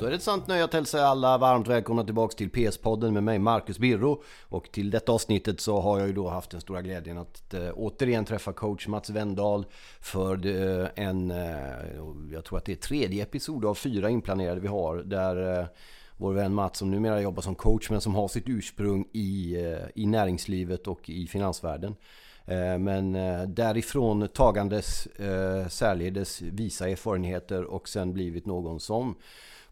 Då 0.00 0.06
är 0.06 0.10
det 0.10 0.16
ett 0.16 0.22
sant 0.22 0.46
nöje 0.46 0.64
att 0.64 0.72
hälsa 0.72 1.06
alla 1.06 1.38
varmt 1.38 1.68
välkomna 1.68 2.04
tillbaks 2.04 2.34
till 2.34 2.50
PS-podden 2.50 3.10
med 3.10 3.22
mig 3.22 3.38
Marcus 3.38 3.78
Birro. 3.78 4.22
Och 4.42 4.72
till 4.72 4.90
detta 4.90 5.12
avsnittet 5.12 5.60
så 5.60 5.80
har 5.80 5.98
jag 5.98 6.08
ju 6.08 6.14
då 6.14 6.28
haft 6.28 6.50
den 6.50 6.60
stora 6.60 6.82
glädjen 6.82 7.18
att 7.18 7.54
äh, 7.54 7.70
återigen 7.74 8.24
träffa 8.24 8.52
coach 8.52 8.86
Mats 8.86 9.10
Wendahl 9.10 9.66
för 10.00 10.46
äh, 10.46 10.88
en, 10.94 11.30
äh, 11.30 11.38
jag 12.32 12.44
tror 12.44 12.58
att 12.58 12.64
det 12.64 12.72
är 12.72 12.76
tredje 12.76 13.22
episod 13.22 13.64
av 13.64 13.74
fyra 13.74 14.10
inplanerade 14.10 14.60
vi 14.60 14.68
har. 14.68 14.96
Där 14.96 15.68
vår 16.16 16.32
vän 16.32 16.54
Mats 16.54 16.78
som 16.78 16.90
numera 16.90 17.20
jobbar 17.20 17.42
som 17.42 17.54
coach 17.54 17.90
men 17.90 18.00
som 18.00 18.14
har 18.14 18.28
sitt 18.28 18.48
ursprung 18.48 19.04
i, 19.12 19.56
i 19.94 20.06
näringslivet 20.06 20.86
och 20.86 21.10
i 21.10 21.26
finansvärlden. 21.26 21.96
Men 22.78 23.12
därifrån 23.54 24.28
tagandes 24.28 25.08
särledes 25.68 26.42
visa 26.42 26.88
erfarenheter 26.88 27.64
och 27.64 27.88
sen 27.88 28.12
blivit 28.12 28.46
någon 28.46 28.80
som 28.80 29.14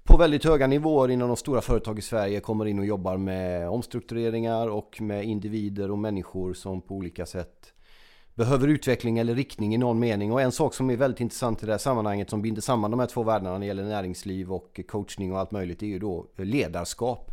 på 0.09 0.17
väldigt 0.17 0.45
höga 0.45 0.67
nivåer 0.67 1.11
inom 1.11 1.29
de 1.29 1.37
stora 1.37 1.61
företag 1.61 1.99
i 1.99 2.03
Sverige 2.03 2.41
kommer 2.41 2.67
in 2.67 2.79
och 2.79 2.87
jobbar 2.87 3.17
med 3.17 3.69
omstruktureringar 3.69 4.69
och 4.69 5.01
med 5.01 5.25
individer 5.25 5.91
och 5.91 5.99
människor 5.99 6.55
som 6.55 6.83
på 6.83 6.95
olika 6.95 7.27
sätt 7.27 7.73
behöver 8.35 8.69
utveckling 8.69 9.19
eller 9.19 9.35
riktning 9.35 9.75
i 9.75 9.79
någon 9.79 9.99
mening. 9.99 10.33
Och 10.33 10.43
en 10.43 10.53
sak 10.53 10.75
som 10.75 10.91
är 10.91 10.97
väldigt 10.97 11.21
intressant 11.21 11.63
i 11.63 11.67
det 11.67 11.73
här 11.73 11.79
sammanhanget 11.79 12.31
som 12.31 12.43
binder 12.43 12.63
samman 12.63 12.91
de 12.91 13.01
här 13.01 13.07
två 13.07 13.23
världarna 13.23 13.53
när 13.53 13.61
det 13.61 13.67
gäller 13.67 13.85
näringsliv 13.85 14.53
och 14.53 14.81
coachning 14.89 15.33
och 15.33 15.39
allt 15.39 15.51
möjligt 15.51 15.83
är 15.83 15.87
ju 15.87 15.99
då 15.99 16.27
ledarskap. 16.37 17.31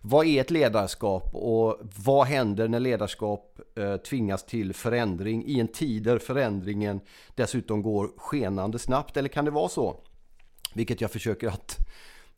Vad 0.00 0.26
är 0.26 0.40
ett 0.40 0.50
ledarskap 0.50 1.34
och 1.34 1.80
vad 2.04 2.26
händer 2.26 2.68
när 2.68 2.80
ledarskap 2.80 3.60
eh, 3.76 3.96
tvingas 3.96 4.46
till 4.46 4.74
förändring 4.74 5.44
i 5.46 5.60
en 5.60 5.68
tid 5.68 6.02
där 6.02 6.18
förändringen 6.18 7.00
dessutom 7.34 7.82
går 7.82 8.10
skenande 8.16 8.78
snabbt? 8.78 9.16
Eller 9.16 9.28
kan 9.28 9.44
det 9.44 9.50
vara 9.50 9.68
så? 9.68 9.96
Vilket 10.74 11.00
jag 11.00 11.10
försöker 11.10 11.48
att 11.48 11.78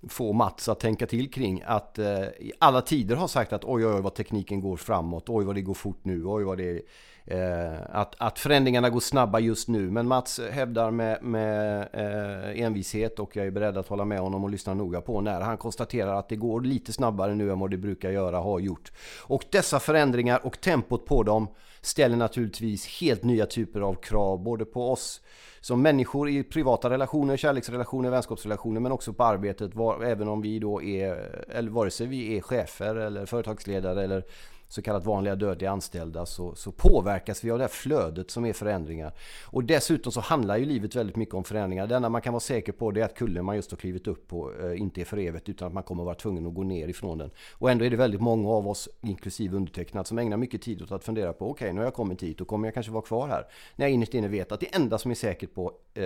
få 0.09 0.33
Mats 0.33 0.69
att 0.69 0.81
tänka 0.81 1.07
till 1.07 1.31
kring 1.31 1.63
att 1.67 1.99
eh, 1.99 2.23
i 2.23 2.53
alla 2.59 2.81
tider 2.81 3.17
har 3.17 3.29
sagt 3.29 3.53
att 3.53 3.65
oj, 3.65 3.87
oj, 3.87 3.95
oj 3.95 4.03
vad 4.03 4.15
tekniken 4.15 4.61
går 4.61 4.77
framåt, 4.77 5.29
oj, 5.29 5.45
vad 5.45 5.55
det 5.55 5.63
går 5.63 5.75
fort 5.75 6.05
nu, 6.05 6.25
oj, 6.25 6.45
vad 6.45 6.59
det 6.59 6.71
är 6.71 6.83
Eh, 7.31 7.81
att, 7.91 8.15
att 8.19 8.39
förändringarna 8.39 8.91
går 8.91 9.01
snabba 9.01 9.39
just 9.39 9.69
nu. 9.69 9.91
Men 9.91 10.07
Mats 10.07 10.41
hävdar 10.51 10.91
med, 10.91 11.23
med 11.23 11.89
eh, 11.93 12.62
envishet 12.62 13.19
och 13.19 13.37
jag 13.37 13.47
är 13.47 13.51
beredd 13.51 13.79
att 13.79 13.89
hålla 13.89 14.05
med 14.05 14.21
honom 14.21 14.45
och 14.45 14.51
lyssna 14.51 14.75
noga 14.75 15.01
på 15.01 15.21
när 15.21 15.41
han 15.41 15.56
konstaterar 15.56 16.15
att 16.15 16.29
det 16.29 16.37
går 16.37 16.61
lite 16.61 16.93
snabbare 16.93 17.34
nu 17.34 17.53
än 17.53 17.59
vad 17.59 17.71
det 17.71 17.77
brukar 17.77 18.11
göra, 18.11 18.39
har 18.39 18.61
gjort. 18.61 18.93
Och 19.25 19.45
dessa 19.51 19.81
förändringar 19.81 20.47
och 20.47 20.61
tempot 20.61 21.06
på 21.06 21.23
dem 21.23 21.49
ställer 21.81 22.17
naturligtvis 22.17 23.01
helt 23.01 23.25
nya 23.25 23.47
typer 23.47 23.81
av 23.81 23.95
krav 23.95 24.43
både 24.43 24.65
på 24.65 24.93
oss 24.93 25.21
som 25.61 25.83
människor 25.83 26.29
i 26.29 26.43
privata 26.43 26.91
relationer, 26.91 27.37
kärleksrelationer, 27.37 28.11
vänskapsrelationer 28.11 28.81
men 28.81 28.93
också 28.93 29.12
på 29.12 29.25
arbetet. 29.25 29.75
Var, 29.75 30.05
även 30.05 30.29
om 30.29 30.43
vi 30.43 30.59
då 30.59 30.83
är, 30.83 31.45
eller 31.49 31.71
vare 31.71 31.91
sig 31.91 32.06
vi 32.06 32.37
är 32.37 32.41
chefer 32.41 32.95
eller 32.97 33.27
företagsledare 33.27 34.05
eller 34.05 34.25
så 34.69 34.83
kallat 34.83 35.05
vanliga 35.05 35.37
dödliga 35.37 35.71
anställda 35.71 36.27
så, 36.27 36.55
så 36.55 36.73
påverkas 36.73 37.45
vi 37.45 37.51
av 37.51 37.59
det 37.59 37.65
här 37.65 37.69
flödet 37.69 38.31
som 38.31 38.47
är 38.47 38.53
förändringar. 38.53 39.13
Och 39.45 39.65
dessutom 39.65 40.13
så 40.13 40.21
handlar 40.21 40.57
ju 40.57 40.65
livet 40.65 40.97
väldigt 40.97 41.17
mycket 41.17 41.35
om 41.35 41.45
förändringar. 41.45 41.87
Det 41.87 41.97
enda 41.97 42.09
man 42.09 42.23
kan 42.23 42.33
vara 42.33 42.41
säker 42.41 42.73
på 42.73 42.91
det 42.91 43.01
är 43.01 43.05
att 43.05 43.15
kullen 43.15 43.45
man 43.45 43.57
just 43.57 43.71
har 43.71 43.79
klivit 43.79 44.07
upp 44.07 44.29
på 44.29 44.53
eh, 44.63 44.81
inte 44.81 45.01
är 45.01 45.05
för 45.05 45.19
evigt 45.19 45.49
utan 45.49 45.69
att 45.69 45.75
man 45.75 45.83
kommer 45.83 46.05
vara 46.05 46.15
tvungen 46.15 46.47
att 46.47 46.55
gå 46.55 46.63
ner 46.63 46.89
ifrån 46.89 47.19
den. 47.19 47.31
Och 47.53 47.71
ändå 47.71 47.85
är 47.85 47.91
det 47.91 47.97
väldigt 47.97 48.21
många 48.21 48.49
av 48.49 48.69
oss, 48.69 48.89
inklusive 49.01 49.57
undertecknad, 49.57 50.07
som 50.07 50.19
ägnar 50.19 50.37
mycket 50.37 50.63
tid 50.63 50.83
åt 50.83 50.93
att 50.93 51.05
fundera 51.05 51.33
på 51.33 51.51
okej, 51.51 51.65
okay, 51.65 51.73
nu 51.73 51.81
har 51.81 51.87
jag 51.87 51.95
kommit 51.95 52.23
hit 52.23 52.41
och 52.41 52.49
kommer 52.49 52.67
jag 52.67 52.75
kanske 52.75 52.93
vara 52.93 53.03
kvar 53.03 53.29
här. 53.29 53.47
När 53.77 53.87
jag 53.87 53.93
innerst 53.93 54.15
inne 54.15 54.29
vet 54.29 54.53
att 54.53 54.61
det 54.61 54.75
enda 54.75 54.99
som 54.99 55.11
är 55.11 55.15
säkert 55.15 55.55
på, 55.55 55.73
eh, 55.95 56.03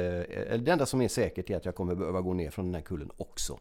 det 0.59 0.69
enda 0.69 0.87
som 0.87 1.03
är 1.03 1.09
säkert 1.09 1.51
är 1.51 1.57
att 1.57 1.65
jag 1.65 1.75
kommer 1.75 1.95
behöva 1.95 2.21
gå 2.21 2.35
ner 2.35 2.51
från 2.51 2.65
den 2.65 2.75
här 2.75 2.83
kullen 2.83 3.11
också. 3.17 3.59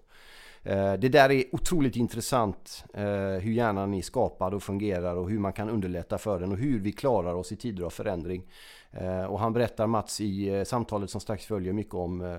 Eh, 0.63 0.93
det 0.93 1.09
där 1.09 1.31
är 1.31 1.43
otroligt 1.51 1.95
intressant 1.95 2.85
eh, 2.93 3.03
hur 3.41 3.51
hjärnan 3.51 3.93
är 3.93 4.01
skapad 4.01 4.53
och 4.53 4.63
fungerar 4.63 5.15
och 5.15 5.29
hur 5.29 5.39
man 5.39 5.53
kan 5.53 5.69
underlätta 5.69 6.17
för 6.17 6.39
den 6.39 6.51
och 6.51 6.57
hur 6.57 6.79
vi 6.79 6.91
klarar 6.91 7.33
oss 7.33 7.51
i 7.51 7.55
tider 7.55 7.83
av 7.83 7.89
förändring. 7.89 8.43
Eh, 8.91 9.23
och 9.23 9.39
han 9.39 9.53
berättar 9.53 9.87
Mats 9.87 10.21
i 10.21 10.63
samtalet 10.65 11.09
som 11.09 11.21
strax 11.21 11.45
följer 11.45 11.73
mycket 11.73 11.93
om 11.93 12.37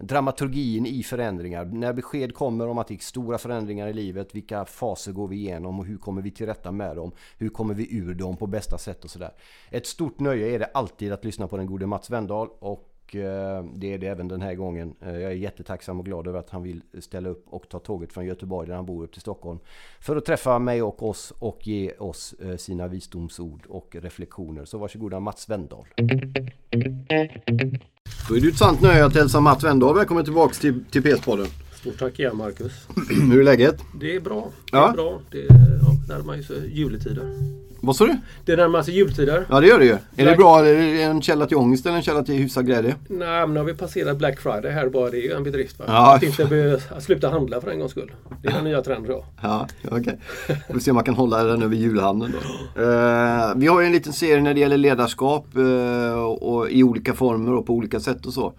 dramaturgin 0.00 0.86
i 0.86 1.02
förändringar. 1.02 1.64
När 1.64 1.92
besked 1.92 2.34
kommer 2.34 2.68
om 2.68 2.78
att 2.78 2.88
det 2.88 2.94
är 2.94 2.98
stora 2.98 3.38
förändringar 3.38 3.88
i 3.88 3.92
livet, 3.92 4.34
vilka 4.34 4.64
faser 4.64 5.12
går 5.12 5.28
vi 5.28 5.36
igenom 5.36 5.78
och 5.78 5.86
hur 5.86 5.98
kommer 5.98 6.22
vi 6.22 6.30
till 6.30 6.46
rätta 6.46 6.72
med 6.72 6.96
dem? 6.96 7.12
Hur 7.38 7.48
kommer 7.48 7.74
vi 7.74 7.96
ur 7.96 8.14
dem 8.14 8.36
på 8.36 8.46
bästa 8.46 8.78
sätt 8.78 9.04
och 9.04 9.10
sådär. 9.10 9.30
Ett 9.70 9.86
stort 9.86 10.20
nöje 10.20 10.54
är 10.54 10.58
det 10.58 10.70
alltid 10.74 11.12
att 11.12 11.24
lyssna 11.24 11.48
på 11.48 11.56
den 11.56 11.66
gode 11.66 11.86
Mats 11.86 12.10
Wendahl 12.10 12.48
och 12.58 12.91
Eh, 13.14 13.64
det 13.74 13.94
är 13.94 13.98
det 13.98 14.06
även 14.06 14.28
den 14.28 14.42
här 14.42 14.54
gången. 14.54 14.94
Eh, 15.00 15.12
jag 15.12 15.32
är 15.32 15.36
jättetacksam 15.36 15.98
och 15.98 16.04
glad 16.04 16.26
över 16.26 16.38
att 16.38 16.50
han 16.50 16.62
vill 16.62 16.82
ställa 17.00 17.28
upp 17.28 17.44
och 17.46 17.68
ta 17.68 17.78
tåget 17.78 18.12
från 18.12 18.26
Göteborg 18.26 18.68
där 18.68 18.74
han 18.74 18.86
bor 18.86 19.04
upp 19.04 19.12
till 19.12 19.20
Stockholm. 19.20 19.58
För 20.00 20.16
att 20.16 20.24
träffa 20.24 20.58
mig 20.58 20.82
och 20.82 21.08
oss 21.08 21.32
och 21.38 21.66
ge 21.66 21.92
oss 21.98 22.32
eh, 22.32 22.56
sina 22.56 22.88
visdomsord 22.88 23.66
och 23.68 23.96
reflektioner. 24.00 24.64
Så 24.64 24.78
varsågoda 24.78 25.20
Mats 25.20 25.48
Wendahl. 25.48 25.86
Då 28.28 28.36
är 28.36 28.40
det 28.40 28.48
ett 28.48 28.56
sant 28.56 28.80
nöje 28.80 29.04
att 29.04 29.14
hälsa 29.14 29.40
Mats 29.40 29.64
Wendahl 29.64 29.94
välkommen 29.94 30.24
tillbaks 30.24 30.58
till, 30.58 30.84
till 30.84 31.02
PS-podden. 31.02 31.61
Stort 31.82 31.98
tack 31.98 32.18
igen 32.18 32.36
Marcus. 32.36 32.72
Hur 33.30 33.40
är 33.40 33.44
läget? 33.44 33.80
Det 34.00 34.16
är 34.16 34.20
bra. 34.20 34.50
Det 34.70 34.76
är 34.76 34.80
ja. 34.80 34.92
bra. 34.92 35.20
Det 35.30 35.38
är, 35.38 35.48
ja, 35.50 36.14
närmar 36.16 36.42
sig 36.42 36.78
juletider. 36.78 37.24
Vad 37.80 37.96
sa 37.96 38.06
du? 38.06 38.16
Det 38.44 38.56
närmar 38.56 38.82
sig 38.82 38.94
jultider. 38.94 39.46
Ja 39.50 39.60
det 39.60 39.66
gör 39.66 39.78
det 39.78 39.84
ju. 39.84 39.96
Är 40.16 40.26
det 40.26 40.36
bra? 40.36 40.66
Är 40.66 40.74
det 40.74 41.02
en 41.02 41.22
källa 41.22 41.46
till 41.46 41.56
ångest 41.56 41.86
eller 41.86 41.96
en 41.96 42.02
källa 42.02 42.22
till 42.22 42.34
hyfsad 42.34 42.66
glädje? 42.66 42.96
Nej 43.08 43.40
men 43.40 43.54
nu 43.54 43.60
har 43.60 43.64
vi 43.64 43.74
passerat 43.74 44.18
Black 44.18 44.40
Friday 44.40 44.70
här 44.70 44.88
bara. 44.88 45.10
Det 45.10 45.16
är 45.16 45.22
ju 45.22 45.32
en 45.32 45.42
bedrift. 45.42 45.78
Va? 45.78 45.84
Ja. 45.88 46.14
Att 46.16 46.22
inte 46.22 46.44
behöva 46.44 47.00
sluta 47.00 47.30
handla 47.30 47.60
för 47.60 47.70
en 47.70 47.78
gångs 47.78 47.90
skull. 47.90 48.12
Det 48.42 48.48
är 48.48 48.52
den 48.52 48.64
nya 48.64 48.82
trenden 48.82 49.12
då. 49.12 49.24
Ja, 49.42 49.68
okej. 49.84 49.98
Okay. 50.00 50.16
Vi 50.68 50.74
får 50.74 50.80
se 50.80 50.90
om 50.90 50.94
man 50.94 51.04
kan 51.04 51.14
hålla 51.14 51.44
den 51.44 51.62
över 51.62 51.76
julhandeln 51.76 52.32
då. 52.32 52.82
Uh, 52.82 53.52
vi 53.56 53.66
har 53.66 53.80
ju 53.80 53.86
en 53.86 53.92
liten 53.92 54.12
serie 54.12 54.42
när 54.42 54.54
det 54.54 54.60
gäller 54.60 54.76
ledarskap 54.76 55.46
uh, 55.56 56.22
och 56.22 56.70
i 56.70 56.82
olika 56.82 57.14
former 57.14 57.52
och 57.52 57.66
på 57.66 57.72
olika 57.72 58.00
sätt 58.00 58.26
och 58.26 58.32
så. 58.32 58.52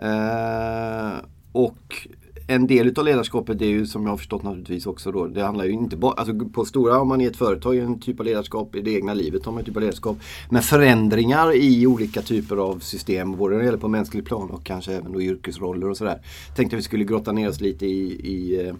Mm. 0.00 0.16
Uh, 0.16 1.12
och 1.52 2.08
en 2.46 2.66
del 2.66 2.98
av 2.98 3.04
ledarskapet 3.04 3.62
är 3.62 3.66
ju 3.66 3.86
som 3.86 4.02
jag 4.02 4.10
har 4.10 4.16
förstått 4.16 4.42
naturligtvis 4.42 4.86
också 4.86 5.12
då. 5.12 5.26
Det 5.26 5.42
handlar 5.42 5.64
ju 5.64 5.70
inte 5.70 5.96
bara, 5.96 6.12
alltså 6.12 6.34
på 6.34 6.64
stora 6.64 7.00
om 7.00 7.08
man 7.08 7.20
är 7.20 7.30
ett 7.30 7.36
företag, 7.36 7.76
en 7.76 8.00
typ 8.00 8.20
av 8.20 8.26
ledarskap. 8.26 8.74
I 8.76 8.80
det 8.80 8.90
egna 8.90 9.14
livet 9.14 9.44
har 9.44 9.52
man 9.52 9.58
en 9.58 9.64
typ 9.64 9.76
av 9.76 9.82
ledarskap. 9.82 10.16
Men 10.50 10.62
förändringar 10.62 11.54
i 11.56 11.86
olika 11.86 12.22
typer 12.22 12.56
av 12.56 12.78
system, 12.78 13.36
både 13.36 13.54
när 13.54 13.60
det 13.60 13.66
gäller 13.66 13.78
på 13.78 13.88
mänsklig 13.88 14.24
plan 14.24 14.50
och 14.50 14.64
kanske 14.64 14.92
även 14.92 15.12
då 15.12 15.22
yrkesroller 15.22 15.90
och 15.90 15.96
sådär. 15.96 16.20
Tänkte 16.56 16.76
vi 16.76 16.82
skulle 16.82 17.04
grotta 17.04 17.32
ner 17.32 17.48
oss 17.48 17.60
lite 17.60 17.86
i, 17.86 18.30
i, 18.32 18.66
eh, 18.66 18.74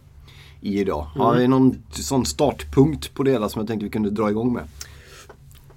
i 0.61 0.81
idag. 0.81 1.06
Mm. 1.15 1.27
Har 1.27 1.37
vi 1.37 1.49
någon 1.49 1.83
sån 1.91 2.25
startpunkt 2.25 3.15
på 3.15 3.23
det 3.23 3.31
hela 3.31 3.49
som 3.49 3.61
jag 3.61 3.69
tänkte 3.69 3.84
vi 3.84 3.91
kunde 3.91 4.11
dra 4.11 4.31
igång 4.31 4.53
med? 4.53 4.62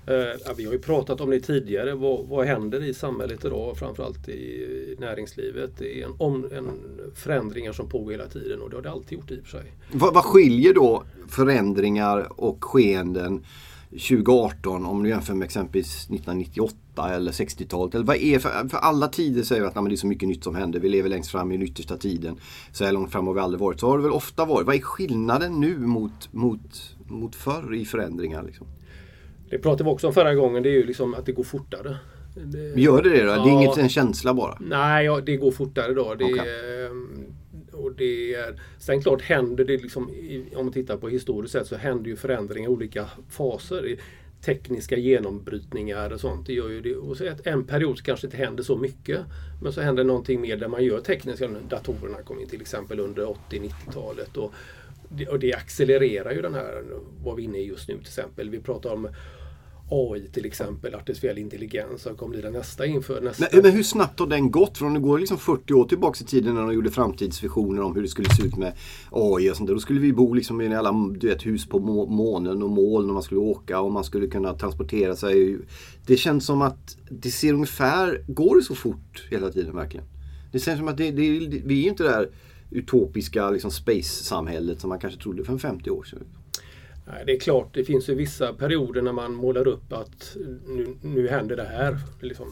Eh, 0.08 0.56
vi 0.58 0.66
har 0.66 0.74
ju 0.74 0.80
pratat 0.80 1.22
om 1.22 1.30
det 1.30 1.40
tidigare. 1.40 1.96
Vad, 1.96 2.26
vad 2.28 2.46
händer 2.46 2.84
i 2.84 2.94
samhället 2.94 3.46
idag? 3.46 3.78
Framförallt 3.78 4.30
i 4.30 4.96
näringslivet. 5.00 5.72
Det 5.78 6.02
är 6.02 6.06
en, 6.06 6.14
om, 6.18 6.46
en 6.52 6.70
förändringar 7.16 7.74
som 7.74 7.90
pågår 7.90 8.12
hela 8.12 8.28
tiden 8.28 8.62
och 8.62 8.70
det 8.70 8.76
har 8.76 8.84
det 8.84 8.92
alltid 8.92 9.18
gjort 9.18 9.32
i 9.32 9.40
och 9.40 9.46
för 9.46 9.58
sig. 9.60 9.72
Vad, 9.92 10.14
vad 10.14 10.24
skiljer 10.24 10.74
då 10.74 11.04
förändringar 11.28 12.42
och 12.42 12.64
skeenden 12.64 13.46
2018 13.90 14.86
om 14.86 15.04
du 15.04 15.10
jämför 15.10 15.34
med 15.34 15.46
exempelvis 15.46 15.96
1998 15.96 16.76
eller 17.10 17.32
60-talet? 17.32 17.96
Eller 17.96 18.06
vad 18.06 18.16
är 18.16 18.40
för, 18.40 18.70
för 18.70 18.78
alla 18.78 19.08
tider 19.08 19.44
säger 19.44 19.62
vi 19.62 19.68
att 19.68 19.76
nej, 19.76 19.84
det 19.90 19.96
är 19.96 19.98
så 19.98 20.08
mycket 20.08 20.30
nytt 20.30 20.44
som 20.44 20.56
händer. 20.56 20.80
Vi 20.80 20.90
lever 20.90 21.10
längst 21.10 21.32
fram 21.32 21.52
i 21.52 21.58
den 21.58 21.68
yttersta 21.68 21.98
tiden. 21.98 22.40
Så 22.72 22.86
här 22.86 22.92
långt 22.92 23.12
fram 23.12 23.28
har 23.28 23.34
vi 23.34 23.40
aldrig 23.40 23.60
varit. 23.60 23.80
Så 23.80 23.88
har 23.90 23.98
det 23.98 24.04
väl 24.04 24.12
ofta 24.12 24.46
varit. 24.46 24.68
Vad 24.68 24.76
är 24.76 24.80
skillnaden 24.80 25.60
nu 25.60 25.78
mot, 25.78 26.34
mot, 26.34 26.96
mot 27.08 27.36
förr 27.36 27.76
i 27.76 27.86
förändringar? 27.86 28.44
Liksom? 28.44 28.68
Det 29.56 29.60
pratade 29.60 29.84
vi 29.84 29.90
också 29.90 30.08
om 30.08 30.14
förra 30.14 30.36
gången. 30.36 30.64
Det 30.64 30.70
är 30.70 30.74
ju 30.74 30.86
liksom 30.86 31.14
att 31.14 31.26
det 31.26 31.32
går 31.32 31.44
fortare. 31.44 31.98
Det, 32.36 32.82
Gör 32.82 33.02
det 33.02 33.10
det 33.10 33.24
då? 33.24 33.30
Ja, 33.30 33.44
det 33.44 33.50
är 33.50 33.54
inget 33.54 33.78
en 33.78 33.90
känsla 33.90 34.34
bara? 34.34 34.58
Nej, 34.62 35.06
ja, 35.06 35.22
det 35.26 35.38
går 35.38 35.52
fortare 35.52 35.94
då. 35.94 36.16
Det, 36.16 36.26
okay. 36.26 36.88
och 37.72 37.92
det 37.96 38.34
är, 38.34 38.62
sen 38.80 39.02
klart 39.02 39.22
händer 39.22 39.66
det 39.66 39.78
liksom, 39.78 40.12
om 40.56 40.66
man 40.66 40.74
tittar 40.74 40.98
på 40.98 41.10
historiskt 41.10 41.52
sett 41.52 41.68
så 41.68 41.76
händer 41.76 42.10
ju 42.10 42.16
förändringar 42.16 42.70
i 42.70 42.74
olika 42.74 43.10
faser. 43.30 43.96
Tekniska 44.42 44.98
genombrytningar 44.98 46.14
och 46.14 46.20
sånt. 46.20 46.48
Det 46.48 46.54
gör 46.54 46.70
ju 46.70 46.82
det. 46.82 46.96
Och 46.96 47.18
så 47.18 47.28
att 47.28 47.48
en 47.48 47.64
period 47.64 48.02
kanske 48.02 48.28
inte 48.28 48.38
händer 48.38 48.64
så 48.64 48.78
mycket. 48.78 49.20
Men 49.64 49.74
så 49.74 49.82
händer 49.82 50.04
någonting 50.04 50.42
mer 50.42 50.58
där 50.58 50.68
man 50.68 50.84
gör 50.84 51.00
tekniska. 51.00 51.50
Datorerna 51.70 52.22
kom 52.22 52.40
in 52.40 52.48
till 52.48 52.62
exempel 52.62 53.00
under 53.00 53.26
80-90-talet. 53.50 54.38
Och, 54.38 54.54
och 55.30 55.40
det 55.40 55.54
accelererar 55.54 56.32
ju 56.32 56.42
den 56.42 56.54
här, 56.54 56.84
vad 57.24 57.36
vi 57.36 57.44
är 57.44 57.48
inne 57.48 57.58
i 57.58 57.68
just 57.68 57.88
nu 57.88 57.94
till 57.94 58.04
exempel. 58.04 58.50
Vi 58.50 58.60
pratar 58.60 58.94
om 58.94 59.08
AI 59.90 60.28
till 60.28 60.46
exempel, 60.46 60.96
artificiell 60.96 61.38
intelligens, 61.38 62.02
som 62.02 62.16
kommer 62.16 62.32
bli 62.32 62.42
det 62.42 62.52
nästa 62.52 62.86
inför 62.86 63.22
nästa. 63.22 63.48
Men, 63.52 63.62
men, 63.64 63.72
hur 63.72 63.84
snabbt 63.84 64.20
har 64.20 64.28
den 64.28 64.52
gått? 64.52 64.78
Från 64.78 64.94
det 64.94 65.00
går 65.00 65.20
liksom 65.20 65.38
40 65.38 65.74
år 65.74 65.86
tillbaka 65.86 66.24
i 66.24 66.28
tiden 66.28 66.56
när 66.56 66.62
de 66.62 66.74
gjorde 66.74 66.92
framtidsvisioner 66.92 67.82
om 67.82 67.96
hur 67.96 68.02
det 68.02 68.08
skulle 68.08 68.30
se 68.30 68.44
ut 68.44 68.58
med 68.58 68.74
AI 69.12 69.52
och 69.52 69.56
sånt 69.58 69.68
där. 69.68 69.74
Då 69.74 69.80
skulle 69.80 70.00
vi 70.00 70.14
bo 70.14 70.34
liksom 70.34 70.62
i 70.62 70.76
alla 70.76 70.92
du 71.18 71.28
vet, 71.28 71.46
hus 71.46 71.66
på 71.66 71.80
månen 72.10 72.64
och 72.64 72.70
moln 72.70 73.10
och 73.10 73.14
man 73.14 73.24
skulle 73.24 73.42
åka 73.42 73.80
och 73.80 73.92
man 73.92 74.04
skulle 74.04 74.28
kunna 74.28 74.54
transportera 74.54 75.16
sig. 75.16 75.58
Det 76.06 76.18
känns 76.18 76.46
som 76.46 76.62
att 76.62 76.98
det 77.10 77.32
ser 77.32 77.54
ungefär, 77.54 78.24
går 78.28 78.56
det 78.56 78.62
så 78.62 78.76
fort 78.76 79.28
hela 79.32 79.50
tiden 79.50 79.76
verkligen? 79.76 80.06
Det 80.52 80.60
känns 80.60 80.80
som 80.80 80.88
att 80.88 80.98
det, 80.98 81.12
det, 81.12 81.62
vi 81.66 81.86
är 81.86 81.90
inte 81.90 82.04
där 82.04 82.30
utopiska 82.72 83.50
liksom, 83.50 83.72
space-samhället 83.72 84.82
som 84.82 84.90
man 84.90 85.00
kanske 85.00 85.20
trodde 85.20 85.44
för 85.44 85.58
50 85.58 85.90
år 85.90 86.04
sedan? 86.04 86.24
Nej, 87.08 87.24
det 87.26 87.36
är 87.36 87.40
klart, 87.40 87.74
det 87.74 87.84
finns 87.84 88.10
ju 88.10 88.16
vissa 88.16 88.54
perioder 88.54 89.02
när 89.02 89.12
man 89.12 89.34
målar 89.34 89.68
upp 89.68 89.94
att 89.94 90.38
nu, 90.68 90.96
nu 91.02 91.28
händer 91.28 91.56
det 91.56 91.64
här. 91.64 91.98
Liksom 92.22 92.48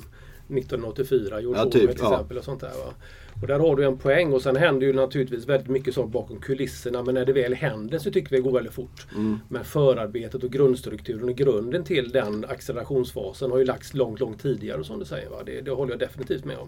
1984, 0.48 1.42
George 1.42 1.60
ja, 1.60 1.64
typ, 1.70 1.82
till 1.82 1.90
exempel. 1.90 2.36
Ja. 2.36 2.38
Och 2.38 2.46
sånt 2.46 2.62
där, 2.62 2.70
va? 2.70 2.94
Och 3.42 3.48
där 3.48 3.60
har 3.60 3.76
du 3.76 3.86
en 3.86 3.98
poäng 3.98 4.34
och 4.34 4.42
sen 4.42 4.56
händer 4.56 4.88
ju 4.88 4.94
naturligtvis 4.94 5.46
väldigt 5.46 5.70
mycket 5.70 5.94
sånt 5.94 6.12
bakom 6.12 6.40
kulisserna. 6.40 7.04
Men 7.04 7.16
när 7.16 7.26
det 7.26 7.34
väl 7.34 7.54
händer 7.54 8.00
så 8.00 8.12
tycker 8.12 8.30
vi 8.30 8.36
det 8.36 8.42
går 8.42 8.52
väldigt 8.52 8.74
fort. 8.74 9.08
Mm. 9.16 9.40
Men 9.50 9.64
förarbetet 9.64 10.44
och 10.44 10.52
grundstrukturen 10.52 11.30
och 11.30 11.36
grunden 11.36 11.84
till 11.84 12.10
den 12.10 12.46
accelerationsfasen 12.46 13.52
har 13.52 13.58
ju 13.58 13.66
lagts 13.66 13.94
långt, 13.94 14.20
långt 14.20 14.42
tidigare 14.42 14.84
som 14.84 15.00
du 15.00 15.06
säger. 15.06 15.30
Va? 15.30 15.38
Det, 15.46 15.62
det 15.62 15.72
håller 15.72 15.92
jag 15.92 16.00
definitivt 16.00 16.46
med 16.46 16.58
om. 16.58 16.68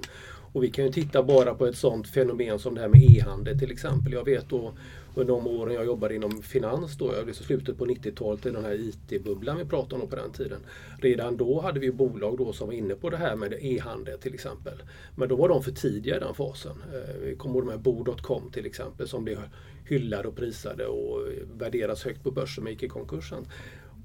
Och 0.54 0.64
vi 0.64 0.72
kan 0.72 0.86
ju 0.86 0.92
titta 0.92 1.24
bara 1.24 1.54
på 1.54 1.66
ett 1.66 1.78
sånt 1.78 2.08
fenomen 2.08 2.60
som 2.60 2.76
det 2.76 2.82
här 2.82 2.88
med 2.88 3.02
e-handel 3.04 3.60
till 3.60 3.72
exempel. 3.72 4.14
Jag 4.14 4.26
vet 4.26 4.50
då 4.50 4.74
under 5.16 5.34
de 5.34 5.48
åren 5.48 5.74
jag 5.74 5.86
jobbade 5.86 6.16
inom 6.16 6.42
finans 6.42 6.98
då, 6.98 7.12
alltså 7.12 7.44
slutet 7.44 7.78
på 7.78 7.86
90-talet, 7.86 8.46
i 8.46 8.50
den 8.50 8.66
här 8.66 8.74
IT-bubblan 8.74 9.58
vi 9.58 9.66
pratade 9.66 10.02
om 10.02 10.10
på 10.10 10.16
den 10.16 10.32
tiden. 10.32 10.60
Redan 11.02 11.38
då 11.38 11.62
hade 11.62 11.80
vi 11.80 11.92
bolag 11.92 12.38
då 12.38 12.54
som 12.54 12.68
var 12.68 12.74
inne 12.74 12.96
på 12.96 13.10
det 13.10 13.18
här 13.18 13.36
med 13.36 13.54
e-handel 13.62 14.20
till 14.20 14.34
exempel. 14.34 14.84
Men 15.16 15.30
då 15.30 15.36
var 15.36 15.50
de 15.50 15.64
för 15.64 15.72
tidiga 15.72 16.18
i 16.18 16.20
den 16.20 16.34
fasen. 16.34 16.84
Eh, 16.94 17.16
vi 17.22 17.36
kommer 17.36 17.56
ihåg 17.56 17.66
med 17.66 17.80
Bo.com 17.80 18.52
till 18.52 18.66
exempel 18.66 19.08
som 19.08 19.24
blev 19.24 19.40
hyllade 19.86 20.28
och 20.28 20.36
prisade 20.36 20.86
och 20.86 21.22
värderas 21.58 22.04
högt 22.04 22.24
på 22.24 22.32
börsen 22.32 22.64
men 22.64 22.74
gick 22.74 22.84
i 22.84 22.88
konkursen. 22.88 23.46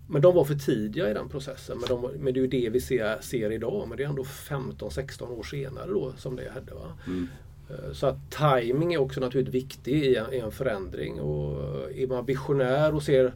Men 0.08 0.22
de 0.22 0.34
var 0.34 0.44
för 0.44 0.54
tidiga 0.54 1.10
i 1.10 1.14
den 1.14 1.28
processen. 1.28 1.78
Men, 1.78 1.88
de, 1.88 2.10
men 2.18 2.34
det 2.34 2.40
är 2.40 2.42
ju 2.42 2.46
det 2.46 2.70
vi 2.70 2.80
ser, 2.80 3.20
ser 3.20 3.52
idag. 3.52 3.88
Men 3.88 3.96
det 3.96 4.04
är 4.04 4.08
ändå 4.08 4.22
15-16 4.22 5.28
år 5.28 5.42
senare 5.42 5.90
då 5.90 6.12
som 6.16 6.36
det 6.36 6.50
hände. 6.50 6.74
Va? 6.74 6.98
Mm. 7.06 7.28
Eh, 7.70 7.92
så 7.92 8.06
att 8.06 8.30
timing 8.30 8.94
är 8.94 8.98
också 8.98 9.20
naturligtvis 9.20 9.62
viktig 9.62 10.04
i 10.04 10.16
en, 10.16 10.32
i 10.32 10.38
en 10.38 10.52
förändring. 10.52 11.20
Och 11.20 11.58
är 11.94 12.06
man 12.06 12.24
visionär 12.26 12.94
och 12.94 13.02
ser 13.02 13.34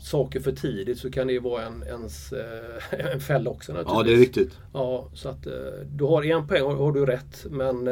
saker 0.00 0.40
för 0.40 0.52
tidigt 0.52 0.98
så 0.98 1.10
kan 1.10 1.26
det 1.26 1.38
vara 1.38 1.62
en, 1.62 1.82
ens, 1.82 2.32
eh, 2.32 3.10
en 3.14 3.20
fälla 3.20 3.50
också 3.50 3.72
naturligtvis. 3.72 3.98
Ja, 3.98 4.02
det 4.02 4.12
är 4.12 4.18
viktigt. 4.18 4.58
Ja, 4.72 5.08
så 5.14 5.28
att 5.28 5.46
eh, 5.46 5.52
du 5.92 6.04
har 6.04 6.22
en 6.22 6.46
poäng, 6.48 6.62
har, 6.62 6.74
har 6.74 6.92
du 6.92 7.06
rätt. 7.06 7.46
Men 7.50 7.84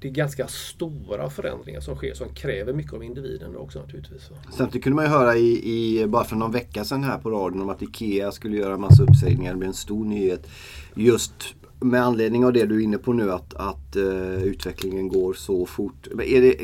det 0.00 0.08
är 0.08 0.12
ganska 0.12 0.48
stora 0.48 1.30
förändringar 1.30 1.80
som 1.80 1.96
sker 1.96 2.14
som 2.14 2.34
kräver 2.34 2.72
mycket 2.72 2.92
av 2.92 3.04
individen 3.04 3.56
också 3.56 3.80
naturligtvis. 3.80 4.30
Samtidigt 4.52 4.84
kunde 4.84 4.96
man 4.96 5.04
ju 5.04 5.10
höra 5.10 5.36
i, 5.36 6.00
i, 6.00 6.06
bara 6.06 6.24
för 6.24 6.36
någon 6.36 6.52
vecka 6.52 6.84
sedan 6.84 7.04
här 7.04 7.18
på 7.18 7.30
radion 7.30 7.62
om 7.62 7.68
att 7.68 7.82
IKEA 7.82 8.32
skulle 8.32 8.56
göra 8.56 8.74
en 8.74 8.80
massa 8.80 9.02
uppsägningar. 9.02 9.52
Det 9.52 9.58
blev 9.58 9.68
en 9.68 9.74
stor 9.74 10.04
nyhet. 10.04 10.48
Just 10.94 11.34
med 11.80 12.02
anledning 12.02 12.44
av 12.44 12.52
det 12.52 12.66
du 12.66 12.76
är 12.76 12.84
inne 12.84 12.98
på 12.98 13.12
nu 13.12 13.32
att, 13.32 13.54
att 13.54 13.96
uh, 13.96 14.42
utvecklingen 14.42 15.08
går 15.08 15.34
så 15.34 15.66
fort. 15.66 16.08
Det, 16.14 16.56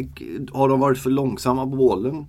har 0.53 0.69
de 0.69 0.81
varit 0.81 0.99
för 0.99 1.11
långsamma 1.11 1.65
på 1.65 1.77
bollen? 1.77 2.27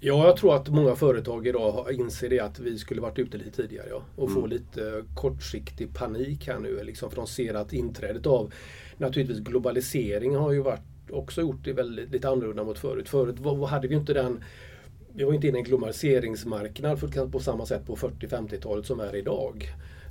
Ja, 0.00 0.26
jag 0.26 0.36
tror 0.36 0.54
att 0.54 0.68
många 0.68 0.96
företag 0.96 1.46
idag 1.46 1.92
inser 1.92 2.28
det 2.28 2.40
att 2.40 2.60
vi 2.60 2.78
skulle 2.78 3.00
varit 3.00 3.18
ute 3.18 3.38
lite 3.38 3.50
tidigare. 3.50 3.86
Ja, 3.90 4.02
och 4.16 4.28
mm. 4.28 4.40
få 4.40 4.46
lite 4.46 5.04
kortsiktig 5.14 5.94
panik 5.94 6.46
här 6.46 6.58
nu. 6.58 6.82
Liksom, 6.84 7.10
för 7.10 7.16
de 7.16 7.26
ser 7.26 7.54
att 7.54 7.72
inträdet 7.72 8.26
av 8.26 8.52
naturligtvis 8.96 9.38
globaliseringen 9.38 10.40
har 10.40 10.52
ju 10.52 10.62
varit, 10.62 11.10
också 11.10 11.40
gjort 11.40 11.64
det 11.64 11.72
väldigt, 11.72 12.10
lite 12.12 12.28
annorlunda 12.28 12.64
mot 12.64 12.78
förut. 12.78 13.08
Förut 13.08 13.36
hade 13.68 13.88
vi 13.88 13.94
inte 13.94 14.12
den 14.12 14.44
vi 15.18 15.24
var 15.24 15.32
inte 15.32 15.48
inne 15.48 15.58
i 15.58 15.60
en 15.60 15.64
globaliseringsmarknad 15.64 17.32
på 17.32 17.40
samma 17.40 17.66
sätt 17.66 17.86
på 17.86 17.96
40-50-talet 17.96 18.86
som 18.86 19.00
är 19.00 19.16
idag. 19.16 19.68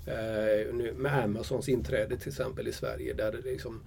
Eh, 0.08 0.74
nu, 0.74 0.94
med 0.98 1.24
Amazons 1.24 1.70
inträde 1.70 2.18
till 2.18 2.30
exempel 2.30 2.68
i 2.68 2.72
Sverige 2.72 3.14
där 3.14 3.32
det 3.32 3.52
liksom 3.52 3.82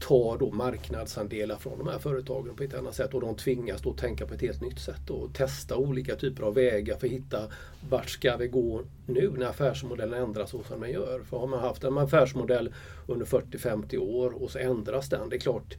tar 0.00 0.38
då 0.38 0.50
marknadsandelar 0.50 1.56
från 1.56 1.78
de 1.78 1.88
här 1.88 1.98
företagen 1.98 2.56
på 2.56 2.62
ett 2.62 2.74
annat 2.74 2.94
sätt 2.94 3.14
och 3.14 3.20
de 3.20 3.34
tvingas 3.36 3.82
då 3.82 3.92
tänka 3.92 4.26
på 4.26 4.34
ett 4.34 4.40
helt 4.40 4.62
nytt 4.62 4.78
sätt 4.78 5.10
och 5.10 5.34
testa 5.34 5.76
olika 5.76 6.16
typer 6.16 6.42
av 6.42 6.54
vägar 6.54 6.96
för 6.96 7.06
att 7.06 7.12
hitta 7.12 7.42
vart 7.90 8.08
ska 8.08 8.36
vi 8.36 8.48
gå 8.48 8.82
nu 9.06 9.30
när 9.36 9.46
affärsmodellen 9.46 10.22
ändras 10.22 10.50
så 10.50 10.62
som 10.62 10.80
den 10.80 10.90
gör. 10.90 11.20
För 11.20 11.38
har 11.38 11.46
man 11.46 11.60
haft 11.60 11.84
en 11.84 11.98
affärsmodell 11.98 12.74
under 13.06 13.26
40-50 13.26 13.98
år 13.98 14.42
och 14.42 14.50
så 14.50 14.58
ändras 14.58 15.08
den, 15.08 15.28
det 15.28 15.36
är 15.36 15.40
klart 15.40 15.76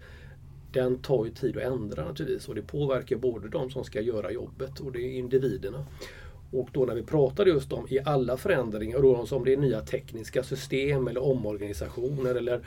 den 0.71 0.97
tar 0.97 1.25
ju 1.25 1.31
tid 1.31 1.57
att 1.57 1.63
ändra 1.63 2.05
naturligtvis 2.05 2.49
och 2.49 2.55
det 2.55 2.61
påverkar 2.61 3.15
både 3.15 3.49
de 3.49 3.69
som 3.69 3.83
ska 3.83 4.01
göra 4.01 4.31
jobbet 4.31 4.79
och 4.79 4.91
det 4.91 4.99
är 4.99 5.17
individerna. 5.17 5.85
Och 6.51 6.69
då 6.71 6.85
när 6.85 6.95
vi 6.95 7.03
pratar 7.03 7.45
just 7.45 7.73
om 7.73 7.87
i 7.89 7.99
alla 8.05 8.37
förändringar, 8.37 9.01
då 9.01 9.27
om 9.31 9.45
det 9.45 9.53
är 9.53 9.57
nya 9.57 9.81
tekniska 9.81 10.43
system 10.43 11.07
eller 11.07 11.23
omorganisationer 11.23 12.35
eller 12.35 12.61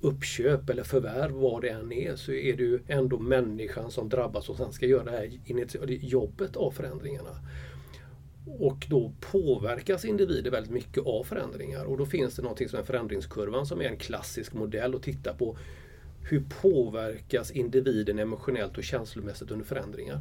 uppköp 0.00 0.70
eller 0.70 0.82
förvärv, 0.82 1.32
vad 1.32 1.62
det 1.62 1.68
än 1.68 1.92
är, 1.92 2.16
så 2.16 2.32
är 2.32 2.56
det 2.56 2.62
ju 2.62 2.80
ändå 2.86 3.18
människan 3.18 3.90
som 3.90 4.08
drabbas 4.08 4.48
och 4.48 4.56
sen 4.56 4.72
ska 4.72 4.86
göra 4.86 5.04
det 5.04 5.10
här 5.10 5.30
jobbet 6.02 6.56
av 6.56 6.70
förändringarna. 6.70 7.40
Och 8.46 8.86
då 8.90 9.12
påverkas 9.20 10.04
individer 10.04 10.50
väldigt 10.50 10.72
mycket 10.72 11.06
av 11.06 11.24
förändringar 11.24 11.84
och 11.84 11.98
då 11.98 12.06
finns 12.06 12.36
det 12.36 12.42
någonting 12.42 12.68
som 12.68 12.78
är 12.78 12.82
förändringskurvan 12.82 13.66
som 13.66 13.80
är 13.80 13.84
en 13.84 13.96
klassisk 13.96 14.54
modell 14.54 14.94
att 14.94 15.02
titta 15.02 15.34
på. 15.34 15.56
Hur 16.30 16.44
påverkas 16.62 17.50
individen 17.50 18.18
emotionellt 18.18 18.78
och 18.78 18.84
känslomässigt 18.84 19.50
under 19.50 19.64
förändringar? 19.64 20.20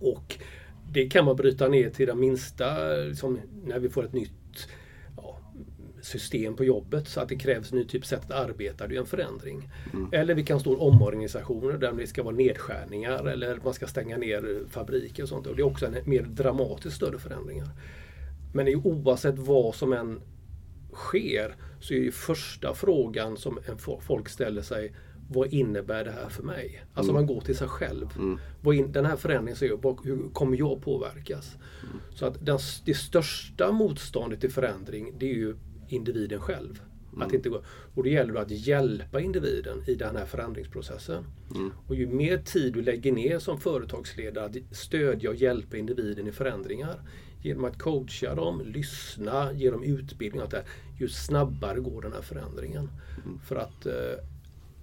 Och 0.00 0.38
det 0.90 1.10
kan 1.10 1.24
man 1.24 1.36
bryta 1.36 1.68
ner 1.68 1.90
till 1.90 2.06
det 2.06 2.14
minsta, 2.14 2.94
liksom, 2.96 3.40
när 3.64 3.78
vi 3.78 3.88
får 3.88 4.04
ett 4.04 4.12
nytt 4.12 4.68
ja, 5.16 5.38
system 6.02 6.56
på 6.56 6.64
jobbet 6.64 7.08
så 7.08 7.20
att 7.20 7.28
det 7.28 7.36
krävs 7.36 7.72
ny 7.72 7.84
typ 7.84 8.06
sätt 8.06 8.30
att 8.30 8.50
arbeta. 8.50 8.86
Det 8.86 8.96
är 8.96 9.00
en 9.00 9.06
förändring. 9.06 9.70
Mm. 9.92 10.08
Eller 10.12 10.34
vi 10.34 10.44
kan 10.44 10.60
stå 10.60 10.76
omorganisationer 10.76 11.78
där 11.78 11.92
det 11.92 12.06
ska 12.06 12.22
vara 12.22 12.34
nedskärningar 12.34 13.26
eller 13.26 13.60
man 13.64 13.74
ska 13.74 13.86
stänga 13.86 14.16
ner 14.16 14.68
fabriker 14.70 15.22
och 15.22 15.28
sånt. 15.28 15.46
Och 15.46 15.56
det 15.56 15.62
är 15.62 15.66
också 15.66 15.86
en 15.86 15.96
mer 16.04 16.22
dramatiskt 16.22 16.96
större 16.96 17.18
förändringar. 17.18 17.68
Men 18.54 18.68
oavsett 18.84 19.38
vad 19.38 19.74
som 19.74 19.92
än 19.92 20.20
sker 20.92 21.56
så 21.80 21.94
är 21.94 21.98
ju 21.98 22.12
första 22.12 22.74
frågan 22.74 23.36
som 23.36 23.58
folk 24.00 24.28
ställer 24.28 24.62
sig 24.62 24.92
vad 25.32 25.52
innebär 25.52 26.04
det 26.04 26.10
här 26.10 26.28
för 26.28 26.42
mig? 26.42 26.84
Alltså 26.94 27.12
mm. 27.12 27.14
man 27.14 27.34
går 27.34 27.40
till 27.40 27.56
sig 27.56 27.68
själv. 27.68 28.06
Mm. 28.18 28.92
Den 28.92 29.06
här 29.06 29.16
förändringen, 29.16 29.56
så 29.56 29.66
jag, 29.66 30.00
hur 30.04 30.32
kommer 30.32 30.56
jag 30.56 30.82
påverkas? 30.82 31.56
Mm. 31.82 31.96
Så 32.14 32.26
att 32.26 32.46
den, 32.46 32.58
det 32.84 32.94
största 32.94 33.72
motståndet 33.72 34.40
till 34.40 34.52
förändring 34.52 35.14
det 35.18 35.30
är 35.30 35.34
ju 35.34 35.56
individen 35.88 36.40
själv. 36.40 36.82
Mm. 37.12 37.26
Att 37.26 37.34
inte 37.34 37.48
gå. 37.48 37.62
Och 37.94 38.02
det 38.02 38.10
gäller 38.10 38.32
då 38.34 38.40
att 38.40 38.50
hjälpa 38.50 39.20
individen 39.20 39.82
i 39.86 39.94
den 39.94 40.16
här 40.16 40.26
förändringsprocessen. 40.26 41.24
Mm. 41.54 41.72
Och 41.86 41.94
ju 41.94 42.06
mer 42.06 42.38
tid 42.38 42.72
du 42.72 42.82
lägger 42.82 43.12
ner 43.12 43.38
som 43.38 43.60
företagsledare 43.60 44.44
att 44.44 44.76
stödja 44.76 45.30
och 45.30 45.36
hjälpa 45.36 45.76
individen 45.76 46.26
i 46.26 46.32
förändringar 46.32 47.00
genom 47.42 47.64
att 47.64 47.78
coacha 47.78 48.34
dem, 48.34 48.62
lyssna, 48.64 49.52
ge 49.52 49.70
dem 49.70 49.82
utbildning 49.82 50.42
och 50.42 50.50
det, 50.50 50.64
ju 50.98 51.08
snabbare 51.08 51.80
går 51.80 52.02
den 52.02 52.12
här 52.12 52.22
förändringen. 52.22 52.90
Mm. 53.24 53.38
För 53.38 53.56
att 53.56 53.86
eh, 53.86 53.92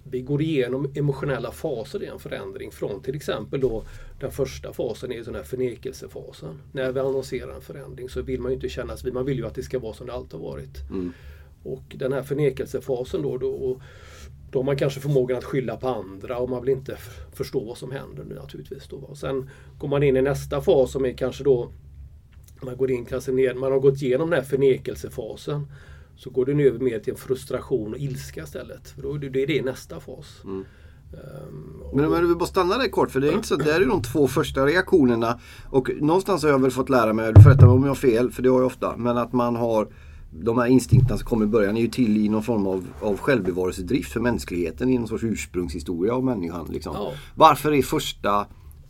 vi 0.04 0.20
går 0.20 0.42
igenom 0.42 0.92
emotionella 0.94 1.52
faser 1.52 2.02
i 2.02 2.06
en 2.06 2.18
förändring 2.18 2.70
från 2.70 3.02
till 3.02 3.16
exempel 3.16 3.60
då 3.60 3.84
den 4.20 4.30
första 4.30 4.72
fasen 4.72 5.12
är 5.12 5.24
den 5.24 5.34
här 5.34 5.42
förnekelsefasen. 5.42 6.62
När 6.72 6.92
vi 6.92 7.00
annonserar 7.00 7.54
en 7.54 7.60
förändring 7.60 8.08
så 8.08 8.22
vill 8.22 8.40
man 8.40 8.50
ju 8.50 8.54
inte 8.54 8.68
känna 8.68 8.96
sig, 8.96 9.12
man 9.12 9.24
vill 9.24 9.38
ju 9.38 9.46
att 9.46 9.54
det 9.54 9.62
ska 9.62 9.78
vara 9.78 9.94
som 9.94 10.06
det 10.06 10.12
alltid 10.12 10.40
har 10.40 10.50
varit. 10.50 10.90
Mm. 10.90 11.12
Och 11.62 11.82
den 11.94 12.12
här 12.12 12.22
förnekelsefasen 12.22 13.22
då, 13.22 13.36
då, 13.38 13.80
då 14.50 14.58
har 14.58 14.64
man 14.64 14.76
kanske 14.76 15.00
förmågan 15.00 15.38
att 15.38 15.44
skylla 15.44 15.76
på 15.76 15.88
andra 15.88 16.38
och 16.38 16.50
man 16.50 16.60
vill 16.62 16.70
inte 16.70 16.96
förstå 17.32 17.64
vad 17.64 17.78
som 17.78 17.92
händer 17.92 18.24
nu 18.24 18.34
naturligtvis. 18.34 18.88
Då. 18.88 19.14
Sen 19.14 19.50
går 19.78 19.88
man 19.88 20.02
in 20.02 20.16
i 20.16 20.22
nästa 20.22 20.60
fas 20.60 20.92
som 20.92 21.04
är 21.04 21.12
kanske 21.12 21.44
då 21.44 21.70
man 22.62 22.76
går 22.76 22.90
in 22.90 23.04
kanske 23.04 23.32
ner, 23.32 23.54
man 23.54 23.72
har 23.72 23.80
gått 23.80 24.02
igenom 24.02 24.30
den 24.30 24.38
här 24.38 24.46
förnekelsefasen 24.46 25.66
så 26.20 26.30
går 26.30 26.46
den 26.46 26.60
över 26.60 26.78
mer 26.78 26.98
till 26.98 27.12
en 27.12 27.18
frustration 27.18 27.92
och 27.92 27.98
ilska 27.98 28.42
istället. 28.42 28.88
För 28.88 29.02
då, 29.02 29.16
det 29.16 29.42
är 29.42 29.46
det 29.46 29.62
nästa 29.62 30.00
fas. 30.00 30.40
Mm. 30.44 30.56
Um. 30.56 30.64
Men 31.94 32.04
om 32.04 32.28
vi 32.28 32.34
bara 32.34 32.46
stannar 32.46 32.78
där 32.78 32.88
kort, 32.88 33.10
för 33.10 33.20
det 33.20 33.28
är 33.28 33.32
inte 33.32 33.48
så 33.48 33.56
det 33.56 33.72
är 33.72 33.86
de 33.86 34.02
två 34.02 34.28
första 34.28 34.66
reaktionerna. 34.66 35.40
Och 35.70 35.90
någonstans 36.00 36.42
har 36.42 36.50
jag 36.50 36.58
väl 36.58 36.70
fått 36.70 36.88
lära 36.88 37.12
mig, 37.12 37.32
du 37.32 37.42
får 37.42 37.50
rätta 37.50 37.66
mig 37.66 37.74
om 37.74 37.82
jag 37.82 37.90
har 37.90 37.94
fel, 37.94 38.30
för 38.30 38.42
det 38.42 38.48
har 38.48 38.58
jag 38.58 38.66
ofta. 38.66 38.96
Men 38.96 39.18
att 39.18 39.32
man 39.32 39.56
har 39.56 39.88
de 40.30 40.58
här 40.58 40.66
instinkterna 40.66 41.18
som 41.18 41.26
kommer 41.26 41.44
i 41.44 41.48
början 41.48 41.76
är 41.76 41.80
ju 41.80 41.88
till 41.88 42.16
i 42.16 42.28
någon 42.28 42.42
form 42.42 42.66
av, 42.66 42.86
av 43.00 43.18
självbevarelsedrift 43.18 44.12
för 44.12 44.20
mänskligheten 44.20 44.88
i 44.88 44.98
någon 44.98 45.08
sorts 45.08 45.24
ursprungshistoria 45.24 46.14
av 46.14 46.24
människan. 46.24 46.68
Liksom. 46.70 46.92
Ja. 46.94 47.12
Varför 47.34 47.72
är 47.72 47.82
första 47.82 48.46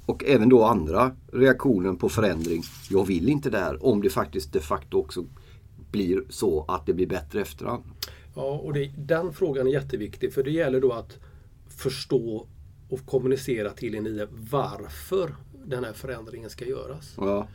och 0.06 0.24
även 0.24 0.48
då 0.48 0.64
andra 0.64 1.10
reaktionen 1.32 1.96
på 1.96 2.08
förändring, 2.08 2.62
jag 2.90 3.06
vill 3.06 3.28
inte 3.28 3.50
det 3.50 3.58
här, 3.58 3.86
om 3.86 4.02
det 4.02 4.10
faktiskt 4.10 4.52
de 4.52 4.60
facto 4.60 4.98
också 4.98 5.24
blir 5.92 6.22
så 6.28 6.64
att 6.68 6.86
det 6.86 6.94
blir 6.94 7.06
bättre 7.06 7.40
efterhand? 7.40 7.82
Ja, 8.34 8.42
och 8.42 8.72
det, 8.72 8.92
den 8.96 9.32
frågan 9.32 9.66
är 9.66 9.70
jätteviktig 9.70 10.32
för 10.32 10.42
det 10.42 10.50
gäller 10.50 10.80
då 10.80 10.92
att 10.92 11.18
förstå 11.68 12.46
och 12.88 13.06
kommunicera 13.06 13.70
till 13.70 13.94
individen 13.94 14.28
varför 14.50 15.34
den 15.64 15.84
här 15.84 15.92
förändringen 15.92 16.50
ska 16.50 16.64
göras. 16.64 17.14
Ja. 17.16 17.48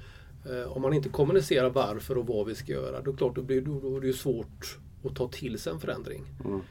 Eh, 0.50 0.72
om 0.72 0.82
man 0.82 0.94
inte 0.94 1.10
kommunicerar 1.10 1.70
varför 1.70 2.18
och 2.18 2.28
vad 2.28 2.48
vi 2.48 2.56
ska 2.56 2.72
göra, 2.72 3.02
då, 3.02 3.14
klart, 3.14 3.36
då, 3.36 3.42
blir, 3.42 3.62
då, 3.62 3.80
då 3.80 3.98
är 3.98 4.02
det 4.02 4.14
svårt 4.14 4.78
att 5.04 5.16
ta 5.16 5.28
till 5.28 5.60
sig 5.60 5.74
en 5.74 5.80
förändring. 5.80 6.24
Mm. 6.46 6.62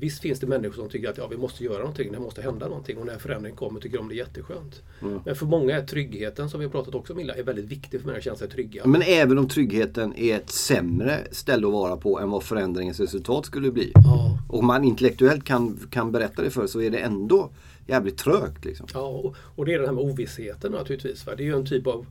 Visst 0.00 0.20
finns 0.22 0.40
det 0.40 0.46
människor 0.46 0.74
som 0.74 0.88
tycker 0.88 1.08
att 1.08 1.18
ja, 1.18 1.26
vi 1.26 1.36
måste 1.36 1.64
göra 1.64 1.78
någonting, 1.78 2.12
det 2.12 2.18
måste 2.18 2.42
hända 2.42 2.68
någonting 2.68 2.98
och 2.98 3.06
när 3.06 3.18
förändring 3.18 3.54
kommer 3.54 3.80
tycker 3.80 3.96
de 3.96 4.08
det 4.08 4.14
är 4.14 4.16
jätteskönt. 4.16 4.82
Mm. 5.02 5.20
Men 5.24 5.36
för 5.36 5.46
många 5.46 5.76
är 5.76 5.86
tryggheten, 5.86 6.50
som 6.50 6.60
vi 6.60 6.66
har 6.66 6.72
pratat 6.72 6.94
också 6.94 7.12
om, 7.12 7.18
är 7.18 7.42
väldigt 7.42 7.64
viktig 7.64 8.00
för 8.00 8.06
människor 8.06 8.18
att 8.18 8.24
känna 8.24 8.36
sig 8.36 8.48
trygga. 8.48 8.86
Men 8.86 9.02
även 9.02 9.38
om 9.38 9.48
tryggheten 9.48 10.16
är 10.16 10.36
ett 10.36 10.50
sämre 10.50 11.18
ställe 11.30 11.66
att 11.66 11.72
vara 11.72 11.96
på 11.96 12.20
än 12.20 12.30
vad 12.30 12.42
förändringens 12.42 13.00
resultat 13.00 13.46
skulle 13.46 13.70
bli. 13.70 13.92
Ja. 13.94 14.38
Och 14.48 14.64
man 14.64 14.84
intellektuellt 14.84 15.44
kan, 15.44 15.78
kan 15.90 16.12
berätta 16.12 16.42
det 16.42 16.50
för 16.50 16.66
så 16.66 16.80
är 16.80 16.90
det 16.90 16.98
ändå 16.98 17.50
jävligt 17.86 18.18
trögt. 18.18 18.64
Liksom. 18.64 18.86
Ja, 18.94 19.06
och, 19.06 19.36
och 19.36 19.66
det 19.66 19.74
är 19.74 19.78
det 19.78 19.86
här 19.86 19.94
med 19.94 20.04
ovissheten 20.04 20.72
naturligtvis. 20.72 21.26
Va? 21.26 21.34
Det 21.36 21.42
är 21.42 21.46
ju 21.46 21.56
en 21.56 21.66
typ 21.66 21.86
av 21.86 22.06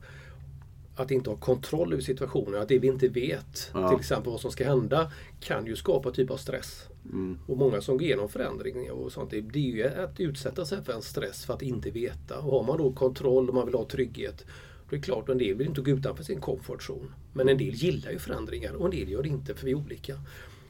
att 0.96 1.10
inte 1.10 1.30
ha 1.30 1.36
kontroll 1.36 1.92
över 1.92 2.02
situationen, 2.02 2.62
att 2.62 2.68
det 2.68 2.78
vi 2.78 2.88
inte 2.88 3.08
vet, 3.08 3.70
ja. 3.74 3.88
till 3.88 4.00
exempel 4.00 4.32
vad 4.32 4.40
som 4.40 4.50
ska 4.50 4.64
hända, 4.64 5.12
kan 5.40 5.66
ju 5.66 5.76
skapa 5.76 6.10
typ 6.10 6.30
av 6.30 6.36
stress. 6.36 6.86
Mm. 7.04 7.38
Och 7.46 7.56
många 7.56 7.80
som 7.80 7.96
går 7.96 8.02
igenom 8.02 8.28
förändringar 8.28 8.92
och 8.92 9.12
sånt, 9.12 9.30
det 9.30 9.38
är 9.38 9.58
ju 9.58 9.84
att 9.84 10.20
utsätta 10.20 10.64
sig 10.64 10.84
för 10.84 10.92
en 10.92 11.02
stress 11.02 11.44
för 11.44 11.54
att 11.54 11.62
inte 11.62 11.90
veta. 11.90 12.38
Och 12.38 12.52
har 12.52 12.64
man 12.64 12.78
då 12.78 12.92
kontroll 12.92 13.48
och 13.48 13.54
man 13.54 13.66
vill 13.66 13.74
ha 13.74 13.84
trygghet, 13.84 14.44
då 14.88 14.96
är 14.96 15.00
det 15.00 15.04
klart, 15.04 15.28
en 15.28 15.38
del 15.38 15.54
vill 15.54 15.66
inte 15.66 15.80
gå 15.80 15.90
utanför 15.90 16.24
sin 16.24 16.40
komfortzon. 16.40 17.12
Men 17.32 17.48
en 17.48 17.58
del 17.58 17.74
gillar 17.74 18.10
ju 18.10 18.18
förändringar 18.18 18.72
och 18.72 18.84
en 18.84 18.90
del 18.90 19.08
gör 19.08 19.22
det 19.22 19.28
inte, 19.28 19.54
för 19.54 19.66
vi 19.66 19.72
är 19.72 19.76
olika. 19.76 20.14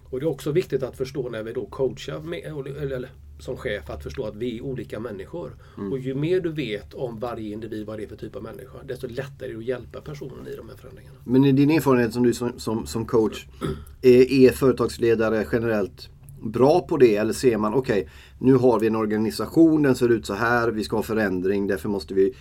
Och 0.04 0.20
det 0.20 0.26
är 0.26 0.28
också 0.28 0.52
viktigt 0.52 0.82
att 0.82 0.96
förstå 0.96 1.28
när 1.28 1.42
vi 1.42 1.52
då 1.52 1.66
coachar, 1.66 2.20
med, 2.20 2.66
eller 2.82 3.10
som 3.38 3.56
chef 3.56 3.90
att 3.90 4.02
förstå 4.02 4.24
att 4.24 4.36
vi 4.36 4.58
är 4.58 4.62
olika 4.62 5.00
människor. 5.00 5.56
Mm. 5.78 5.92
Och 5.92 5.98
ju 5.98 6.14
mer 6.14 6.40
du 6.40 6.52
vet 6.52 6.94
om 6.94 7.18
varje 7.18 7.52
individ, 7.52 7.86
vad 7.86 7.98
det 7.98 8.04
är 8.04 8.08
för 8.08 8.16
typ 8.16 8.36
av 8.36 8.42
människa, 8.42 8.78
desto 8.84 9.06
lättare 9.06 9.48
är 9.48 9.52
det 9.52 9.58
att 9.58 9.64
hjälpa 9.64 10.00
personen 10.00 10.46
i 10.46 10.56
de 10.56 10.68
här 10.68 10.76
förändringarna. 10.76 11.16
Men 11.24 11.44
i 11.44 11.52
din 11.52 11.70
erfarenhet 11.70 12.12
som 12.12 12.22
du 12.22 12.34
som, 12.34 12.58
som, 12.58 12.86
som 12.86 13.06
coach, 13.06 13.46
är, 14.02 14.32
är 14.46 14.50
företagsledare 14.50 15.46
generellt 15.52 16.08
bra 16.42 16.80
på 16.80 16.96
det? 16.96 17.16
Eller 17.16 17.32
ser 17.32 17.58
man, 17.58 17.74
okej, 17.74 18.00
okay, 18.00 18.12
nu 18.38 18.54
har 18.54 18.80
vi 18.80 18.86
en 18.86 18.96
organisation, 18.96 19.82
den 19.82 19.94
ser 19.94 20.08
ut 20.08 20.26
så 20.26 20.34
här, 20.34 20.68
vi 20.68 20.84
ska 20.84 20.96
ha 20.96 21.02
förändring, 21.02 21.66
därför 21.66 21.88
måste 21.88 22.14
vi... 22.14 22.34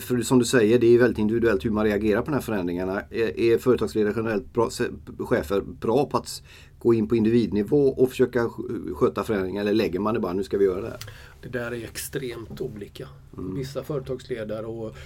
För 0.00 0.22
som 0.22 0.38
du 0.38 0.44
säger, 0.44 0.78
det 0.78 0.86
är 0.94 0.98
väldigt 0.98 1.18
individuellt 1.18 1.64
hur 1.64 1.70
man 1.70 1.84
reagerar 1.84 2.20
på 2.20 2.26
de 2.26 2.34
här 2.34 2.40
förändringarna. 2.40 3.00
Är, 3.10 3.40
är 3.40 3.58
företagsledare 3.58 4.14
generellt 4.16 4.52
bra, 4.52 4.70
chefer 5.18 5.60
bra 5.60 6.06
på 6.06 6.16
att 6.16 6.42
gå 6.78 6.94
in 6.94 7.08
på 7.08 7.16
individnivå 7.16 7.88
och 7.88 8.10
försöka 8.10 8.50
sköta 8.94 9.24
förändringar 9.24 9.60
eller 9.60 9.74
lägger 9.74 10.00
man 10.00 10.14
det 10.14 10.20
bara, 10.20 10.32
nu 10.32 10.44
ska 10.44 10.58
vi 10.58 10.64
göra 10.64 10.80
det 10.80 10.88
här? 10.88 11.00
Det 11.42 11.48
där 11.48 11.72
är 11.72 11.84
extremt 11.84 12.60
olika. 12.60 13.08
Mm. 13.38 13.54
Vissa 13.54 13.82
företagsledare 13.82 14.66
och 14.66 14.96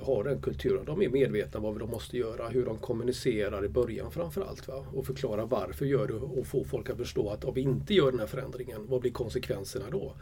har 0.00 0.24
den 0.24 0.40
kulturen. 0.40 0.84
De 0.84 1.02
är 1.02 1.08
medvetna 1.08 1.60
om 1.60 1.64
vad 1.64 1.78
de 1.78 1.90
måste 1.90 2.18
göra, 2.18 2.48
hur 2.48 2.64
de 2.64 2.78
kommunicerar 2.78 3.64
i 3.64 3.68
början 3.68 4.10
framförallt. 4.10 4.68
Va? 4.68 4.84
Och 4.94 5.06
förklara 5.06 5.44
varför 5.44 5.86
gör 5.86 6.06
du 6.06 6.14
och 6.14 6.46
få 6.46 6.64
folk 6.64 6.90
att 6.90 6.96
förstå 6.96 7.30
att 7.30 7.44
om 7.44 7.54
vi 7.54 7.60
inte 7.60 7.94
gör 7.94 8.10
den 8.10 8.20
här 8.20 8.26
förändringen, 8.26 8.80
vad 8.88 9.00
blir 9.00 9.10
konsekvenserna 9.10 9.84
då? 9.90 10.12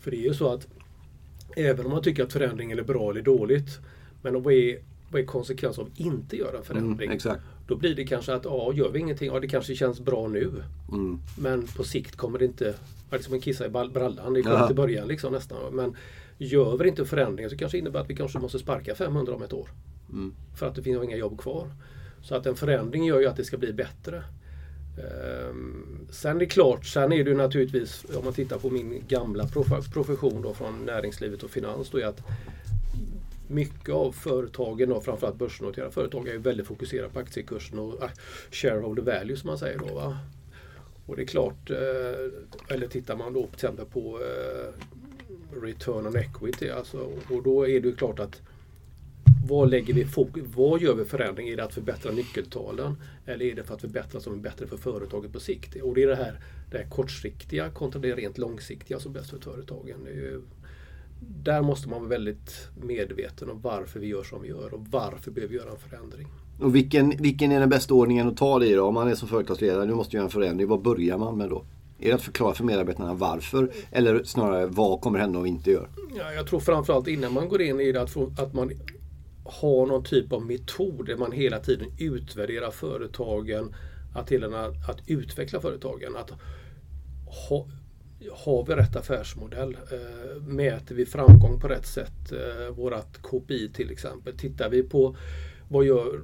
För 0.00 0.10
det 0.10 0.16
är 0.16 0.28
ju 0.28 0.34
så 0.34 0.52
att 0.52 0.66
även 1.56 1.86
om 1.86 1.92
man 1.92 2.02
tycker 2.02 2.24
att 2.24 2.32
förändringen 2.32 2.78
är 2.78 2.82
bra 2.82 3.10
eller 3.10 3.22
dåligt, 3.22 3.78
men 4.22 4.42
vad 4.42 4.54
är, 4.54 4.78
vad 5.10 5.22
är 5.22 5.26
konsekvensen 5.26 5.84
av 5.84 5.90
att 5.92 6.00
inte 6.00 6.36
göra 6.36 6.58
en 6.58 6.64
förändring? 6.64 7.10
Mm, 7.10 7.36
då 7.66 7.76
blir 7.76 7.94
det 7.94 8.04
kanske 8.04 8.34
att, 8.34 8.44
ja, 8.44 8.72
gör 8.74 8.90
vi 8.90 8.98
ingenting, 8.98 9.26
ja 9.26 9.40
det 9.40 9.48
kanske 9.48 9.74
känns 9.74 10.00
bra 10.00 10.28
nu. 10.28 10.50
Mm. 10.92 11.18
Men 11.38 11.66
på 11.66 11.84
sikt 11.84 12.16
kommer 12.16 12.38
det 12.38 12.44
inte, 12.44 12.74
det 13.10 13.16
är 13.16 13.20
som 13.20 13.34
en 13.34 13.40
kissa 13.40 13.66
i 13.66 13.68
brallan, 13.68 14.32
det 14.34 14.40
är 14.40 14.42
skönt 14.42 14.70
i 14.70 14.74
början 14.74 15.08
liksom 15.08 15.32
nästan. 15.32 15.74
Men 15.74 15.96
gör 16.38 16.76
vi 16.76 16.88
inte 16.88 17.04
förändringar 17.04 17.48
så 17.48 17.56
kanske 17.56 17.78
det 17.78 17.80
innebär 17.80 18.00
att 18.00 18.10
vi 18.10 18.16
kanske 18.16 18.38
måste 18.38 18.58
sparka 18.58 18.94
500 18.94 19.34
om 19.34 19.42
ett 19.42 19.52
år. 19.52 19.68
Mm. 20.12 20.34
För 20.56 20.66
att 20.66 20.74
det 20.74 20.82
finns 20.82 21.04
inga 21.04 21.16
jobb 21.16 21.40
kvar. 21.40 21.70
Så 22.22 22.34
att 22.34 22.46
en 22.46 22.56
förändring 22.56 23.04
gör 23.04 23.20
ju 23.20 23.26
att 23.26 23.36
det 23.36 23.44
ska 23.44 23.58
bli 23.58 23.72
bättre. 23.72 24.24
Um, 25.50 26.08
sen 26.10 26.36
är 26.36 26.40
det 26.40 26.46
klart, 26.46 26.86
sen 26.86 27.12
är 27.12 27.24
det 27.24 27.34
naturligtvis, 27.34 28.06
om 28.16 28.24
man 28.24 28.32
tittar 28.32 28.58
på 28.58 28.70
min 28.70 29.04
gamla 29.08 29.48
profession 29.92 30.42
då 30.42 30.54
från 30.54 30.84
näringslivet 30.84 31.42
och 31.42 31.50
finans, 31.50 31.90
då 31.90 31.98
är 31.98 32.06
att 32.06 32.22
mycket 33.48 33.94
av 33.94 34.12
företagen, 34.12 34.92
och 34.92 35.04
framförallt 35.04 35.36
börsnoterade 35.36 35.92
företag, 35.92 36.28
är 36.28 36.38
väldigt 36.38 36.66
fokuserade 36.66 37.08
på 37.12 37.18
aktiekursen 37.18 37.78
och 37.78 38.02
uh, 38.02 38.08
shareholder 38.50 39.02
value 39.02 39.36
som 39.36 39.48
man 39.48 39.58
säger. 39.58 39.78
Då, 39.78 39.94
va? 39.94 40.18
Och 41.06 41.16
det 41.16 41.22
är 41.22 41.26
klart, 41.26 41.70
uh, 41.70 41.76
eller 42.68 42.88
tittar 42.88 43.16
man 43.16 43.32
då 43.32 43.42
till 43.42 43.54
exempel 43.54 43.86
på 43.86 44.18
uh, 44.18 44.74
return 45.62 46.06
on 46.06 46.16
equity, 46.16 46.68
alltså, 46.68 47.10
och 47.30 47.42
då 47.42 47.68
är 47.68 47.80
det 47.80 47.88
ju 47.88 47.96
klart 47.96 48.18
att 48.18 48.40
vad 49.46 49.70
lägger 49.70 49.94
vi 49.94 50.04
fokus, 50.04 50.44
vad 50.56 50.80
gör 50.80 50.94
vi 50.94 51.04
förändring? 51.04 51.48
Är 51.48 51.56
det 51.56 51.64
att 51.64 51.74
förbättra 51.74 52.12
nyckeltalen? 52.12 52.96
Eller 53.26 53.44
är 53.44 53.54
det 53.54 53.64
för 53.64 53.74
att 53.74 53.80
förbättra 53.80 54.20
som 54.20 54.32
är 54.32 54.36
bättre 54.36 54.66
för 54.66 54.76
företaget 54.76 55.32
på 55.32 55.40
sikt? 55.40 55.82
Och 55.82 55.94
det 55.94 56.02
är 56.02 56.06
det 56.06 56.16
här, 56.16 56.40
det 56.70 56.78
här 56.78 56.88
kortsiktiga 56.88 57.70
kontra 57.70 58.00
det 58.00 58.14
rent 58.14 58.38
långsiktiga 58.38 58.98
som 58.98 59.10
är 59.12 59.18
bäst 59.18 59.30
för 59.30 59.38
företagen. 59.38 60.04
Det 60.04 60.10
är 60.10 60.40
där 61.20 61.62
måste 61.62 61.88
man 61.88 62.00
vara 62.00 62.08
väldigt 62.08 62.68
medveten 62.82 63.50
om 63.50 63.60
varför 63.60 64.00
vi 64.00 64.06
gör 64.06 64.22
som 64.22 64.42
vi 64.42 64.48
gör 64.48 64.74
och 64.74 64.86
varför 64.90 65.30
behöver 65.30 65.52
vi 65.52 65.58
göra 65.58 65.70
en 65.70 65.78
förändring. 65.78 66.26
Och 66.60 66.74
vilken, 66.74 67.10
vilken 67.10 67.52
är 67.52 67.60
den 67.60 67.68
bästa 67.68 67.94
ordningen 67.94 68.28
att 68.28 68.36
ta 68.36 68.58
det 68.58 68.66
i 68.66 68.74
då? 68.74 68.84
Om 68.84 68.94
man 68.94 69.08
är 69.08 69.14
som 69.14 69.28
företagsledare, 69.28 69.86
nu 69.86 69.94
måste 69.94 70.16
göra 70.16 70.24
en 70.24 70.30
förändring. 70.30 70.68
Vad 70.68 70.82
börjar 70.82 71.18
man 71.18 71.38
med 71.38 71.50
då? 71.50 71.64
Är 72.04 72.08
det 72.08 72.14
att 72.14 72.22
förklara 72.22 72.54
för 72.54 72.64
medarbetarna 72.64 73.14
varför? 73.14 73.72
Eller 73.90 74.24
snarare 74.24 74.66
vad 74.66 75.00
kommer 75.00 75.18
hända 75.18 75.38
om 75.38 75.44
vi 75.44 75.50
inte 75.50 75.70
gör? 75.70 75.88
Ja, 76.16 76.32
jag 76.32 76.46
tror 76.46 76.60
framförallt 76.60 77.08
innan 77.08 77.32
man 77.32 77.48
går 77.48 77.62
in 77.62 77.80
i 77.80 77.92
det 77.92 78.02
att, 78.02 78.10
få, 78.10 78.32
att 78.38 78.54
man 78.54 78.72
har 79.44 79.86
någon 79.86 80.04
typ 80.04 80.32
av 80.32 80.46
metod 80.46 81.06
där 81.06 81.16
man 81.16 81.32
hela 81.32 81.58
tiden 81.58 81.88
utvärderar 81.98 82.70
företagen. 82.70 83.74
Att, 84.14 84.32
hela, 84.32 84.66
att 84.66 84.98
utveckla 85.06 85.60
företagen. 85.60 86.16
Att 86.16 86.30
ha, 87.48 87.68
har 88.32 88.66
vi 88.66 88.74
rätt 88.74 88.96
affärsmodell? 88.96 89.76
Eh, 89.92 90.42
mäter 90.42 90.94
vi 90.94 91.06
framgång 91.06 91.60
på 91.60 91.68
rätt 91.68 91.86
sätt? 91.86 92.32
Eh, 92.32 92.74
vårat 92.74 93.22
KPI 93.22 93.70
till 93.74 93.90
exempel. 93.90 94.38
Tittar 94.38 94.70
vi 94.70 94.82
på 94.82 95.16
vad 95.68 95.84
gör 95.84 96.20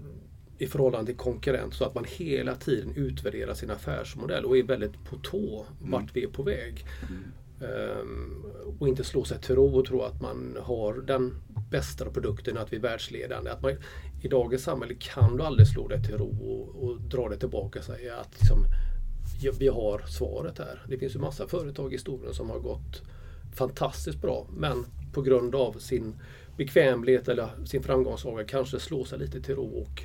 i 0.60 0.66
förhållande 0.66 1.06
till 1.06 1.16
konkurrent 1.16 1.74
så 1.74 1.84
att 1.84 1.94
man 1.94 2.04
hela 2.08 2.54
tiden 2.54 2.92
utvärderar 2.96 3.54
sin 3.54 3.70
affärsmodell 3.70 4.44
och 4.44 4.58
är 4.58 4.62
väldigt 4.62 5.04
på 5.04 5.16
tå 5.16 5.66
vart 5.80 6.00
mm. 6.00 6.10
vi 6.14 6.24
är 6.24 6.28
på 6.28 6.42
väg. 6.42 6.86
Mm. 7.08 7.22
Um, 8.00 8.44
och 8.78 8.88
inte 8.88 9.04
slå 9.04 9.24
sig 9.24 9.40
till 9.40 9.54
ro 9.54 9.78
och 9.78 9.86
tro 9.86 10.02
att 10.02 10.20
man 10.20 10.56
har 10.60 10.94
den 10.94 11.34
bästa 11.70 12.10
produkten, 12.10 12.58
att 12.58 12.72
vi 12.72 12.76
är 12.76 12.80
världsledande. 12.80 13.50
Att 13.50 13.62
man, 13.62 13.72
I 14.22 14.28
dagens 14.28 14.62
samhälle 14.62 14.94
kan 14.94 15.36
du 15.36 15.42
aldrig 15.42 15.68
slå 15.68 15.88
dig 15.88 16.02
till 16.02 16.18
ro 16.18 16.28
och, 16.28 16.84
och 16.84 17.00
dra 17.00 17.28
dig 17.28 17.38
tillbaka 17.38 17.78
och 17.78 17.84
säga 17.84 18.16
att 18.16 18.34
liksom, 18.40 18.64
vi 19.58 19.68
har 19.68 19.98
svaret 19.98 20.58
här. 20.58 20.82
Det 20.88 20.98
finns 20.98 21.14
ju 21.14 21.18
massa 21.18 21.48
företag 21.48 21.92
i 21.92 21.94
historien 21.94 22.34
som 22.34 22.50
har 22.50 22.58
gått 22.58 23.02
fantastiskt 23.54 24.22
bra 24.22 24.46
men 24.56 24.86
på 25.12 25.22
grund 25.22 25.54
av 25.54 25.72
sin 25.72 26.14
bekvämlighet 26.56 27.28
eller 27.28 27.48
sin 27.64 27.82
framgångssaga 27.82 28.44
kanske 28.44 28.80
slår 28.80 29.04
sig 29.04 29.18
lite 29.18 29.40
till 29.40 29.54
ro 29.54 29.82
och 29.82 30.02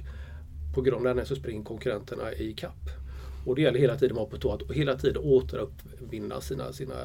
på 0.76 0.82
grund 0.82 1.08
av 1.08 1.16
den 1.16 1.26
så 1.26 1.36
springer 1.36 1.64
konkurrenterna 1.64 2.34
i 2.34 2.54
kapp. 2.54 2.90
Och 3.46 3.56
det 3.56 3.62
gäller 3.62 3.80
hela 3.80 3.96
tiden 3.96 4.12
att 4.12 4.18
vara 4.18 4.30
på 4.30 4.38
tå, 4.38 4.52
att 4.52 4.72
hela 4.72 4.96
tiden 4.96 5.22
återuppvinna 5.24 6.42
sina, 6.42 6.74
sina, 6.74 6.96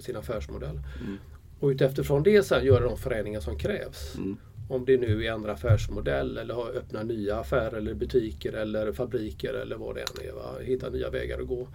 sin 0.00 0.16
affärsmodell. 0.16 0.80
Mm. 1.00 1.16
Och 1.60 1.68
utifrån 1.68 2.22
det 2.22 2.42
sen 2.42 2.64
göra 2.64 2.84
de 2.84 2.98
förändringar 2.98 3.40
som 3.40 3.58
krävs. 3.58 4.16
Mm. 4.16 4.36
Om 4.68 4.84
det 4.84 4.96
nu 4.96 5.24
är 5.24 5.32
ändra 5.32 5.52
affärsmodell 5.52 6.38
eller 6.38 6.76
öppna 6.76 7.02
nya 7.02 7.36
affärer 7.36 7.76
eller 7.76 7.94
butiker 7.94 8.52
eller 8.52 8.92
fabriker 8.92 9.54
eller 9.54 9.76
vad 9.76 9.94
det 9.94 10.00
än 10.00 10.28
är. 10.28 10.32
Va? 10.32 10.54
Hitta 10.62 10.90
nya 10.90 11.10
vägar 11.10 11.40
att 11.40 11.48
gå. 11.48 11.68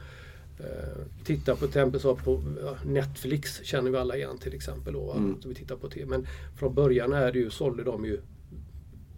Uh, 0.60 1.06
titta 1.24 1.56
på 1.56 1.66
exempel 1.66 2.02
så 2.02 2.16
på 2.16 2.42
Netflix 2.86 3.64
känner 3.64 3.92
vi 3.92 3.98
alla 3.98 4.16
igen 4.16 4.38
till 4.38 4.54
exempel. 4.54 4.94
Då, 4.94 5.14
mm. 5.14 5.38
vi 5.46 5.56
tittar 5.56 5.76
på 5.76 5.88
det. 5.88 6.06
Men 6.06 6.28
från 6.58 6.74
början 6.74 7.14
är 7.14 7.32
det 7.32 7.40
ju, 7.40 7.50
sålde 7.50 7.84
de 7.84 8.06
ju 8.06 8.20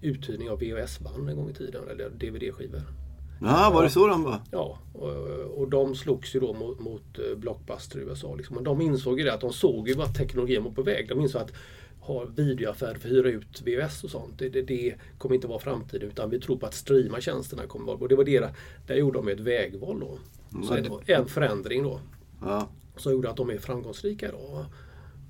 uthyrning 0.02 0.50
av 0.50 0.60
VHS-band 0.60 1.30
en 1.30 1.36
gång 1.36 1.50
i 1.50 1.54
tiden 1.54 1.84
eller 1.90 2.10
DVD-skivor. 2.10 2.82
Ja, 3.42 3.72
var 3.74 3.84
det 3.84 3.90
så 3.90 4.08
de 4.08 4.24
var? 4.24 4.42
Ja, 4.52 4.78
och, 4.94 5.10
och 5.62 5.70
de 5.70 5.96
slogs 5.96 6.36
ju 6.36 6.40
då 6.40 6.54
mot, 6.54 6.80
mot 6.80 7.20
eh, 7.20 7.38
Blockbuster 7.38 8.00
i 8.00 8.02
USA. 8.02 8.36
Liksom. 8.36 8.56
Men 8.56 8.64
de 8.64 8.82
insåg 8.82 9.20
ju 9.20 9.26
det 9.26 9.34
att 9.34 9.42
de 9.42 9.54
såg 9.54 9.88
ju 9.88 9.94
vart 9.94 10.18
teknologin 10.18 10.64
var 10.64 10.72
på 10.72 10.84
väg. 10.84 11.10
De 11.10 11.22
insåg 11.22 11.42
att 11.42 11.52
ha 12.00 12.26
videoaffärer 12.36 12.94
för 12.94 13.10
att 13.10 13.14
hyra 13.16 13.30
ut 13.30 13.62
VHS 13.62 14.04
och 14.04 14.10
sånt. 14.10 14.34
Det, 14.38 14.50
det, 14.50 14.62
det, 14.62 14.96
kommer 15.18 15.36
inte 15.36 15.48
vara 15.48 15.60
framtiden 15.60 16.10
utan 16.10 16.30
vi 16.30 16.40
tror 16.40 16.58
på 16.58 16.66
att 16.66 16.74
streama 16.74 17.22
tjänsterna 17.22 17.64
kommer 17.68 17.86
vara. 17.86 17.98
Och 17.98 18.10
det 18.10 18.16
var 18.16 18.24
det, 18.24 18.50
där 18.88 18.96
gjorde 18.96 19.20
de 19.20 19.28
ett 19.28 19.40
vägval 19.40 20.00
då. 20.00 20.18
Mm. 20.54 20.68
Så 20.68 20.74
mm. 20.74 20.92
en 21.06 21.26
förändring 21.26 21.84
då. 21.84 22.00
Ja. 22.42 22.70
Som 22.96 23.12
gjorde 23.12 23.30
att 23.30 23.38
de 23.38 23.50
är 23.50 23.58
framgångsrika 23.58 24.28
idag. 24.28 24.66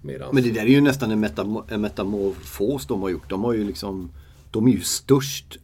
Medans... 0.02 0.34
Men 0.34 0.44
det 0.44 0.52
där 0.52 0.62
är 0.62 0.68
ju 0.68 0.82
nästan 0.82 1.12
en, 1.12 1.20
metam 1.20 1.64
en 1.68 1.82
metamorfos 1.82 2.88
de 2.88 3.02
har 3.02 3.10
gjort. 3.10 3.30
De 3.30 3.44
har 3.44 3.54
ju 3.54 3.64
liksom 3.64 4.12
De 4.52 4.68
är 4.68 4.72
ju 4.72 4.82
störst 4.82 5.58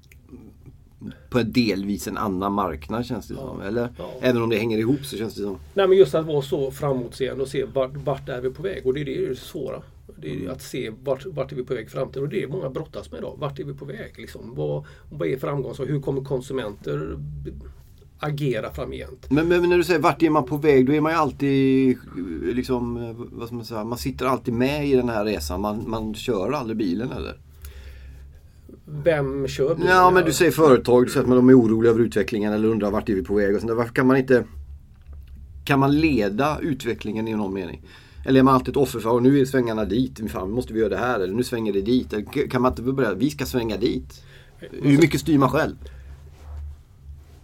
på 1.30 1.44
delvis 1.44 2.08
en 2.08 2.18
annan 2.18 2.54
marknad 2.54 3.06
känns 3.06 3.28
det 3.28 3.34
ja. 3.34 3.40
som. 3.40 3.62
Eller? 3.62 3.90
Ja. 3.98 4.12
Även 4.22 4.42
om 4.42 4.50
det 4.50 4.58
hänger 4.58 4.78
ihop 4.78 5.06
så 5.06 5.18
känns 5.18 5.36
det 5.36 5.42
som. 5.42 5.58
Nej 5.74 5.88
men 5.88 5.98
just 5.98 6.16
att 6.16 6.26
vara 6.26 6.42
så 6.42 6.72
framåtseende 6.72 7.44
och 7.44 7.50
se 7.50 7.66
vart, 7.66 7.96
vart 7.96 8.30
är 8.30 8.42
vi 8.42 8.50
på 8.50 8.64
väg. 8.64 8.86
Och 8.86 8.94
det 8.94 9.02
är 9.02 9.06
det, 9.06 9.30
det 9.30 9.36
svåra. 9.36 9.82
Det 10.18 10.30
är 10.30 10.36
mm. 10.36 10.52
att 10.52 10.62
se 10.62 10.92
vart, 11.04 11.26
vart 11.26 11.52
är 11.52 11.56
vi 11.56 11.64
på 11.64 11.74
väg 11.74 11.86
i 11.86 11.90
framtiden. 11.90 12.24
Och 12.24 12.30
det 12.30 12.44
är 12.44 12.48
många 12.48 12.70
brottas 12.70 13.12
med 13.12 13.18
idag. 13.18 13.36
Vart 13.40 13.60
är 13.60 13.64
vi 13.64 13.74
på 13.74 13.86
väg? 13.86 14.14
Liksom? 14.18 14.56
Vad, 14.56 14.86
vad 15.12 15.28
är 15.28 15.38
framgång? 15.38 15.76
Så 15.76 15.86
hur 15.86 16.02
kommer 16.02 16.24
konsumenter 16.24 17.18
agera 18.20 18.72
framgent. 18.72 19.32
Men, 19.32 19.48
men, 19.48 19.70
när 19.70 19.78
du 19.78 19.84
säger 19.84 20.00
vart 20.00 20.24
är 20.24 20.30
man 20.30 20.46
på 20.46 20.58
väg, 20.58 20.86
då 20.86 20.94
är 20.94 21.02
man 21.02 21.12
ju 21.12 21.18
alltid 21.18 21.98
liksom, 22.54 23.16
vad 23.32 23.48
ska 23.48 23.56
man 23.56 23.66
säga, 23.66 23.84
man 23.84 23.98
sitter 23.98 24.26
alltid 24.26 24.54
med 24.54 24.88
i 24.88 24.96
den 24.96 25.10
här 25.10 25.26
resan. 25.26 25.62
Man, 25.62 25.90
man 25.90 26.14
kör 26.14 26.52
aldrig 26.52 26.78
bilen 26.78 27.12
eller? 27.12 27.38
Vem 28.86 29.48
kör 29.48 29.76
bilen? 29.76 29.92
Ja, 29.92 30.12
men 30.12 30.26
du 30.26 30.34
säger 30.34 30.52
företag, 30.52 31.06
du 31.06 31.10
säger 31.10 31.24
att 31.24 31.30
de 31.30 31.50
är 31.50 31.60
oroliga 31.60 31.92
över 31.92 32.02
utvecklingen 32.02 32.54
eller 32.54 32.68
undrar 32.68 32.92
vart 32.92 33.10
är 33.10 33.16
vi 33.16 33.24
på 33.24 33.36
väg 33.36 33.56
och 33.56 33.62
sånt 33.62 33.74
Varför 33.74 33.94
kan 33.94 34.08
man 34.08 34.18
inte 34.18 34.44
Kan 35.66 35.80
man 35.80 36.00
leda 36.00 36.60
utvecklingen 36.62 37.28
i 37.28 37.36
någon 37.36 37.54
mening? 37.54 37.82
Eller 38.26 38.40
är 38.40 38.44
man 38.44 38.54
alltid 38.54 38.70
ett 38.70 38.78
offer 38.78 39.00
för, 39.00 39.20
nu 39.20 39.40
är 39.40 39.46
svängarna 39.46 39.86
dit, 39.86 40.32
fan 40.32 40.52
måste 40.52 40.74
vi 40.74 40.80
göra 40.80 40.90
det 40.90 40.98
här 40.98 41.20
eller 41.20 41.34
nu 41.34 41.44
svänger 41.44 41.74
det 41.74 41.82
dit. 41.82 42.14
Eller 42.14 42.50
kan 42.50 42.62
man 42.62 42.72
inte 42.72 42.82
börja, 42.82 43.14
vi 43.14 43.30
ska 43.30 43.46
svänga 43.46 43.78
dit? 43.78 44.24
Hur 44.60 44.98
mycket 44.98 45.22
styr 45.22 45.38
man 45.38 45.50
själv? 45.50 45.76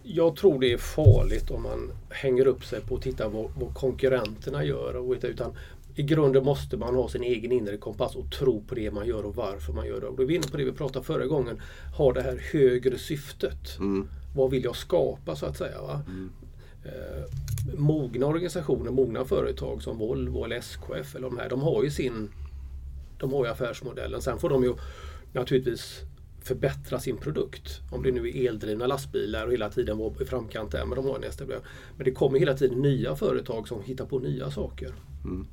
Jag 0.02 0.36
tror 0.36 0.60
det 0.60 0.72
är 0.72 0.78
farligt 0.78 1.50
om 1.50 1.62
man 1.62 1.90
hänger 2.08 2.46
upp 2.46 2.64
sig 2.64 2.80
på 2.80 2.94
att 2.94 3.02
titta 3.02 3.28
vad, 3.28 3.50
vad 3.60 3.74
konkurrenterna 3.74 4.64
gör. 4.64 4.96
Och, 4.96 5.16
utan 5.22 5.52
i 5.94 6.02
grunden 6.02 6.44
måste 6.44 6.76
man 6.76 6.94
ha 6.94 7.08
sin 7.08 7.22
egen 7.22 7.52
inre 7.52 7.76
kompass 7.76 8.16
och 8.16 8.30
tro 8.30 8.64
på 8.64 8.74
det 8.74 8.90
man 8.90 9.06
gör 9.06 9.26
och 9.26 9.36
varför 9.36 9.72
man 9.72 9.86
gör 9.86 10.00
det. 10.00 10.06
Och 10.06 10.16
då 10.16 10.22
är 10.22 10.26
vi 10.26 10.34
inne 10.34 10.46
på 10.46 10.56
det 10.56 10.64
vi 10.64 10.72
pratade 10.72 11.04
förra 11.04 11.26
gången. 11.26 11.60
Ha 11.96 12.12
det 12.12 12.22
här 12.22 12.40
högre 12.52 12.98
syftet. 12.98 13.78
Mm. 13.78 14.08
Vad 14.36 14.50
vill 14.50 14.64
jag 14.64 14.76
skapa 14.76 15.36
så 15.36 15.46
att 15.46 15.56
säga? 15.56 15.82
Va? 15.82 16.02
Mm. 16.06 16.30
Eh, 16.84 17.78
mogna 17.78 18.26
organisationer, 18.26 18.90
mogna 18.90 19.24
företag 19.24 19.82
som 19.82 19.98
Volvo 19.98 20.44
eller 20.44 20.56
SKF 20.56 21.14
eller 21.14 21.28
de 21.28 21.38
här, 21.38 21.48
de 21.48 21.60
har 21.60 21.84
ju 21.84 21.90
sin 21.90 22.30
de 23.18 23.32
har 23.32 23.44
ju 23.44 23.50
affärsmodellen. 23.50 24.22
Sen 24.22 24.38
får 24.38 24.48
de 24.48 24.64
ju 24.64 24.74
naturligtvis 25.32 26.00
förbättra 26.42 27.00
sin 27.00 27.16
produkt. 27.16 27.80
Om 27.90 28.02
det 28.02 28.12
nu 28.12 28.28
är 28.28 28.48
eldrivna 28.48 28.86
lastbilar 28.86 29.46
och 29.46 29.52
hela 29.52 29.70
tiden 29.70 29.98
vara 29.98 30.22
i 30.22 30.24
framkant 30.24 30.72
där 30.72 30.84
med 30.86 30.98
de 30.98 31.06
har 31.06 31.18
nästa 31.18 31.44
Men 31.46 32.04
det 32.04 32.10
kommer 32.10 32.38
hela 32.38 32.54
tiden 32.54 32.82
nya 32.82 33.16
företag 33.16 33.68
som 33.68 33.82
hittar 33.82 34.06
på 34.06 34.18
nya 34.18 34.50
saker. 34.50 34.92
Mm. 35.24 35.46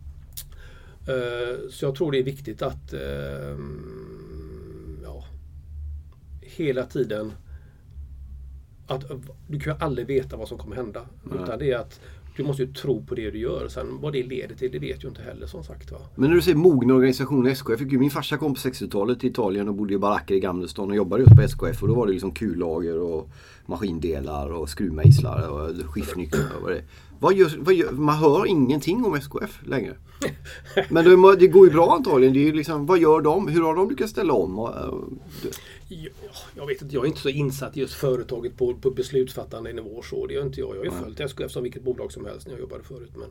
Uh, 1.10 1.70
så 1.70 1.86
jag 1.86 1.96
tror 1.96 2.12
det 2.12 2.20
är 2.20 2.24
viktigt 2.24 2.62
att 2.62 2.94
uh, 2.94 3.60
ja, 5.04 5.26
hela 6.42 6.86
tiden 6.86 7.32
att 8.88 9.04
du 9.48 9.60
kan 9.60 9.78
aldrig 9.80 10.08
veta 10.08 10.38
vad 10.38 10.48
som 10.48 10.58
kommer 10.58 10.76
hända. 10.76 11.06
Nej. 11.24 11.40
Utan 11.44 11.60
det 11.60 11.72
är 11.72 11.78
att 11.78 12.00
du 12.38 12.44
måste 12.44 12.64
ju 12.64 12.74
tro 12.74 13.06
på 13.06 13.16
det 13.16 13.32
du 13.32 13.40
gör. 13.40 13.68
Sen 13.68 14.02
vad 14.02 14.14
det 14.14 14.24
leder 14.24 14.56
till, 14.56 14.72
det 14.72 14.80
vet 14.80 15.04
ju 15.04 15.08
inte 15.08 15.22
heller 15.22 15.48
som 15.48 15.64
sagt. 15.64 15.92
Va? 15.92 15.98
Men 16.16 16.30
när 16.30 16.36
du 16.36 16.42
säger 16.42 16.58
mogna 16.58 16.94
organisationer, 16.94 17.50
SKF. 17.52 17.82
Min 17.82 18.12
farsa 18.12 18.38
kom 18.38 18.54
på 18.54 18.60
60-talet 18.60 19.20
till 19.20 19.30
Italien 19.30 19.68
och 19.68 19.76
bodde 19.76 19.94
i 19.94 19.98
baracker 19.98 20.36
i 20.36 20.40
Gamlestan 20.40 20.90
och 20.90 20.96
jobbade 20.96 21.24
just 21.24 21.36
på 21.36 21.42
SKF. 21.42 21.82
Och 21.82 21.88
då 21.88 21.94
var 21.96 22.06
det 22.06 22.12
liksom 22.12 22.32
kullager 22.32 23.00
och 23.00 23.30
maskindelar 23.66 24.54
och 24.54 24.70
skruvmejslar 24.70 25.50
och 25.50 25.86
skiftnycklar 25.86 26.56
och 26.58 26.62
vad 26.62 26.72
det 26.72 26.84
vad 27.22 27.34
gör, 27.34 27.52
vad 27.58 27.74
gör, 27.74 27.92
Man 27.92 28.18
hör 28.18 28.46
ingenting 28.46 29.06
om 29.06 29.16
SKF 29.16 29.60
längre. 29.66 29.98
Men 30.90 31.06
det, 31.06 31.36
det 31.36 31.48
går 31.48 31.68
ju 31.68 31.74
bra 31.74 31.94
antagligen. 31.96 32.34
Det 32.34 32.50
är 32.50 32.54
liksom, 32.54 32.86
vad 32.86 33.00
gör 33.00 33.22
de? 33.22 33.48
Hur 33.48 33.62
har 33.62 33.76
de 33.76 33.90
lyckats 33.90 34.12
ställa 34.12 34.34
om? 34.34 34.70
jag 36.56 36.68
vet 36.68 36.82
inte, 36.82 36.96
jag 36.96 37.04
är 37.04 37.08
inte 37.08 37.22
så 37.22 37.30
insatt 37.30 37.78
i 37.78 37.80
just 37.80 37.94
företaget 37.94 38.58
på, 38.58 38.74
på 38.74 38.92
beslutsfattande 38.92 39.74
nivå. 39.74 40.02
Så 40.02 40.28
det 40.28 40.36
är 40.36 40.42
inte 40.42 40.60
jag. 40.60 40.70
Jag 40.76 40.78
har 40.78 40.86
ju 40.86 40.92
följt 40.92 41.20
SKF 41.20 41.52
som 41.52 41.64
vilket 41.64 41.84
bolag 41.84 42.12
som 42.12 42.26
helst 42.26 42.48
när 42.48 42.54
jag 42.54 42.62
jobbade 42.62 42.84
förut. 42.84 43.12
Men, 43.16 43.30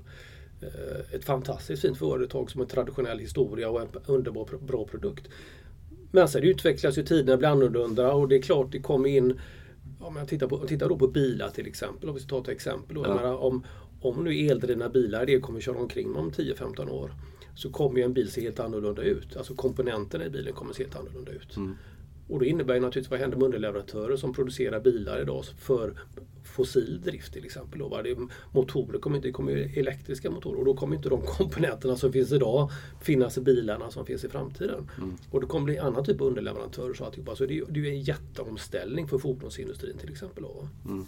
eh, 0.61 1.14
ett 1.14 1.25
fantastiskt 1.25 1.82
fint 1.82 1.99
företag 1.99 2.50
som 2.50 2.61
har 2.61 2.68
traditionell 2.68 3.18
historia 3.18 3.70
och 3.70 3.80
en 3.80 3.88
underbar 4.06 4.49
bra 4.66 4.85
produkt. 4.85 5.28
Men 6.11 6.28
sen 6.28 6.42
utvecklas 6.42 6.99
ju 6.99 7.02
tiderna 7.02 7.37
blir 7.37 7.49
annorlunda 7.49 8.12
och 8.12 8.28
det 8.28 8.37
är 8.37 8.42
klart 8.42 8.73
det 8.73 8.80
kommer 8.80 9.09
in 9.09 9.40
om 10.00 10.16
jag 10.16 10.28
tittar, 10.28 10.47
på, 10.47 10.59
tittar 10.59 10.88
då 10.88 10.97
på 10.97 11.09
bilar 11.09 11.50
till 11.50 11.66
exempel, 11.66 12.09
om 12.09 12.14
vi 12.14 12.21
ska 12.21 12.28
ta 12.28 12.40
ett 12.40 12.49
exempel. 12.49 12.97
Då, 12.97 13.04
ja. 13.07 13.14
menar, 13.14 13.37
om, 13.37 13.64
om 14.00 14.25
nu 14.25 14.47
eldrivna 14.47 14.89
bilar 14.89 15.26
det 15.26 15.41
kommer 15.41 15.60
köra 15.60 15.78
omkring 15.78 16.17
om 16.17 16.30
10-15 16.30 16.89
år 16.89 17.15
så 17.54 17.71
kommer 17.71 17.99
ju 17.99 18.04
en 18.04 18.13
bil 18.13 18.30
se 18.30 18.41
helt 18.41 18.60
annorlunda 18.60 19.02
ut. 19.02 19.36
Alltså 19.36 19.54
komponenterna 19.54 20.25
i 20.25 20.30
bilen 20.30 20.54
kommer 20.54 20.73
se 20.73 20.82
helt 20.82 20.97
annorlunda 20.97 21.32
ut. 21.32 21.56
Mm. 21.56 21.76
Och 22.30 22.40
det 22.40 22.47
innebär 22.47 22.75
ju 22.75 22.80
naturligtvis 22.80 23.10
vad 23.10 23.21
händer 23.21 23.36
med 23.36 23.45
underleverantörer 23.45 24.16
som 24.16 24.32
producerar 24.32 24.80
bilar 24.80 25.23
idag 25.23 25.45
för 25.58 25.95
fossil 26.45 27.00
drift 27.04 27.32
till 27.32 27.45
exempel. 27.45 27.78
Då, 27.78 28.02
det, 28.02 28.16
motorer 28.52 28.99
kommer 28.99 29.16
inte, 29.16 29.28
det 29.28 29.32
kommer 29.32 29.78
elektriska 29.78 30.30
motorer 30.30 30.58
och 30.58 30.64
då 30.64 30.75
kommer 30.75 30.97
inte 30.97 31.08
de 31.08 31.23
komponenterna 31.26 31.97
som 31.97 32.12
finns 32.12 32.32
idag 32.32 32.71
finnas 33.02 33.38
i 33.38 33.40
bilarna 33.40 33.90
som 33.90 34.06
finns 34.06 34.25
i 34.25 34.28
framtiden. 34.28 34.90
Mm. 34.99 35.16
Och 35.30 35.40
det 35.40 35.47
kommer 35.47 35.64
bli 35.64 35.78
annan 35.78 36.04
typ 36.04 36.21
av 36.21 36.26
underleverantörer. 36.26 36.95
Så, 36.95 37.04
alltihopa. 37.04 37.36
så 37.36 37.47
det, 37.47 37.62
det 37.69 37.80
är 37.80 37.90
en 37.90 38.02
jätteomställning 38.02 39.08
för 39.08 39.19
fordonsindustrin 39.19 39.99
till 39.99 40.10
exempel. 40.10 40.43
Då. 40.43 40.69
Mm. 40.84 41.04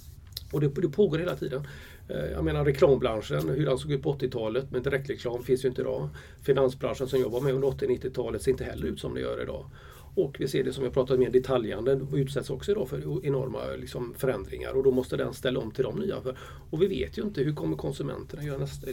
Och 0.53 0.61
det, 0.61 0.69
det, 0.69 0.89
pågår 0.89 1.19
hela 1.19 1.37
tiden. 1.37 1.67
Eh, 2.09 2.25
jag 2.33 2.45
menar 2.45 2.65
reklambranschen, 2.65 3.49
hur 3.49 3.67
den 3.67 3.79
såg 3.79 3.93
ut 3.93 4.03
på 4.03 4.15
80-talet 4.15 4.71
med 4.71 4.83
direktreklam 4.83 5.43
finns 5.43 5.65
ju 5.65 5.69
inte 5.69 5.81
idag. 5.81 6.09
Finansbranschen 6.43 7.09
som 7.09 7.21
jag 7.21 7.31
var 7.31 7.41
med 7.41 7.55
under 7.55 7.69
80-90-talet 7.69 8.43
ser 8.43 8.51
inte 8.51 8.65
heller 8.65 8.87
ut 8.87 9.01
som 9.01 9.15
det 9.15 9.21
gör 9.21 9.43
idag. 9.43 9.67
Och 10.15 10.37
vi 10.41 10.49
ser 10.49 10.65
det 10.65 10.73
som 10.73 10.85
jag 10.85 10.93
pratade 10.93 11.19
med 11.19 11.33
detaljhandeln 11.33 12.09
utsätts 12.15 12.51
också 12.51 12.71
idag 12.71 12.89
för 12.89 13.27
enorma 13.27 13.59
liksom, 13.79 14.15
förändringar 14.17 14.73
och 14.73 14.85
då 14.85 14.91
måste 14.91 15.17
den 15.17 15.35
ställa 15.35 15.61
om 15.61 15.71
till 15.71 15.85
de 15.85 15.99
nya. 15.99 16.17
Och 16.71 16.83
vi 16.83 16.87
vet 16.87 17.19
ju 17.19 17.23
inte 17.23 17.43
hur 17.43 17.55
kommer 17.55 17.77
konsumenterna 17.77 18.43
göra 18.43 18.59
nästa, 18.59 18.87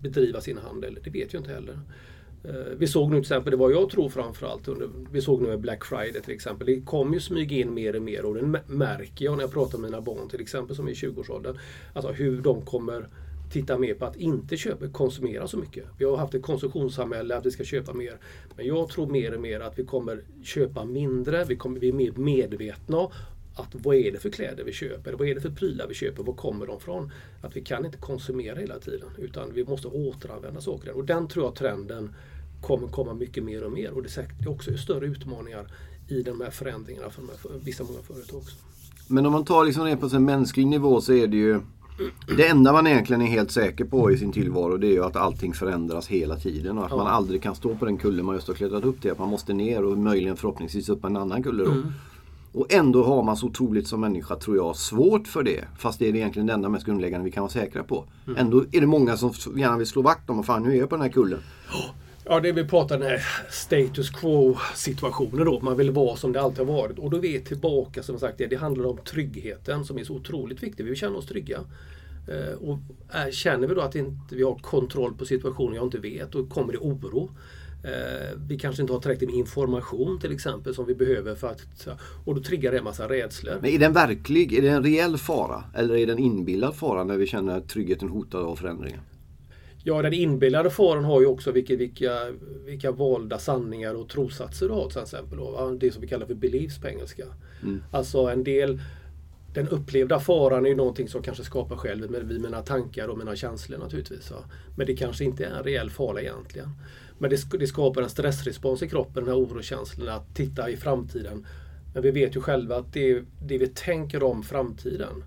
bedriva 0.00 0.40
sin 0.40 0.58
handel. 0.58 0.98
Det 1.04 1.10
vet 1.10 1.34
ju 1.34 1.38
inte 1.38 1.50
heller. 1.50 1.78
Eh, 2.44 2.76
vi 2.76 2.86
såg 2.86 3.10
nu 3.10 3.16
till 3.16 3.20
exempel, 3.20 3.50
det 3.50 3.56
var 3.56 3.70
jag 3.70 3.90
tror 3.90 4.08
framförallt, 4.08 4.68
under, 4.68 4.88
vi 5.12 5.20
såg 5.20 5.42
nu 5.42 5.48
med 5.48 5.60
Black 5.60 5.84
Friday 5.84 6.22
till 6.22 6.34
exempel. 6.34 6.66
Det 6.66 6.80
kommer 6.80 7.14
ju 7.14 7.20
smyga 7.20 7.56
in 7.56 7.74
mer 7.74 7.96
och 7.96 8.02
mer 8.02 8.24
och 8.24 8.34
det 8.34 8.62
märker 8.66 9.24
jag 9.24 9.36
när 9.36 9.44
jag 9.44 9.52
pratar 9.52 9.78
med 9.78 9.90
mina 9.90 10.00
barn 10.00 10.28
till 10.28 10.40
exempel 10.40 10.76
som 10.76 10.86
är 10.88 10.90
i 10.90 10.94
20-årsåldern. 10.94 11.58
Alltså 11.92 12.12
hur 12.12 12.40
de 12.40 12.62
kommer 12.62 13.08
titta 13.50 13.78
mer 13.78 13.94
på 13.94 14.04
att 14.04 14.16
inte 14.16 14.56
köpa, 14.56 14.88
konsumera 14.88 15.48
så 15.48 15.56
mycket. 15.56 15.84
Vi 15.98 16.04
har 16.04 16.16
haft 16.16 16.34
ett 16.34 16.42
konsumtionssamhälle 16.42 17.36
att 17.36 17.46
vi 17.46 17.50
ska 17.50 17.64
köpa 17.64 17.92
mer. 17.92 18.18
Men 18.56 18.66
jag 18.66 18.88
tror 18.88 19.06
mer 19.06 19.34
och 19.34 19.40
mer 19.40 19.60
att 19.60 19.78
vi 19.78 19.84
kommer 19.84 20.22
köpa 20.42 20.84
mindre. 20.84 21.44
Vi 21.44 21.56
kommer 21.56 21.78
bli 21.78 21.92
mer 21.92 22.12
medvetna 22.12 23.08
att 23.54 23.68
vad 23.72 23.96
är 23.96 24.12
det 24.12 24.18
för 24.18 24.30
kläder 24.30 24.64
vi 24.64 24.72
köper? 24.72 25.12
Vad 25.12 25.28
är 25.28 25.34
det 25.34 25.40
för 25.40 25.50
prylar 25.50 25.86
vi 25.88 25.94
köper? 25.94 26.22
Var 26.22 26.34
kommer 26.34 26.66
de 26.66 26.76
ifrån? 26.76 27.10
Att 27.42 27.56
vi 27.56 27.60
kan 27.60 27.86
inte 27.86 27.98
konsumera 27.98 28.58
hela 28.58 28.78
tiden 28.78 29.08
utan 29.18 29.52
vi 29.54 29.64
måste 29.64 29.88
återanvända 29.88 30.60
saker. 30.60 30.90
Och 30.90 31.04
den 31.04 31.28
tror 31.28 31.44
jag 31.44 31.54
trenden 31.54 32.14
kommer 32.62 32.88
komma 32.88 33.14
mycket 33.14 33.44
mer 33.44 33.64
och 33.64 33.72
mer. 33.72 33.90
Och 33.90 34.02
det 34.02 34.18
är 34.18 34.48
också 34.48 34.76
större 34.76 35.06
utmaningar 35.06 35.72
i 36.08 36.22
de 36.22 36.40
här 36.40 36.50
förändringarna 36.50 37.10
för, 37.10 37.22
för 37.22 37.58
vissa 37.64 37.84
många 37.84 37.98
företag. 37.98 38.38
Också. 38.38 38.56
Men 39.06 39.26
om 39.26 39.32
man 39.32 39.44
tar 39.44 39.64
liksom 39.64 39.86
det 39.86 39.96
på 39.96 40.06
en 40.06 40.24
mänsklig 40.24 40.66
nivå 40.66 41.00
så 41.00 41.12
är 41.12 41.26
det 41.26 41.36
ju 41.36 41.60
det 42.36 42.48
enda 42.48 42.72
man 42.72 42.86
egentligen 42.86 43.22
är 43.22 43.26
helt 43.26 43.50
säker 43.50 43.84
på 43.84 44.10
i 44.10 44.18
sin 44.18 44.32
tillvaro 44.32 44.76
det 44.76 44.86
är 44.86 44.92
ju 44.92 45.04
att 45.04 45.16
allting 45.16 45.54
förändras 45.54 46.06
hela 46.06 46.36
tiden 46.36 46.78
och 46.78 46.84
att 46.84 46.90
ja. 46.90 46.96
man 46.96 47.06
aldrig 47.06 47.42
kan 47.42 47.54
stå 47.54 47.74
på 47.74 47.84
den 47.84 47.96
kulle 47.96 48.22
man 48.22 48.34
just 48.34 48.48
har 48.48 48.54
klättrat 48.54 48.84
upp 48.84 49.02
till. 49.02 49.10
Att 49.10 49.18
man 49.18 49.28
måste 49.28 49.52
ner 49.52 49.84
och 49.84 49.98
möjligen 49.98 50.36
förhoppningsvis 50.36 50.88
upp 50.88 51.04
en 51.04 51.16
annan 51.16 51.42
kulle 51.42 51.64
då. 51.64 51.70
Mm. 51.70 51.92
Och 52.52 52.72
ändå 52.72 53.04
har 53.04 53.22
man 53.22 53.36
så 53.36 53.46
otroligt 53.46 53.88
som 53.88 54.00
människa, 54.00 54.36
tror 54.36 54.56
jag, 54.56 54.76
svårt 54.76 55.28
för 55.28 55.42
det. 55.42 55.64
Fast 55.78 55.98
det 55.98 56.08
är 56.08 56.16
egentligen 56.16 56.46
det 56.46 56.52
enda 56.52 56.68
mest 56.68 56.86
grundläggande 56.86 57.24
vi 57.24 57.30
kan 57.30 57.42
vara 57.42 57.50
säkra 57.50 57.82
på. 57.82 58.04
Mm. 58.26 58.38
Ändå 58.38 58.64
är 58.72 58.80
det 58.80 58.86
många 58.86 59.16
som 59.16 59.58
gärna 59.58 59.76
vill 59.76 59.86
slå 59.86 60.02
vakt 60.02 60.30
om, 60.30 60.38
och 60.38 60.46
fan 60.46 60.62
nu 60.62 60.72
är 60.72 60.76
jag 60.76 60.88
på 60.88 60.96
den 60.96 61.02
här 61.02 61.12
kullen. 61.12 61.40
Ja, 62.30 62.40
det 62.40 62.52
vi 62.52 62.64
pratar 62.64 62.98
den 62.98 63.08
här 63.08 63.22
status 63.50 64.10
quo 64.10 64.58
situationen 64.74 65.44
då. 65.44 65.60
Man 65.60 65.76
vill 65.76 65.90
vara 65.90 66.16
som 66.16 66.32
det 66.32 66.40
alltid 66.40 66.58
har 66.58 66.74
varit. 66.74 66.98
Och 66.98 67.10
då 67.10 67.16
är 67.16 67.20
vi 67.20 67.40
tillbaka 67.40 68.02
som 68.02 68.18
sagt, 68.18 68.38
det, 68.38 68.56
handlar 68.56 68.86
om 68.86 68.98
tryggheten 69.04 69.84
som 69.84 69.98
är 69.98 70.04
så 70.04 70.14
otroligt 70.14 70.62
viktig. 70.62 70.84
Vi 70.84 70.90
vill 70.90 70.98
känna 70.98 71.16
oss 71.16 71.26
trygga. 71.26 71.60
Eh, 72.28 72.68
och 72.68 72.78
känner 73.32 73.68
vi 73.68 73.74
då 73.74 73.80
att 73.80 73.94
inte 73.94 74.36
vi 74.36 74.42
har 74.42 74.54
kontroll 74.54 75.14
på 75.14 75.24
situationen, 75.24 75.74
jag 75.74 75.86
inte 75.86 75.98
vet, 75.98 76.32
då 76.32 76.46
kommer 76.46 76.72
det 76.72 76.78
oro. 76.78 77.30
Eh, 77.84 78.38
vi 78.48 78.58
kanske 78.58 78.82
inte 78.82 78.92
har 78.92 79.00
tillräckligt 79.00 79.30
med 79.30 79.38
information 79.38 80.20
till 80.20 80.32
exempel 80.32 80.74
som 80.74 80.86
vi 80.86 80.94
behöver 80.94 81.34
för 81.34 81.48
att... 81.48 81.88
Och 82.24 82.34
då 82.34 82.42
triggar 82.42 82.72
det 82.72 82.78
en 82.78 82.84
massa 82.84 83.08
rädslor. 83.08 83.58
Men 83.62 83.70
är 83.70 83.78
den 83.78 83.92
verklig? 83.92 84.52
Är 84.52 84.62
det 84.62 84.68
en 84.68 84.82
reell 84.82 85.18
fara? 85.18 85.64
Eller 85.74 85.96
är 85.96 86.06
det 86.06 86.12
en 86.12 86.18
inbillad 86.18 86.74
fara 86.74 87.04
när 87.04 87.16
vi 87.16 87.26
känner 87.26 87.60
tryggheten 87.60 88.08
hotad 88.08 88.42
av 88.42 88.56
förändringar? 88.56 89.00
Ja, 89.88 90.02
den 90.02 90.12
inbillade 90.12 90.70
faran 90.70 91.04
har 91.04 91.20
ju 91.20 91.26
också 91.26 91.52
vilka, 91.52 91.76
vilka, 91.76 92.18
vilka 92.64 92.90
valda 92.90 93.38
sanningar 93.38 93.94
och 93.94 94.08
trossatser 94.08 94.68
du 94.68 94.74
har 94.74 94.88
till 94.90 95.02
exempel. 95.02 95.38
Det 95.78 95.92
som 95.92 96.02
vi 96.02 96.08
kallar 96.08 96.26
för 96.26 96.34
beliefs 96.34 96.78
på 96.78 96.88
engelska. 96.88 97.24
Mm. 97.62 97.82
Alltså 97.90 98.18
en 98.18 98.44
del 98.44 98.80
den 99.54 99.68
upplevda 99.68 100.20
faran 100.20 100.64
är 100.64 100.68
ju 100.68 100.76
någonting 100.76 101.08
som 101.08 101.22
kanske 101.22 101.44
skapar 101.44 101.76
själv 101.76 102.10
med 102.10 102.40
mina 102.40 102.62
tankar 102.62 103.08
och 103.08 103.18
mina 103.18 103.36
känslor 103.36 103.78
naturligtvis. 103.78 104.30
Va? 104.30 104.36
Men 104.76 104.86
det 104.86 104.96
kanske 104.96 105.24
inte 105.24 105.44
är 105.44 105.50
en 105.50 105.64
reell 105.64 105.90
fara 105.90 106.20
egentligen. 106.20 106.68
Men 107.18 107.30
det, 107.58 107.66
skapar 107.66 108.02
en 108.02 108.10
stressrespons 108.10 108.82
i 108.82 108.88
kroppen, 108.88 109.24
den 109.24 109.34
här 109.34 109.40
orokänslan 109.40 110.08
att 110.08 110.34
titta 110.34 110.70
i 110.70 110.76
framtiden. 110.76 111.46
Men 111.94 112.02
vi 112.02 112.10
vet 112.10 112.36
ju 112.36 112.40
själva 112.40 112.76
att 112.76 112.92
det, 112.92 113.22
det 113.42 113.58
vi 113.58 113.66
tänker 113.66 114.22
om 114.22 114.42
framtiden, 114.42 115.24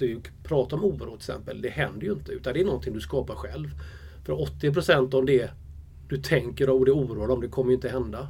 så 0.00 0.06
du 0.06 0.20
pratar 0.42 0.76
om 0.76 0.84
oro 0.84 1.06
till 1.06 1.16
exempel, 1.16 1.62
det 1.62 1.68
händer 1.68 2.06
ju 2.06 2.12
inte. 2.12 2.32
Utan 2.32 2.54
det 2.54 2.60
är 2.60 2.64
någonting 2.64 2.94
du 2.94 3.00
skapar 3.00 3.34
själv. 3.34 3.70
För 4.24 4.32
80% 4.32 5.14
av 5.14 5.24
det 5.24 5.50
du 6.08 6.16
tänker 6.16 6.70
och 6.70 6.84
det 6.84 6.92
oroar 6.92 7.30
om, 7.30 7.40
det 7.40 7.48
kommer 7.48 7.70
ju 7.70 7.74
inte 7.74 7.88
hända. 7.88 8.28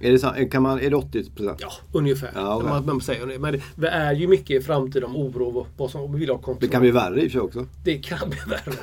Är 0.00 0.12
det, 0.12 0.46
kan 0.46 0.62
man, 0.62 0.80
är 0.80 0.90
det 0.90 0.96
80 0.96 1.30
procent? 1.30 1.58
Ja, 1.60 1.72
ungefär. 1.92 2.30
Ja, 2.34 2.56
okay. 2.56 2.68
man, 2.68 2.86
man, 2.86 3.00
säger 3.00 3.26
det. 3.26 3.38
Men 3.38 3.52
det, 3.52 3.60
det, 3.76 3.88
är 3.88 4.12
ju 4.12 4.28
mycket 4.28 4.50
i 4.50 4.64
framtiden 4.64 5.04
om 5.04 5.16
oro 5.16 5.66
vad 5.76 5.90
som 5.90 6.12
vi 6.12 6.18
vill 6.18 6.30
ha 6.30 6.36
kontroll. 6.36 6.60
Det 6.60 6.68
kan 6.68 6.80
bli 6.80 6.90
värre 6.90 7.20
i 7.22 7.26
och 7.26 7.30
för 7.30 7.38
sig 7.38 7.40
också. 7.40 7.66
Det 7.84 7.98
kan 7.98 8.30
bli 8.30 8.38
värre. 8.46 8.78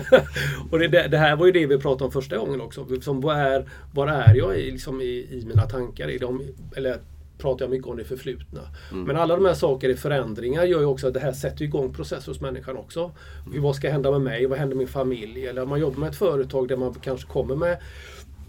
och 0.70 0.78
det, 0.78 0.88
det, 0.88 1.18
här 1.18 1.36
var 1.36 1.46
ju 1.46 1.52
det 1.52 1.66
vi 1.66 1.78
pratade 1.78 2.04
om 2.04 2.12
första 2.12 2.36
gången 2.36 2.60
också. 2.60 3.00
Som, 3.00 3.20
var, 3.20 3.34
är, 3.34 3.68
var 3.94 4.06
är 4.06 4.34
jag 4.34 4.58
i, 4.58 4.70
liksom 4.70 5.00
i, 5.00 5.04
i 5.04 5.44
mina 5.46 5.62
tankar? 5.62 6.08
I 6.08 6.18
de, 6.18 6.42
eller 6.76 6.98
pratar 7.38 7.64
jag 7.64 7.70
mycket 7.70 7.86
om 7.86 7.96
det 7.96 8.04
förflutna. 8.04 8.60
Mm. 8.92 9.04
Men 9.04 9.16
alla 9.16 9.36
de 9.36 9.44
här 9.44 9.54
sakerna 9.54 9.94
i 9.94 9.96
förändringar 9.96 10.64
gör 10.64 10.80
ju 10.80 10.86
också 10.86 11.08
att 11.08 11.14
det 11.14 11.20
här 11.20 11.32
sätter 11.32 11.64
igång 11.64 11.94
processer 11.94 12.32
hos 12.32 12.40
människan 12.40 12.76
också. 12.76 13.12
Mm. 13.46 13.62
Vad 13.62 13.76
ska 13.76 13.90
hända 13.90 14.10
med 14.10 14.20
mig? 14.20 14.46
Vad 14.46 14.58
händer 14.58 14.76
med 14.76 14.78
min 14.78 14.92
familj? 14.92 15.46
Eller 15.46 15.62
om 15.62 15.68
man 15.68 15.80
jobbar 15.80 15.98
med 15.98 16.08
ett 16.08 16.16
företag 16.16 16.68
där 16.68 16.76
man 16.76 16.94
kanske 16.94 17.28
kommer 17.28 17.56
med 17.56 17.78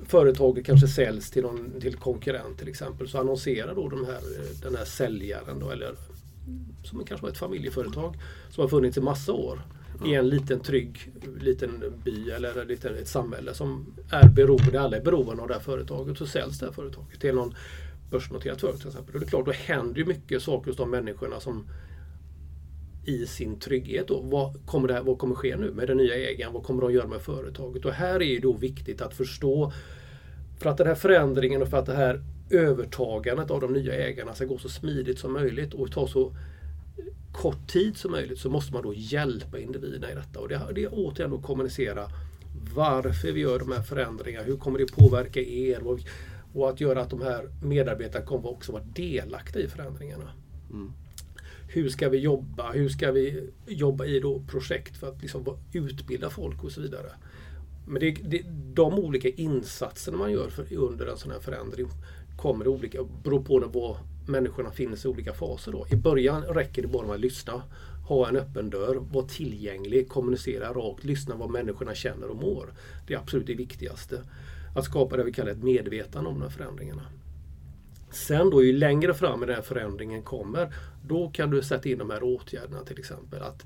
företaget 0.07 0.65
kanske 0.65 0.87
säljs 0.87 1.31
till 1.31 1.43
någon 1.43 1.81
till 1.81 1.95
konkurrent 1.95 2.59
till 2.59 2.67
exempel 2.67 3.07
så 3.07 3.19
annonserar 3.19 3.75
då 3.75 3.89
de 3.89 4.05
här, 4.05 4.19
den 4.61 4.75
här 4.75 4.85
säljaren 4.85 5.59
då, 5.59 5.69
eller 5.69 5.95
som 6.83 7.05
kanske 7.05 7.23
var 7.23 7.31
ett 7.31 7.37
familjeföretag 7.37 8.15
som 8.49 8.61
har 8.61 8.69
funnits 8.69 8.97
i 8.97 9.01
massa 9.01 9.33
år 9.33 9.61
i 10.05 10.13
en 10.13 10.29
liten 10.29 10.59
trygg 10.59 11.11
liten 11.39 11.93
by 12.03 12.29
eller 12.29 12.71
ett, 12.71 12.85
ett 12.85 13.07
samhälle 13.07 13.53
som 13.53 13.85
är 14.09 14.29
beroende, 14.29 14.81
alla 14.81 14.97
är 14.97 15.01
beroende 15.01 15.41
av 15.41 15.47
det 15.47 15.53
här 15.53 15.61
företaget. 15.61 16.17
Så 16.17 16.25
säljs 16.25 16.59
det 16.59 16.65
här 16.65 16.73
företaget 16.73 17.19
till 17.19 17.35
någon 17.35 17.55
börsnoterat 18.15 18.61
företag 18.61 18.79
till 18.79 18.87
exempel. 18.87 19.13
Och 19.13 19.19
det 19.19 19.25
är 19.25 19.29
klart, 19.29 19.45
då 19.45 19.51
händer 19.51 19.97
ju 19.99 20.05
mycket 20.05 20.41
saker 20.41 20.71
hos 20.71 20.77
de 20.77 20.89
människorna 20.89 21.39
som 21.39 21.67
i 23.05 23.25
sin 23.25 23.59
trygghet. 23.59 24.07
Då. 24.07 24.21
Vad, 24.21 24.65
kommer 24.65 24.87
det 24.87 24.93
här, 24.93 25.03
vad 25.03 25.17
kommer 25.17 25.35
ske 25.35 25.55
nu 25.57 25.71
med 25.71 25.87
den 25.87 25.97
nya 25.97 26.15
ägaren? 26.15 26.53
Vad 26.53 26.63
kommer 26.63 26.81
de 26.81 26.93
göra 26.93 27.07
med 27.07 27.21
företaget? 27.21 27.85
Och 27.85 27.91
här 27.91 28.15
är 28.15 28.35
det 28.35 28.39
då 28.39 28.53
viktigt 28.53 29.01
att 29.01 29.13
förstå 29.13 29.71
för 30.59 30.69
att 30.69 30.77
den 30.77 30.87
här 30.87 30.95
förändringen 30.95 31.61
och 31.61 31.67
för 31.67 31.77
att 31.77 31.85
det 31.85 31.95
här 31.95 32.21
övertagandet 32.49 33.51
av 33.51 33.61
de 33.61 33.73
nya 33.73 33.93
ägarna 33.93 34.33
ska 34.33 34.45
gå 34.45 34.57
så 34.57 34.69
smidigt 34.69 35.19
som 35.19 35.33
möjligt 35.33 35.73
och 35.73 35.91
ta 35.91 36.07
så 36.07 36.35
kort 37.31 37.67
tid 37.67 37.97
som 37.97 38.11
möjligt 38.11 38.39
så 38.39 38.49
måste 38.49 38.73
man 38.73 38.83
då 38.83 38.93
hjälpa 38.93 39.59
individerna 39.59 40.11
i 40.11 40.15
detta. 40.15 40.39
Och 40.39 40.49
det, 40.49 40.61
det 40.75 40.83
är 40.83 40.89
återigen 40.91 41.33
att 41.33 41.43
kommunicera 41.43 42.09
varför 42.75 43.31
vi 43.31 43.39
gör 43.41 43.59
de 43.59 43.71
här 43.71 43.81
förändringarna. 43.81 44.45
Hur 44.45 44.57
kommer 44.57 44.79
det 44.79 44.95
påverka 44.95 45.39
er? 45.39 45.79
Och, 46.55 46.69
att 46.69 46.81
göra 46.81 47.01
att 47.01 47.09
de 47.09 47.21
här 47.21 47.49
medarbetarna 47.61 48.25
kommer 48.25 48.49
också 48.49 48.71
vara 48.71 48.83
delaktiga 48.83 49.63
i 49.63 49.67
förändringarna. 49.67 50.31
Mm. 50.69 50.91
Hur 51.67 51.89
ska 51.89 52.09
vi 52.09 52.17
jobba? 52.17 52.71
Hur 52.71 52.89
ska 52.89 53.11
vi 53.11 53.49
jobba 53.67 54.05
i 54.05 54.19
då 54.19 54.41
projekt 54.47 54.97
för 54.97 55.07
att 55.07 55.21
liksom 55.21 55.57
utbilda 55.73 56.29
folk 56.29 56.63
och 56.63 56.71
så 56.71 56.81
vidare. 56.81 57.11
Men 57.87 57.99
det, 57.99 58.11
det, 58.11 58.41
de 58.73 58.93
olika 58.93 59.29
insatserna 59.29 60.17
man 60.17 60.31
gör 60.31 60.49
för, 60.49 60.73
under 60.73 61.07
en 61.07 61.17
sån 61.17 61.31
här 61.31 61.39
förändring 61.39 61.87
kommer 62.37 62.67
olika, 62.67 62.99
beror 63.23 63.43
på 63.43 63.59
var 63.59 63.97
människorna 64.27 64.71
finner 64.71 64.95
sig 64.95 65.11
i 65.11 65.13
olika 65.13 65.33
faser. 65.33 65.71
Då. 65.71 65.85
I 65.91 65.95
början 65.95 66.43
räcker 66.43 66.81
det 66.81 66.87
bara 66.87 67.07
med 67.07 67.15
att 67.15 67.21
lyssna, 67.21 67.63
ha 68.07 68.27
en 68.27 68.35
öppen 68.35 68.69
dörr, 68.69 68.95
vara 68.95 69.25
tillgänglig, 69.25 70.09
kommunicera 70.09 70.73
rakt, 70.73 71.03
lyssna 71.03 71.35
vad 71.35 71.49
människorna 71.49 71.95
känner 71.95 72.27
och 72.27 72.35
mår. 72.35 72.73
Det 73.07 73.13
är 73.13 73.17
absolut 73.17 73.47
det 73.47 73.53
viktigaste. 73.53 74.21
Att 74.75 74.85
skapa 74.85 75.17
det 75.17 75.23
vi 75.23 75.31
kallar 75.31 75.51
ett 75.51 75.63
medvetande 75.63 76.29
om 76.29 76.35
de 76.35 76.41
här 76.41 76.49
förändringarna. 76.49 77.01
Sen 78.11 78.49
då 78.49 78.63
ju 78.63 78.73
längre 78.73 79.13
fram 79.13 79.43
i 79.43 79.45
den 79.45 79.55
här 79.55 79.61
förändringen 79.61 80.23
kommer, 80.23 80.73
då 81.07 81.29
kan 81.29 81.49
du 81.49 81.61
sätta 81.61 81.89
in 81.89 81.97
de 81.97 82.09
här 82.09 82.23
åtgärderna 82.23 82.83
till 82.83 82.99
exempel. 82.99 83.41
Att 83.41 83.65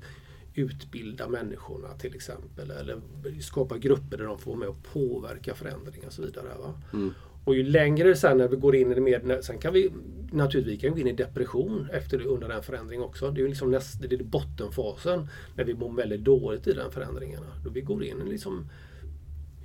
utbilda 0.54 1.28
människorna 1.28 1.88
till 1.98 2.14
exempel. 2.14 2.70
Eller 2.70 3.00
skapa 3.40 3.78
grupper 3.78 4.16
där 4.16 4.24
de 4.24 4.38
får 4.38 4.50
vara 4.50 4.58
med 4.58 4.68
och 4.68 4.82
påverka 4.92 5.54
förändringar 5.54 6.06
och 6.06 6.12
så 6.12 6.22
vidare. 6.22 6.46
Mm. 6.92 7.14
Och 7.44 7.54
ju 7.54 7.62
längre 7.62 8.16
sen 8.16 8.38
när 8.38 8.48
vi 8.48 8.56
går 8.56 8.76
in 8.76 8.92
i 8.92 8.94
det 8.94 9.00
mer, 9.00 9.42
sen 9.42 9.58
kan 9.58 9.72
vi 9.72 9.92
naturligtvis 10.32 10.80
kan 10.80 10.94
vi 10.94 11.02
gå 11.02 11.08
in 11.08 11.14
i 11.14 11.16
depression 11.16 11.88
efter, 11.92 12.26
under 12.26 12.48
den 12.48 12.62
förändringen 12.62 13.04
också. 13.04 13.30
Det 13.30 13.42
är 13.42 13.48
liksom 13.48 13.70
näst, 13.70 14.02
det 14.02 14.12
är 14.12 14.24
bottenfasen 14.24 15.28
när 15.56 15.64
vi 15.64 15.74
mår 15.74 15.92
väldigt 15.92 16.20
dåligt 16.20 16.66
i 16.66 16.72
den 16.72 16.90
förändringarna. 16.90 17.46
Då 17.64 17.70
vi 17.70 17.80
går 17.80 18.04
in 18.04 18.18
liksom, 18.18 18.68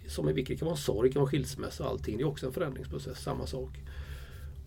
som 0.07 0.29
i 0.29 0.33
vilket 0.33 0.59
kan 0.59 0.65
vara 0.65 0.77
sorg, 0.77 1.11
kan 1.11 1.21
vara 1.21 1.31
skilsmässa 1.31 1.83
och 1.83 1.89
allting. 1.89 2.17
Det 2.17 2.23
är 2.23 2.27
också 2.27 2.45
en 2.45 2.53
förändringsprocess, 2.53 3.23
samma 3.23 3.45
sak. 3.47 3.69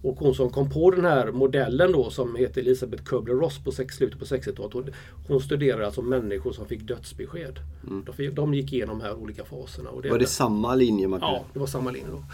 Och 0.03 0.17
hon 0.17 0.35
som 0.35 0.51
kom 0.51 0.71
på 0.71 0.91
den 0.91 1.05
här 1.05 1.33
modellen 1.33 1.93
då 1.93 2.11
som 2.11 2.37
heter 2.37 2.61
Elisabeth 2.61 3.03
Kubler-Ross 3.03 3.65
på 3.65 3.73
sex, 3.73 3.95
slutet 3.95 4.19
på 4.19 4.25
60-talet. 4.25 4.73
Hon, 4.73 4.91
hon 5.29 5.41
studerade 5.41 5.87
alltså 5.87 6.03
människor 6.03 6.53
som 6.53 6.67
fick 6.67 6.83
dödsbesked. 6.83 7.59
Mm. 7.87 8.05
De, 8.17 8.29
de 8.29 8.55
gick 8.55 8.73
igenom 8.73 8.99
de 8.99 9.05
här 9.05 9.15
olika 9.15 9.45
faserna. 9.45 9.91
Och 9.91 10.03
det 10.03 10.11
var 10.11 10.19
det 10.19 10.27
samma 10.27 10.75
linje? 10.75 11.09
Man 11.09 11.21
Ja, 11.21 11.45
det 11.53 11.59
var 11.59 11.67
samma 11.67 11.91
linje. 11.91 12.09
Då. 12.11 12.25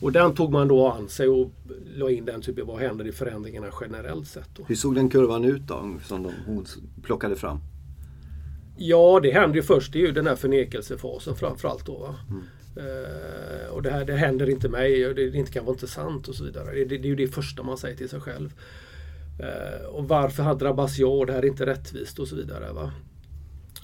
Och 0.00 0.12
den 0.12 0.34
tog 0.34 0.52
man 0.52 0.68
då 0.68 0.88
an 0.88 1.08
sig 1.08 1.28
och 1.28 1.50
la 1.96 2.10
in 2.10 2.24
den 2.24 2.42
typen, 2.42 2.66
vad 2.66 2.78
händer 2.80 3.06
i 3.06 3.12
förändringarna 3.12 3.66
generellt 3.80 4.28
sett. 4.28 4.48
Då. 4.56 4.64
Hur 4.66 4.74
såg 4.74 4.94
den 4.94 5.08
kurvan 5.08 5.44
ut 5.44 5.62
då, 5.62 5.94
som 6.04 6.22
de, 6.22 6.32
hon 6.46 6.66
plockade 7.02 7.36
fram? 7.36 7.58
Ja, 8.84 9.20
det 9.22 9.30
händer 9.30 9.56
ju 9.56 9.62
först, 9.62 9.92
det 9.92 9.98
är 9.98 10.06
ju 10.06 10.12
den 10.12 10.26
här 10.26 10.36
förnekelsefasen 10.36 11.36
framförallt 11.36 11.86
då. 11.86 12.14
Mm. 12.30 12.42
Uh, 12.76 13.72
och 13.72 13.82
det 13.82 13.90
här 13.90 14.04
det 14.04 14.12
händer 14.12 14.50
inte 14.50 14.68
mig, 14.68 15.06
och 15.06 15.14
det, 15.14 15.30
det 15.30 15.38
inte 15.38 15.52
kan 15.52 15.64
vara 15.64 15.74
inte 15.74 15.86
sant 15.86 16.28
och 16.28 16.34
så 16.34 16.44
vidare. 16.44 16.74
Det, 16.74 16.84
det, 16.84 16.98
det 16.98 17.04
är 17.04 17.10
ju 17.10 17.16
det 17.16 17.28
första 17.28 17.62
man 17.62 17.78
säger 17.78 17.96
till 17.96 18.08
sig 18.08 18.20
själv. 18.20 18.54
Uh, 19.40 19.86
och 19.86 20.08
varför 20.08 20.54
drabbas 20.54 20.98
jag? 20.98 21.18
och 21.18 21.26
Det 21.26 21.32
här 21.32 21.42
är 21.42 21.46
inte 21.46 21.66
rättvist 21.66 22.18
och 22.18 22.28
så 22.28 22.36
vidare. 22.36 22.72
Va? 22.72 22.92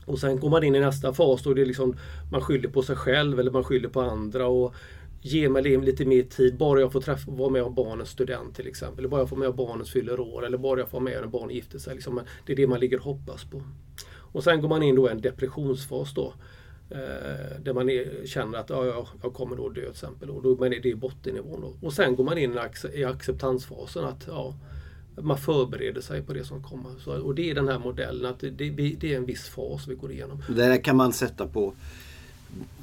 Och 0.07 0.19
sen 0.19 0.41
går 0.41 0.51
man 0.51 0.65
in 0.65 0.75
i 0.75 0.81
nästa 0.81 1.15
fas 1.15 1.43
då 1.43 1.55
det 1.55 1.63
är 1.63 1.67
liksom, 1.67 1.97
man 2.33 2.41
skyller 2.41 2.69
på 2.69 2.83
sig 2.83 2.97
själv 2.97 3.41
eller 3.41 3.51
man 3.51 3.65
skyller 3.65 3.89
på 3.89 4.01
andra. 4.01 4.47
och 4.47 4.75
Ge 5.21 5.49
mig 5.49 5.63
lite 5.63 6.05
mer 6.05 6.23
tid, 6.23 6.57
bara 6.57 6.81
jag 6.81 6.93
får 6.93 7.01
träffa, 7.01 7.31
vara 7.31 7.51
med 7.51 7.63
om 7.63 7.75
barnens 7.75 8.11
student 8.11 8.57
till 8.57 8.67
exempel. 8.67 8.99
Eller 8.99 9.09
bara 9.09 9.21
jag 9.21 9.29
får 9.29 9.37
med 9.37 9.49
om 9.49 9.57
barnens 9.57 9.91
fyller 9.91 10.21
år. 10.21 10.47
Eller 10.47 10.59
bara 10.59 10.81
jag 10.81 10.89
får 10.89 11.01
med 11.01 11.21
när 11.21 11.27
barn 11.27 11.51
gifter 11.51 11.79
sig. 11.79 11.95
Liksom, 11.95 12.21
det 12.47 12.53
är 12.53 12.57
det 12.57 12.67
man 12.67 12.81
ligger 12.81 12.97
och 12.97 13.05
hoppas 13.05 13.45
på. 13.45 13.63
Och 14.33 14.45
sen 14.45 14.61
går 14.61 14.69
man 14.69 14.83
in 14.83 14.95
då 14.95 15.09
i 15.09 15.13
en 15.13 15.21
depressionsfas 15.21 16.15
då. 16.15 16.33
Eh, 16.91 17.63
där 17.63 17.73
man 17.73 17.91
är, 17.91 18.27
känner 18.27 18.59
att 18.59 18.71
ja, 18.71 18.87
jag, 18.87 19.07
jag 19.23 19.35
kommer 19.35 19.57
då 19.57 19.69
dö 19.69 19.81
till 19.81 19.91
exempel. 19.91 20.31
Och 20.31 20.43
då, 20.43 20.57
men 20.61 20.71
det 20.71 20.91
är 20.91 20.95
bottennivån. 20.95 21.61
Då. 21.61 21.87
Och 21.87 21.93
sen 21.93 22.17
går 22.17 22.25
man 22.25 22.39
in 22.39 22.59
i 22.95 23.05
acceptansfasen. 23.05 24.05
att 24.05 24.25
ja, 24.27 24.55
Man 25.21 25.39
förbereder 25.39 26.01
sig 26.01 26.23
på 26.23 26.33
det 26.33 26.45
som 26.45 26.63
kommer. 26.63 26.91
Så, 27.05 27.13
och 27.13 27.35
det 27.35 27.51
är 27.51 27.55
den 27.55 27.69
här 27.69 27.79
modellen. 27.79 28.27
att 28.27 28.41
det, 28.41 28.51
det, 28.51 28.71
det 28.71 29.13
är 29.13 29.17
en 29.17 29.25
viss 29.25 29.49
fas 29.49 29.89
vi 29.89 29.95
går 29.95 30.13
igenom. 30.13 30.43
Det 30.49 30.55
där 30.55 30.85
kan 30.85 30.97
man 30.97 31.13
sätta 31.13 31.47
på 31.47 31.75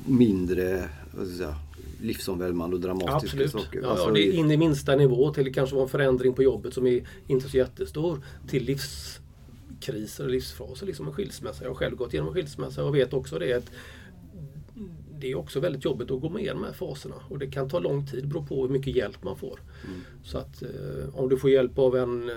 mindre 0.05 0.89
säga, 1.37 1.55
livsomvälvande 2.01 2.75
och 2.75 2.81
dramatiska 2.81 3.15
Absolut. 3.15 3.51
saker. 3.51 3.79
Ja, 3.83 3.89
alltså, 3.89 4.11
det 4.11 4.27
är 4.27 4.31
in 4.31 4.51
i 4.51 4.57
minsta 4.57 4.95
nivå 4.95 5.33
till 5.33 5.53
kanske 5.53 5.81
en 5.81 5.87
förändring 5.87 6.33
på 6.33 6.43
jobbet 6.43 6.73
som 6.73 6.87
är 6.87 7.03
inte 7.27 7.49
så 7.49 7.57
jättestor. 7.57 8.21
Till 8.47 8.63
livs 8.63 9.19
kriser 9.85 10.23
och 10.23 10.29
livsfaser, 10.29 10.85
liksom 10.85 11.07
en 11.07 11.13
skilsmässa. 11.13 11.63
Jag 11.63 11.69
har 11.69 11.75
själv 11.75 11.95
gått 11.95 12.13
igenom 12.13 12.27
en 12.27 12.33
skilsmässa 12.33 12.83
och 12.83 12.95
vet 12.95 13.13
också 13.13 13.39
det 13.39 13.53
att 13.53 13.71
det 15.19 15.31
är 15.31 15.35
också 15.35 15.59
väldigt 15.59 15.85
jobbigt 15.85 16.11
att 16.11 16.21
gå 16.21 16.29
med 16.29 16.55
de 16.55 16.63
här 16.63 16.73
faserna 16.73 17.15
och 17.29 17.39
det 17.39 17.47
kan 17.47 17.69
ta 17.69 17.79
lång 17.79 18.07
tid, 18.07 18.27
beror 18.27 18.45
på 18.45 18.61
hur 18.61 18.69
mycket 18.69 18.95
hjälp 18.95 19.23
man 19.23 19.37
får. 19.37 19.59
Mm. 19.87 20.01
Så 20.23 20.37
att 20.37 20.61
eh, 20.61 21.19
om 21.19 21.29
du 21.29 21.37
får 21.37 21.49
hjälp 21.49 21.79
av 21.79 21.95
en 21.95 22.29
eh, 22.29 22.35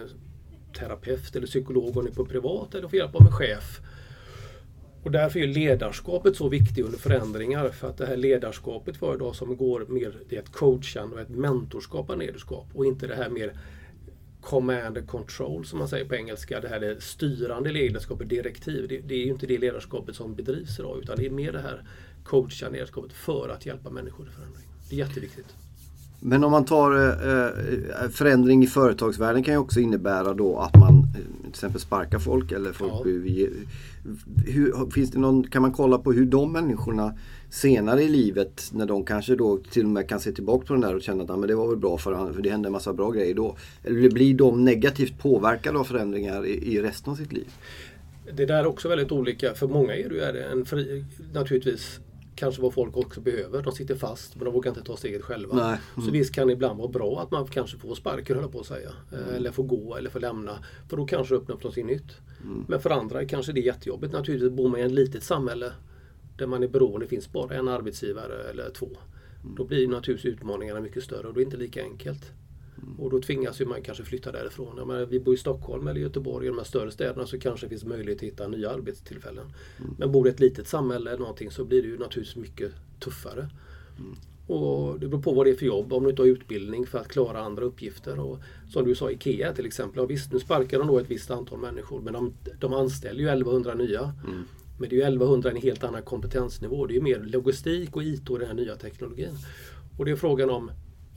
terapeut 0.78 1.37
eller 1.37 1.46
psykolog 1.46 1.96
om 1.96 2.04
du 2.04 2.11
är 2.11 2.14
på 2.14 2.24
privat 2.24 2.74
eller 2.74 2.88
får 2.88 2.98
hjälp 2.98 3.14
av 3.14 3.26
en 3.26 3.32
chef. 3.32 3.80
Och 5.02 5.11
därför 5.11 5.40
är 5.40 5.46
ledarskapet 5.46 6.37
så 6.37 6.48
viktigt 6.48 6.84
under 6.84 6.98
förändringar. 6.98 7.68
För 7.68 7.88
att 7.88 7.96
det 7.96 8.06
här 8.06 8.16
ledarskapet 8.16 8.96
för 8.96 9.14
idag 9.14 9.34
som 9.34 9.56
går 9.56 9.87
mer, 9.88 10.14
det 10.28 10.37
är 10.37 10.40
ett 10.40 10.52
coachande 10.52 11.16
och 11.16 11.22
ett 11.22 11.28
mentorskap 11.28 12.11
av 12.11 12.18
ledarskap 12.18 12.66
och 12.72 12.87
inte 12.87 13.06
det 13.06 13.14
här 13.14 13.28
mer 13.28 13.52
command 14.48 14.98
and 14.98 15.06
control 15.08 15.64
som 15.64 15.78
man 15.78 15.88
säger 15.88 16.04
på 16.04 16.14
engelska. 16.14 16.61
Det 16.61 16.68
här 16.68 16.80
det 16.80 17.02
styrande 17.02 17.72
ledarskapet, 17.72 18.28
direktiv. 18.28 18.88
Det, 18.88 18.98
det, 18.98 19.14
är 19.14 19.24
ju 19.24 19.30
inte 19.30 19.46
det 19.46 19.58
ledarskapet 19.58 20.16
som 20.16 20.34
bedrivs 20.34 20.78
idag 20.78 20.98
utan 21.02 21.16
det 21.16 21.26
är 21.26 21.30
mer 21.30 21.52
det 21.52 21.61
här 21.61 21.82
coachande 22.24 22.78
ledarskapet 22.78 23.12
för 23.12 23.48
att 23.48 23.66
hjälpa 23.66 23.90
människor 23.90 24.28
i 24.28 24.30
förändring. 24.30 24.66
Det 24.90 24.94
är 24.94 24.98
jätteviktigt. 24.98 25.54
Men 26.20 26.44
om 26.44 26.52
man 26.52 26.64
tar 26.64 26.92
eh, 26.94 28.11
förändring 28.11 28.64
i 28.64 28.66
företagsvärlden 28.66 29.42
kan 29.42 29.54
ju 29.54 29.59
också 29.59 29.81
innebära 29.81 30.35
då 30.35 30.59
att 30.59 30.76
man 30.76 30.98
eh, 30.98 31.40
till 31.40 31.48
exempel 31.48 31.81
sparkar 31.81 32.18
folk 32.18 32.52
eller 32.52 32.72
folk 32.72 32.92
ja. 32.92 33.46
hur, 34.46 34.90
finns 34.90 35.11
det 35.11 35.18
någon, 35.18 35.44
Kan 35.44 35.62
man 35.62 35.72
kolla 35.72 35.98
på 35.98 36.12
hur 36.12 36.26
de 36.26 36.52
människorna 36.52 37.14
senare 37.50 38.02
i 38.02 38.09
livet 38.09 38.70
när 38.72 38.87
de 38.87 39.04
kanske 39.04 39.37
då 39.37 39.59
till 39.59 39.85
och 39.85 39.90
med 39.90 40.09
kan 40.09 40.20
se 40.20 40.33
tillbaka 40.33 40.66
på 40.66 40.72
den 40.72 40.81
där 40.81 40.94
och 40.94 41.02
känna 41.02 41.24
att 41.24 41.31
ah, 41.31 41.37
men 41.37 41.48
det 41.48 41.54
var 41.54 41.68
väl 41.68 41.76
bra 41.76 41.98
för, 41.98 42.33
för 42.33 42.42
det 42.42 42.50
hände 42.50 42.68
en 42.68 42.72
massa 42.72 42.92
bra 42.92 43.11
grejer 43.11 43.35
då. 43.35 43.57
Eller 43.85 44.11
blir 44.11 44.35
de 44.35 44.64
negativt 44.64 45.18
påverkade 45.18 45.78
av 45.78 45.85
förändringar 45.85 46.46
i, 46.46 46.74
i 46.74 46.83
resten 46.83 47.12
av 47.12 47.16
sitt 47.16 47.33
liv? 47.33 47.48
Det 48.33 48.46
där 48.46 48.59
är 48.59 48.66
också 48.66 48.88
väldigt 48.88 49.12
olika. 49.12 49.54
För 49.54 49.68
många 49.68 49.94
är 49.94 50.33
det 50.33 50.44
en 50.44 50.64
fri, 50.64 51.04
naturligtvis 51.33 52.00
kanske 52.38 52.62
vad 52.62 52.74
folk 52.74 52.96
också 52.96 53.20
behöver. 53.20 53.62
De 53.62 53.72
sitter 53.72 53.94
fast 53.94 54.37
men 54.37 54.44
de 54.44 54.55
vågar 54.55 54.70
inte 54.70 54.83
ta 54.83 54.96
steget 54.96 55.22
själva. 55.22 55.64
Mm. 55.68 56.07
Så 56.07 56.12
visst 56.12 56.35
kan 56.35 56.46
det 56.46 56.53
ibland 56.53 56.79
vara 56.79 56.88
bra 56.88 57.20
att 57.20 57.31
man 57.31 57.46
kanske 57.46 57.79
får 57.79 57.94
sparken 57.94 58.37
höll 58.37 58.48
på 58.48 58.61
att 58.61 58.66
säga. 58.66 58.90
Mm. 59.12 59.35
Eller 59.35 59.51
får 59.51 59.64
gå 59.64 59.96
eller 59.96 60.11
får 60.11 60.20
lämna. 60.20 60.59
För 60.88 60.96
då 60.96 61.07
kanske 61.07 61.35
det 61.35 61.38
öppnar 61.38 61.57
upp 61.57 61.64
något 61.64 61.77
nytt. 61.77 62.16
Mm. 62.44 62.64
Men 62.68 62.81
för 62.81 62.90
andra 62.90 63.24
kanske 63.24 63.53
det 63.53 63.61
är 63.61 63.62
jättejobbigt 63.62 64.12
naturligtvis. 64.12 64.53
Bor 64.53 64.68
man 64.68 64.81
i 64.81 64.83
ett 64.83 64.92
litet 64.92 65.22
samhälle 65.22 65.72
där 66.38 66.46
man 66.46 66.62
är 66.62 66.68
beroende, 66.68 67.07
det 67.07 67.11
finns 67.11 67.33
bara 67.33 67.55
en 67.55 67.68
arbetsgivare 67.68 68.51
eller 68.51 68.70
två. 68.70 68.88
Då 69.57 69.64
blir 69.64 69.88
naturligtvis 69.88 70.35
utmaningarna 70.35 70.81
mycket 70.81 71.03
större 71.03 71.27
och 71.27 71.35
då 71.35 71.40
är 71.40 71.44
det 71.44 71.48
inte 71.48 71.57
lika 71.57 71.83
enkelt. 71.83 72.33
Mm. 72.82 73.00
Och 73.00 73.10
då 73.10 73.20
tvingas 73.20 73.60
ju 73.60 73.66
man 73.66 73.82
kanske 73.82 74.04
flytta 74.04 74.32
därifrån. 74.32 74.74
Jag 74.76 74.86
menar, 74.86 75.06
vi 75.06 75.20
bor 75.20 75.34
i 75.34 75.36
Stockholm 75.36 75.88
eller 75.88 76.00
Göteborg, 76.00 76.46
i 76.46 76.48
de 76.48 76.58
här 76.58 76.64
större 76.64 76.90
städerna, 76.90 77.26
så 77.26 77.38
kanske 77.38 77.66
det 77.66 77.70
finns 77.70 77.84
möjlighet 77.84 78.18
att 78.18 78.22
hitta 78.22 78.48
nya 78.48 78.70
arbetstillfällen. 78.70 79.52
Mm. 79.78 79.94
Men 79.98 80.12
bor 80.12 80.26
i 80.26 80.30
ett 80.30 80.40
litet 80.40 80.68
samhälle 80.68 81.10
eller 81.10 81.20
någonting 81.20 81.50
så 81.50 81.64
blir 81.64 81.82
det 81.82 81.88
ju 81.88 81.98
naturligtvis 81.98 82.36
mycket 82.36 82.72
tuffare. 83.00 83.50
Mm. 83.98 84.14
Och 84.46 85.00
det 85.00 85.08
beror 85.08 85.22
på 85.22 85.32
vad 85.32 85.46
det 85.46 85.50
är 85.50 85.54
för 85.54 85.66
jobb, 85.66 85.92
om 85.92 86.04
du 86.04 86.10
inte 86.10 86.22
har 86.22 86.26
utbildning 86.26 86.86
för 86.86 86.98
att 86.98 87.08
klara 87.08 87.40
andra 87.40 87.64
uppgifter. 87.64 88.18
Och 88.18 88.38
som 88.70 88.84
du 88.84 88.94
sa, 88.94 89.10
IKEA 89.10 89.52
till 89.52 89.66
exempel. 89.66 90.02
Ja, 90.02 90.06
visst, 90.06 90.32
nu 90.32 90.38
sparkar 90.38 90.78
de 90.78 90.88
då 90.88 90.98
ett 90.98 91.10
visst 91.10 91.30
antal 91.30 91.58
människor 91.58 92.00
men 92.00 92.12
de, 92.12 92.32
de 92.58 92.72
anställer 92.72 93.20
ju 93.20 93.28
1100 93.28 93.74
nya. 93.74 94.00
Mm. 94.00 94.42
Men 94.78 94.88
det 94.88 94.96
är 94.96 94.98
ju 94.98 95.02
1100 95.02 95.50
en 95.50 95.56
helt 95.56 95.84
annan 95.84 96.02
kompetensnivå. 96.02 96.86
Det 96.86 96.92
är 96.92 96.94
ju 96.94 97.00
mer 97.00 97.18
logistik 97.18 97.96
och 97.96 98.02
IT 98.02 98.30
och 98.30 98.38
den 98.38 98.48
här 98.48 98.54
nya 98.54 98.76
teknologin. 98.76 99.34
Och 99.98 100.04
det 100.04 100.10
är 100.10 100.16
frågan 100.16 100.50
om 100.50 100.70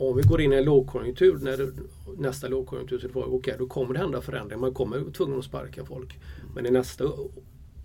om 0.10 0.18
vi 0.18 0.24
går 0.24 0.42
in 0.42 0.54
i 0.54 0.56
en 0.56 0.64
lågkonjunktur, 0.64 1.38
när 1.42 1.72
nästa 2.18 2.48
lågkonjunktur, 2.48 3.00
så 3.00 3.08
okej, 3.08 3.24
okay, 3.24 3.58
då 3.58 3.68
kommer 3.68 3.94
det 3.94 4.00
hända 4.00 4.22
förändringar. 4.22 4.62
Man 4.62 4.74
kommer 4.74 5.00
vara 5.00 5.12
tvungen 5.12 5.40
att 5.40 5.46
sparka 5.46 5.86
folk. 5.86 6.20
Men 6.56 6.66
i 6.66 6.72
nästa 6.72 7.06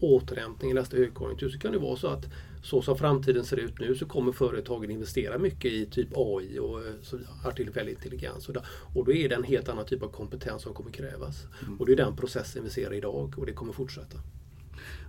återhämtning, 0.00 0.70
i 0.70 0.74
nästa 0.74 0.96
högkonjunktur, 0.96 1.48
så 1.48 1.58
kan 1.58 1.72
det 1.72 1.78
vara 1.78 1.96
så 1.96 2.06
att 2.06 2.24
så 2.62 2.82
som 2.82 2.98
framtiden 2.98 3.44
ser 3.44 3.56
ut 3.56 3.78
nu 3.78 3.94
så 3.94 4.06
kommer 4.06 4.32
företagen 4.32 4.90
investera 4.90 5.38
mycket 5.38 5.72
i 5.72 5.86
typ 5.86 6.08
AI 6.16 6.58
och 6.58 6.80
så, 7.02 7.18
artificiell 7.44 7.88
intelligens. 7.88 8.48
Och, 8.48 8.54
då, 8.54 8.60
och 8.94 9.04
då 9.04 9.12
är 9.12 9.28
det 9.28 9.34
en 9.34 9.44
helt 9.44 9.68
annan 9.68 9.86
typ 9.86 10.02
av 10.02 10.08
kompetens 10.08 10.62
som 10.62 10.74
kommer 10.74 10.90
krävas. 10.90 11.46
Mm. 11.62 11.80
Och 11.80 11.86
det 11.86 11.92
är 11.92 11.96
den 11.96 12.16
processen 12.16 12.64
vi 12.64 12.70
ser 12.70 12.92
idag 12.92 13.34
och 13.36 13.46
det 13.46 13.52
kommer 13.52 13.72
fortsätta. 13.72 14.18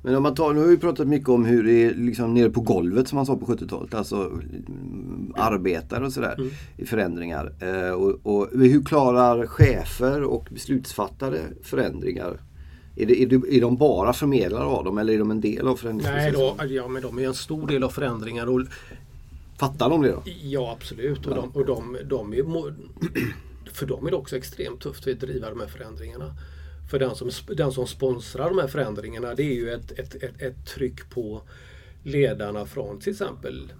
Men 0.04 0.16
om 0.16 0.24
man 0.24 0.36
tar, 0.36 0.54
nu 0.54 0.60
har 0.60 0.68
vi 0.68 0.78
pratat 0.78 1.08
mycket 1.08 1.30
om 1.30 1.46
hur 1.46 1.63
det 1.63 1.84
är 1.86 1.94
liksom 1.94 2.34
nere 2.34 2.50
på 2.50 2.62
golvet 2.62 3.08
som 3.08 3.16
man 3.16 3.26
sa 3.26 3.38
på 3.38 3.46
70-talet. 3.46 3.94
Alltså 3.94 4.16
mm, 4.16 5.34
arbetare 5.36 6.06
och 6.06 6.13
sådär 6.13 6.36
mm. 6.38 6.50
i 6.78 6.86
förändringar. 6.86 7.54
Eh, 7.60 7.92
och, 7.92 8.20
och, 8.24 8.48
hur 8.52 8.82
klarar 8.82 9.48
chefer 9.48 10.24
och 10.24 10.48
beslutsfattare 10.52 11.40
förändringar? 11.63 12.42
Är, 12.96 13.06
det, 13.06 13.22
är, 13.22 13.28
det, 13.28 13.36
är 13.36 13.62
de 13.62 13.78
bara 13.78 14.13
förmedlare 14.13 14.63
av 14.63 14.84
dem 14.84 14.98
eller 14.98 15.13
är 15.13 15.20
de 15.20 15.32
en 15.32 15.42
del 15.42 15.68
av 15.68 15.76
förändringsprocessen? 15.76 16.34
Nej, 16.58 16.68
då, 16.68 16.76
ja, 16.76 16.88
men 16.88 17.02
de 17.02 17.20
är 17.20 17.28
en 17.28 17.34
stor 17.34 17.68
del 17.68 17.84
av 17.84 17.90
förändringar. 17.90 18.50
Och, 18.50 18.62
Fattar 19.58 19.90
de 19.90 20.02
det 20.02 20.12
då? 20.12 20.24
Ja 20.26 20.72
absolut. 20.80 21.26
Och, 21.26 21.32
ja. 21.32 21.36
De, 21.36 21.60
och 21.60 21.66
de, 21.66 21.98
de 22.06 22.34
är, 22.34 22.74
för 23.74 23.86
dem 23.86 24.08
är 24.08 24.12
det 24.12 24.18
också 24.18 24.38
extremt 24.38 24.80
tufft 24.80 25.08
att 25.08 25.20
driva 25.20 25.50
de 25.50 25.60
här 25.60 25.68
förändringarna. 25.68 26.36
För 26.89 27.00
den 27.00 27.15
som, 27.15 27.30
den 27.47 27.71
som 27.71 27.88
sponsrar 27.88 28.50
de 28.50 28.58
här 28.58 28.67
förändringarna 28.67 29.36
det 29.36 29.43
är 29.43 29.54
ju 29.54 29.71
ett, 29.71 29.91
ett, 29.91 30.15
ett, 30.15 30.41
ett 30.41 30.65
tryck 30.65 31.10
på 31.10 31.41
ledarna 32.04 32.65
från 32.65 33.00
till 33.00 33.12
exempel 33.12 33.71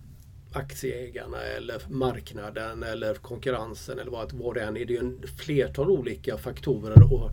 aktieägarna 0.52 1.42
eller 1.42 1.82
marknaden 1.90 2.84
eller 2.84 3.14
konkurrensen 3.14 4.00
eller 4.00 4.12
vad, 4.12 4.34
vad 4.34 4.56
det 4.56 4.62
än 4.62 4.78
är. 4.78 4.86
Det 4.86 4.98
är 4.98 5.00
en 5.00 5.22
flertal 5.38 5.90
olika 5.90 6.38
faktorer 6.38 7.14
och 7.14 7.32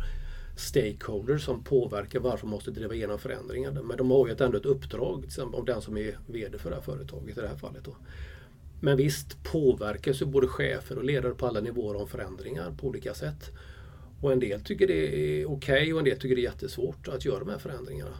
stakeholders 0.56 1.44
som 1.44 1.64
påverkar 1.64 2.20
varför 2.20 2.46
man 2.46 2.54
måste 2.54 2.70
driva 2.70 2.94
igenom 2.94 3.18
förändringar. 3.18 3.72
Men 3.72 3.96
de 3.96 4.10
har 4.10 4.28
ju 4.28 4.36
ändå 4.38 4.58
ett 4.58 4.66
uppdrag, 4.66 5.20
till 5.20 5.28
exempel 5.28 5.60
om 5.60 5.66
den 5.66 5.82
som 5.82 5.96
är 5.96 6.18
VD 6.26 6.58
för 6.58 6.70
det 6.70 6.76
här 6.76 6.82
företaget 6.82 7.38
i 7.38 7.40
det 7.40 7.48
här 7.48 7.56
fallet. 7.56 7.84
Då. 7.84 7.96
Men 8.80 8.96
visst 8.96 9.44
påverkas 9.44 10.22
ju 10.22 10.26
både 10.26 10.46
chefer 10.46 10.98
och 10.98 11.04
ledare 11.04 11.34
på 11.34 11.46
alla 11.46 11.60
nivåer 11.60 11.96
om 11.96 12.08
förändringar 12.08 12.74
på 12.80 12.86
olika 12.86 13.14
sätt. 13.14 13.50
Och 14.24 14.32
en 14.32 14.40
del 14.40 14.60
tycker 14.60 14.86
det 14.86 15.06
är 15.06 15.46
okej 15.46 15.74
okay, 15.74 15.92
och 15.92 15.98
en 15.98 16.04
del 16.04 16.18
tycker 16.18 16.36
det 16.36 16.40
är 16.40 16.50
jättesvårt 16.50 17.08
att 17.08 17.24
göra 17.24 17.38
de 17.38 17.48
här 17.48 17.58
förändringarna. 17.58 18.16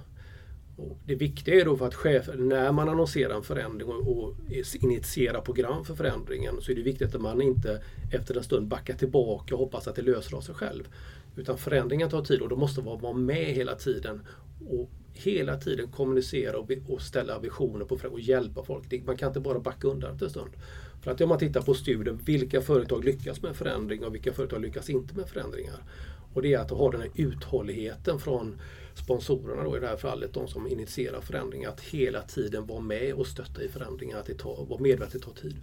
Och 0.77 0.99
det 1.07 1.15
viktiga 1.15 1.61
är 1.61 1.65
då 1.65 1.77
för 1.77 1.87
att 1.87 1.95
chefer, 1.95 2.37
när 2.37 2.73
man 2.73 2.89
annonserar 2.89 3.35
en 3.35 3.43
förändring 3.43 3.89
och, 3.89 4.19
och 4.19 4.35
initierar 4.83 5.41
program 5.41 5.85
för 5.85 5.95
förändringen 5.95 6.61
så 6.61 6.73
är 6.73 6.77
det 6.77 6.83
viktigt 6.83 7.15
att 7.15 7.21
man 7.21 7.43
inte 7.43 7.83
efter 8.13 8.37
en 8.37 8.43
stund 8.43 8.69
backar 8.69 8.95
tillbaka 8.95 9.55
och 9.55 9.61
hoppas 9.61 9.89
att 9.89 9.97
det 9.97 10.03
löser 10.03 10.37
av 10.37 10.41
sig 10.41 10.55
själv. 10.55 10.89
Utan 11.37 11.59
förändringen 11.59 12.11
tar 12.11 12.25
tid 12.25 12.41
och 12.41 12.49
då 12.49 12.57
måste 12.57 12.83
man 12.83 13.01
vara 13.01 13.13
med 13.13 13.47
hela 13.47 13.75
tiden 13.75 14.21
och 14.69 14.91
hela 15.13 15.57
tiden 15.57 15.89
kommunicera 15.89 16.59
och, 16.59 16.71
och 16.89 17.03
ställa 17.03 17.39
visioner 17.39 17.85
på 17.85 17.99
och 18.11 18.21
hjälpa 18.21 18.65
folk. 18.65 19.05
Man 19.07 19.17
kan 19.17 19.29
inte 19.29 19.41
bara 19.41 19.59
backa 19.59 19.89
undan 19.89 20.13
efter 20.13 20.27
en 20.27 20.31
stund. 20.31 20.51
För 21.05 21.11
att 21.11 21.21
om 21.21 21.29
man 21.29 21.39
tittar 21.39 21.63
på 21.63 21.75
studier, 21.75 22.19
vilka 22.25 22.61
företag 22.61 23.05
lyckas 23.05 23.43
med 23.43 23.57
förändring 23.57 24.05
och 24.05 24.15
vilka 24.15 24.33
företag 24.33 24.61
lyckas 24.61 24.91
inte 24.91 25.17
med 25.17 25.29
förändringar? 25.29 25.83
Och 26.35 26.43
det 26.43 26.55
är 26.55 26.59
att 26.59 26.71
ha 26.71 26.91
den 26.91 27.01
här 27.01 27.11
uthålligheten 27.15 28.19
från 28.19 28.57
sponsorerna 28.95 29.63
då 29.63 29.77
i 29.77 29.81
det 29.81 29.87
här 29.87 29.97
fallet, 29.97 30.33
de 30.33 30.49
som 30.49 30.67
initierar 30.67 31.21
förändringar, 31.21 31.69
att 31.69 31.81
hela 31.81 32.23
tiden 32.23 32.67
vara 32.67 32.81
med 32.81 33.15
och 33.15 33.27
stötta 33.27 33.63
i 33.63 33.69
förändringar, 33.69 34.19
att 34.19 34.27
det 34.27 34.35
tar, 34.35 34.67
vara 34.69 34.81
medvetet 34.81 35.23
tar 35.23 35.33
tid. 35.33 35.57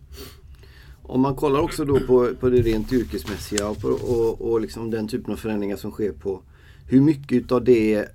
Om 1.04 1.22
man 1.22 1.36
kollar 1.36 1.60
också 1.60 1.86
då 1.86 2.00
på, 2.00 2.36
på 2.40 2.50
det 2.50 2.62
rent 2.62 2.94
yrkesmässiga 2.94 3.70
och, 3.70 3.82
på, 3.82 3.88
och, 3.88 4.52
och 4.52 4.62
liksom 4.62 4.92
den 4.92 5.08
typen 5.08 5.34
av 5.34 5.38
förändringar 5.38 5.76
som 5.76 5.92
sker 5.92 6.12
på 6.12 6.42
hur 6.92 7.02
mycket 7.02 7.52
av 7.52 7.64
det 7.64 8.08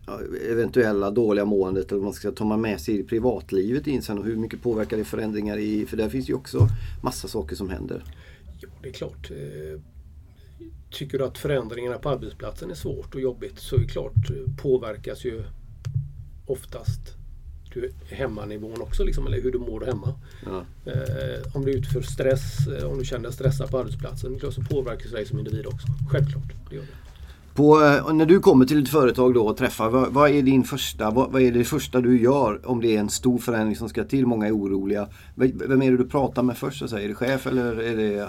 eventuella 0.51 1.11
dåliga 1.11 1.45
måendet 1.45 1.93
eller 1.93 2.03
man 2.03 2.13
ska 2.13 2.31
ta 2.31 2.45
man 2.45 2.61
med 2.61 2.81
sig 2.81 3.01
i 3.01 3.03
privatlivet 3.03 3.87
in 3.87 4.03
sen 4.03 4.19
och 4.19 4.25
hur 4.25 4.37
mycket 4.37 4.63
påverkar 4.63 4.97
det 4.97 5.05
förändringar 5.05 5.57
i, 5.59 5.87
för 5.87 5.97
där 5.97 6.09
finns 6.09 6.29
ju 6.29 6.35
också 6.35 6.69
massa 7.03 7.29
saker 7.29 7.57
som 7.57 7.71
händer. 7.71 8.05
Ja, 8.61 8.69
det 8.83 8.89
är 8.89 8.93
klart. 8.93 9.31
Eh, 9.31 9.81
tycker 10.91 11.19
du 11.19 11.25
att 11.25 11.39
förändringarna 11.39 11.99
på 11.99 12.09
arbetsplatsen 12.09 12.71
är 12.71 12.75
svårt 12.75 13.15
och 13.15 13.21
jobbigt 13.21 13.59
så 13.59 13.77
är 13.77 13.81
det 13.81 13.87
klart 13.87 14.31
eh, 14.31 14.63
påverkas 14.63 15.25
ju 15.25 15.43
oftast 16.47 17.01
du, 17.75 17.93
hemmanivån 18.11 18.83
också, 18.83 19.05
liksom, 19.05 19.27
eller 19.27 19.43
hur 19.43 19.53
du 19.53 19.59
mår 19.59 19.81
hemma. 19.81 20.15
Ja. 20.47 20.65
Eh, 20.85 21.57
om 21.57 21.65
du 21.65 21.73
är 21.73 21.77
ute 21.77 21.89
för 21.89 22.03
stress, 22.03 22.67
om 22.85 22.99
du 22.99 23.05
känner 23.05 23.31
stressa 23.31 23.67
på 23.67 23.79
arbetsplatsen, 23.79 24.41
så 24.41 24.63
påverkas 24.63 25.13
dig 25.13 25.27
som 25.27 25.39
individ 25.39 25.67
också. 25.67 25.87
Självklart, 26.11 26.53
det 26.71 26.77
gör 26.77 26.83
det. 26.83 27.06
På, 27.57 27.83
eh, 27.83 28.15
när 28.15 28.27
du 28.27 28.41
kommer 28.41 28.65
till 28.65 28.83
ett 28.83 28.89
företag 28.89 29.35
då 29.35 29.47
och 29.47 29.57
träffar, 29.57 29.91
vad, 29.91 30.13
vad 30.13 30.31
är 30.31 30.43
din 30.43 30.65
första, 30.65 31.11
vad, 31.11 31.33
vad, 31.33 31.43
är 31.43 31.53
det 31.53 31.65
första 31.65 32.01
du 32.01 32.23
gör 32.23 32.61
om 32.65 32.81
det 32.81 32.97
är 32.97 33.01
en 33.01 33.11
stor 33.11 33.39
förändring 33.39 33.77
som 33.77 33.89
ska 33.89 34.05
till, 34.05 34.27
många 34.27 34.47
är 34.47 34.57
oroliga? 34.57 35.09
Vem 35.35 35.83
är 35.83 35.91
det 35.91 35.97
du 35.97 36.07
pratar 36.07 36.43
med 36.43 36.59
först? 36.59 36.89
Så 36.89 36.97
är 36.97 37.09
det 37.09 37.15
chef 37.15 37.47
eller 37.47 37.81
är 37.81 37.97
det 37.97 38.19
eh, 38.19 38.29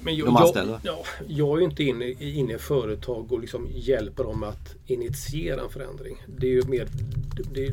Men 0.00 0.16
jag, 0.16 0.26
de 0.26 0.36
anställda? 0.36 0.80
Jag, 0.82 0.94
ja, 0.94 1.04
jag 1.26 1.56
är 1.56 1.58
ju 1.58 1.64
inte 1.64 1.84
inne, 1.84 2.10
inne 2.10 2.54
i 2.54 2.58
företag 2.58 3.32
och 3.32 3.40
liksom 3.40 3.68
hjälper 3.74 4.24
dem 4.24 4.42
att 4.42 4.74
initiera 4.86 5.60
en 5.60 5.70
förändring. 5.70 6.16
Det 6.26 6.46
är 6.46 6.52
ju 6.52 6.62
mer, 6.62 6.88
det, 7.54 7.72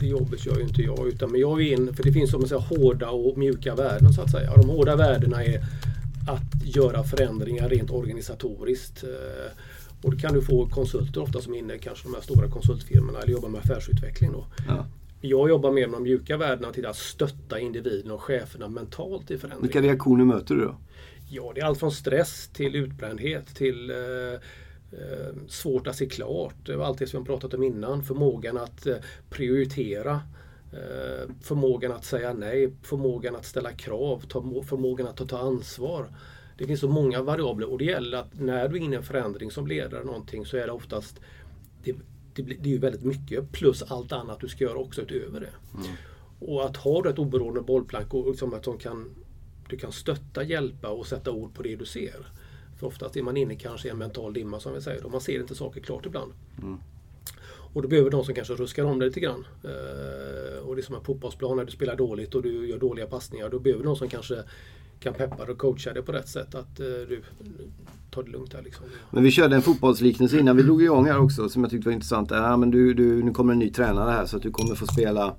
det 0.00 0.06
jobbet 0.06 0.46
gör 0.46 0.56
ju 0.56 0.62
inte 0.62 0.82
jag. 0.82 1.08
Utan, 1.08 1.32
men 1.32 1.40
jag 1.40 1.62
är 1.62 1.72
in, 1.72 1.94
för 1.94 2.02
det 2.02 2.12
finns 2.12 2.30
som 2.30 2.40
man 2.40 2.48
säger, 2.48 2.62
hårda 2.62 3.10
och 3.10 3.38
mjuka 3.38 3.74
värden 3.74 4.12
så 4.12 4.22
att 4.22 4.30
säga. 4.30 4.52
De 4.56 4.68
hårda 4.68 4.96
värdena 4.96 5.44
är 5.44 5.60
att 6.28 6.76
göra 6.76 7.04
förändringar 7.04 7.68
rent 7.68 7.90
organisatoriskt. 7.90 9.04
Eh, 9.04 9.52
och 10.06 10.12
då 10.12 10.18
kan 10.18 10.34
du 10.34 10.42
få 10.42 10.68
konsulter 10.68 11.22
ofta 11.22 11.40
som 11.40 11.54
är 11.54 11.58
inne 11.58 11.78
kanske 11.78 12.08
de 12.08 12.14
här 12.14 12.20
stora 12.20 12.48
konsultfirmorna 12.48 13.18
eller 13.18 13.32
jobbar 13.32 13.48
med 13.48 13.60
affärsutveckling. 13.60 14.32
Då. 14.32 14.46
Ja. 14.68 14.86
Jag 15.20 15.48
jobbar 15.48 15.72
mer 15.72 15.86
med 15.86 15.96
de 15.96 16.02
mjuka 16.02 16.36
värdena 16.36 16.72
till 16.72 16.86
att 16.86 16.96
stötta 16.96 17.58
individen 17.58 18.10
och 18.10 18.22
cheferna 18.22 18.68
mentalt 18.68 19.30
i 19.30 19.38
förändring. 19.38 19.62
Vilka 19.62 19.82
reaktioner 19.82 20.24
möter 20.24 20.54
du 20.54 20.64
då? 20.64 20.76
Ja, 21.30 21.52
det 21.54 21.60
är 21.60 21.64
allt 21.64 21.78
från 21.78 21.92
stress 21.92 22.48
till 22.52 22.76
utbrändhet 22.76 23.46
till 23.46 23.90
eh, 23.90 23.96
eh, 23.96 25.34
svårt 25.48 25.86
att 25.86 25.96
se 25.96 26.06
klart. 26.06 26.68
Allt 26.68 26.98
det 26.98 27.06
som 27.06 27.18
jag 27.18 27.26
pratat 27.26 27.54
om 27.54 27.62
innan. 27.62 28.02
Förmågan 28.02 28.56
att 28.56 28.86
eh, 28.86 28.96
prioritera. 29.30 30.20
Eh, 30.72 31.30
förmågan 31.42 31.92
att 31.92 32.04
säga 32.04 32.32
nej. 32.32 32.72
Förmågan 32.82 33.36
att 33.36 33.44
ställa 33.44 33.72
krav. 33.72 34.22
Förmågan 34.66 35.06
att 35.06 35.16
ta, 35.16 35.24
ta 35.26 35.38
ansvar. 35.38 36.08
Det 36.56 36.66
finns 36.66 36.80
så 36.80 36.88
många 36.88 37.22
variabler 37.22 37.70
och 37.70 37.78
det 37.78 37.84
gäller 37.84 38.18
att 38.18 38.40
när 38.40 38.68
du 38.68 38.76
är 38.76 38.80
inne 38.80 38.94
i 38.94 38.96
en 38.96 39.02
förändring 39.02 39.50
som 39.50 39.66
ledare 39.66 40.04
någonting 40.04 40.46
så 40.46 40.56
är 40.56 40.66
det 40.66 40.72
oftast 40.72 41.20
det, 41.82 41.96
det, 42.34 42.42
det 42.42 42.68
är 42.68 42.72
ju 42.72 42.78
väldigt 42.78 43.04
mycket 43.04 43.52
plus 43.52 43.82
allt 43.82 44.12
annat 44.12 44.40
du 44.40 44.48
ska 44.48 44.64
göra 44.64 44.78
också 44.78 45.02
utöver 45.02 45.40
det. 45.40 45.52
Mm. 45.74 45.96
Och 46.38 46.64
att 46.64 46.76
ha 46.76 47.10
ett 47.10 47.18
oberoende 47.18 47.60
bollplank 47.60 48.14
och 48.14 48.30
liksom 48.30 48.54
att 48.54 48.62
de 48.62 48.78
kan, 48.78 49.10
du 49.68 49.76
kan 49.76 49.92
stötta, 49.92 50.42
hjälpa 50.42 50.88
och 50.88 51.06
sätta 51.06 51.30
ord 51.30 51.54
på 51.54 51.62
det 51.62 51.76
du 51.76 51.84
ser. 51.84 52.26
För 52.78 52.86
oftast 52.86 53.16
är 53.16 53.22
man 53.22 53.36
inne 53.36 53.54
kanske 53.54 53.88
i 53.88 53.90
en 53.90 53.98
mental 53.98 54.32
dimma 54.32 54.60
som 54.60 54.74
vi 54.74 54.80
säger. 54.80 55.04
Och 55.04 55.10
man 55.10 55.20
ser 55.20 55.40
inte 55.40 55.54
saker 55.54 55.80
klart 55.80 56.06
ibland. 56.06 56.32
Mm. 56.62 56.78
Och 57.76 57.82
då 57.82 57.88
behöver 57.88 58.10
de 58.10 58.24
som 58.24 58.34
kanske 58.34 58.54
ruskar 58.54 58.84
om 58.84 58.98
det 58.98 59.06
lite 59.06 59.20
grann. 59.20 59.46
Eh, 59.64 60.58
och 60.58 60.76
det 60.76 60.80
är 60.80 60.82
som 60.82 60.94
en 60.94 61.04
fotbollsplan 61.04 61.56
när 61.56 61.64
du 61.64 61.72
spelar 61.72 61.96
dåligt 61.96 62.34
och 62.34 62.42
du 62.42 62.68
gör 62.68 62.78
dåliga 62.78 63.06
passningar. 63.06 63.48
Då 63.48 63.58
behöver 63.58 63.84
de 63.84 63.96
som 63.96 64.08
kanske 64.08 64.44
kan 65.00 65.14
peppa 65.14 65.44
och 65.50 65.58
coacha 65.58 65.92
dig 65.92 66.02
på 66.02 66.12
rätt 66.12 66.28
sätt. 66.28 66.54
Att 66.54 66.80
eh, 66.80 66.86
du, 66.86 67.22
tar 68.10 68.22
det 68.22 68.30
lugnt 68.30 68.54
här 68.54 68.62
liksom. 68.62 68.84
Men 69.10 69.22
vi 69.22 69.30
körde 69.30 69.56
en 69.56 69.62
fotbollsliknelse 69.62 70.38
innan 70.38 70.56
vi 70.56 70.62
drog 70.62 70.82
igång 70.82 71.06
här 71.06 71.18
också 71.18 71.48
som 71.48 71.62
jag 71.62 71.70
tyckte 71.70 71.88
var 71.88 71.92
intressant. 71.92 72.30
Ja, 72.30 72.56
men 72.56 72.70
du, 72.70 72.94
du, 72.94 73.22
nu 73.22 73.32
kommer 73.32 73.52
en 73.52 73.58
ny 73.58 73.70
tränare 73.70 74.10
här 74.10 74.26
så 74.26 74.36
att 74.36 74.42
du 74.42 74.50
kommer 74.50 74.74
få 74.74 74.86
spela 74.86 75.34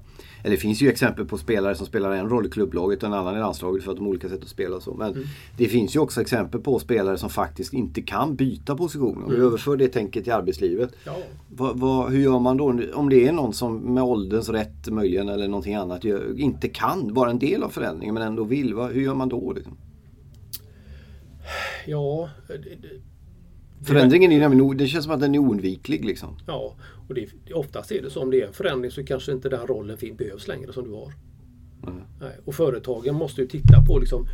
eller 0.47 0.55
det 0.55 0.61
finns 0.61 0.81
ju 0.81 0.89
exempel 0.89 1.25
på 1.25 1.37
spelare 1.37 1.75
som 1.75 1.85
spelar 1.85 2.11
en 2.11 2.29
roll 2.29 2.45
i 2.45 2.49
klubblaget 2.49 3.03
och 3.03 3.07
en 3.09 3.13
annan 3.13 3.35
i 3.35 3.39
landslaget 3.39 3.83
för 3.83 3.91
att 3.91 3.97
de 3.97 4.03
har 4.03 4.09
olika 4.09 4.29
sätt 4.29 4.43
att 4.43 4.49
spela 4.49 4.75
och 4.75 4.83
så. 4.83 4.93
Men 4.93 5.13
mm. 5.13 5.23
det 5.57 5.67
finns 5.67 5.95
ju 5.95 5.99
också 5.99 6.21
exempel 6.21 6.61
på 6.61 6.79
spelare 6.79 7.17
som 7.17 7.29
faktiskt 7.29 7.73
inte 7.73 8.01
kan 8.01 8.35
byta 8.35 8.75
position. 8.75 9.23
Om 9.23 9.29
vi 9.29 9.35
mm. 9.35 9.47
överför 9.47 9.77
det 9.77 9.87
tänket 9.87 10.23
till 10.23 10.33
arbetslivet. 10.33 10.89
Ja. 11.05 11.15
Vad, 11.55 11.79
vad, 11.79 12.11
hur 12.11 12.19
gör 12.19 12.39
man 12.39 12.57
då 12.57 12.79
om 12.93 13.09
det 13.09 13.27
är 13.27 13.31
någon 13.31 13.53
som 13.53 13.77
med 13.93 14.03
ålderns 14.03 14.49
rätt 14.49 14.87
möjligen 14.87 15.29
eller 15.29 15.47
någonting 15.47 15.75
annat 15.75 16.05
inte 16.37 16.67
kan 16.67 17.13
vara 17.13 17.29
en 17.29 17.39
del 17.39 17.63
av 17.63 17.69
förändringen 17.69 18.13
men 18.13 18.23
ändå 18.23 18.43
vill. 18.43 18.73
Vad, 18.73 18.91
hur 18.91 19.01
gör 19.01 19.15
man 19.15 19.29
då? 19.29 19.53
Liksom? 19.53 19.77
Ja, 21.85 22.29
Förändringen 23.85 24.31
är 24.31 24.39
nämligen, 24.39 24.77
det 24.77 24.87
känns 24.87 25.03
som 25.03 25.13
att 25.13 25.19
den 25.19 25.35
är 25.35 25.39
oundviklig. 25.39 26.05
Liksom. 26.05 26.37
Ja, 26.47 26.75
och 27.07 27.13
det, 27.13 27.53
oftast 27.53 27.91
är 27.91 28.01
det 28.01 28.09
så 28.09 28.21
om 28.21 28.31
det 28.31 28.41
är 28.41 28.47
en 28.47 28.53
förändring 28.53 28.91
så 28.91 29.03
kanske 29.03 29.31
inte 29.31 29.49
den 29.49 29.67
rollen 29.67 29.97
behövs 30.17 30.47
längre 30.47 30.73
som 30.73 30.83
du 30.83 30.91
har. 30.91 31.13
Mm. 31.87 32.03
Nej, 32.19 32.37
och 32.45 32.55
företagen 32.55 33.15
måste 33.15 33.41
ju 33.41 33.47
titta 33.47 33.85
på 33.87 33.99
liksom, 33.99 34.27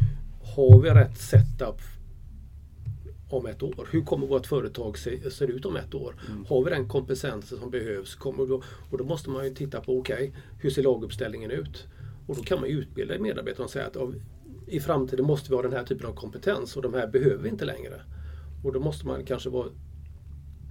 har 0.56 0.82
vi 0.82 0.90
rätt 0.90 1.18
setup 1.18 1.82
om 3.30 3.46
ett 3.46 3.64
år? 3.64 3.88
Hur 3.92 4.02
kommer 4.02 4.28
vårt 4.28 4.48
företag 4.48 4.98
se, 4.98 5.32
se 5.32 5.46
ut 5.46 5.66
om 5.66 5.76
ett 5.76 5.94
år? 5.94 6.16
Mm. 6.30 6.46
Har 6.46 6.64
vi 6.64 6.70
den 6.70 6.88
kompetensen 6.88 7.60
som 7.60 7.70
behövs? 7.72 8.16
Kommer 8.16 8.46
då, 8.46 8.64
och 8.92 8.98
då 8.98 9.04
måste 9.04 9.30
man 9.30 9.46
ju 9.46 9.54
titta 9.54 9.82
på, 9.82 9.98
okej, 9.98 10.16
okay, 10.16 10.32
hur 10.60 10.70
ser 10.70 10.84
laguppställningen 10.84 11.52
ut? 11.52 11.88
Och 12.28 12.36
då 12.36 12.42
kan 12.44 12.60
man 12.60 12.70
utbilda 12.70 13.20
medarbetare 13.20 13.64
och 13.64 13.72
säga 13.72 13.86
att 13.86 13.98
i 14.68 14.80
framtiden 14.80 15.26
måste 15.26 15.50
vi 15.50 15.56
ha 15.56 15.64
den 15.64 15.74
här 15.74 15.84
typen 15.84 16.08
av 16.08 16.14
kompetens 16.14 16.76
och 16.76 16.82
de 16.82 16.94
här 16.94 17.08
behöver 17.08 17.44
vi 17.44 17.50
inte 17.50 17.66
längre. 17.66 18.02
Och 18.64 18.74
då 18.74 18.80
måste 18.80 19.08
man 19.08 19.26
kanske 19.26 19.50
vara 19.50 19.68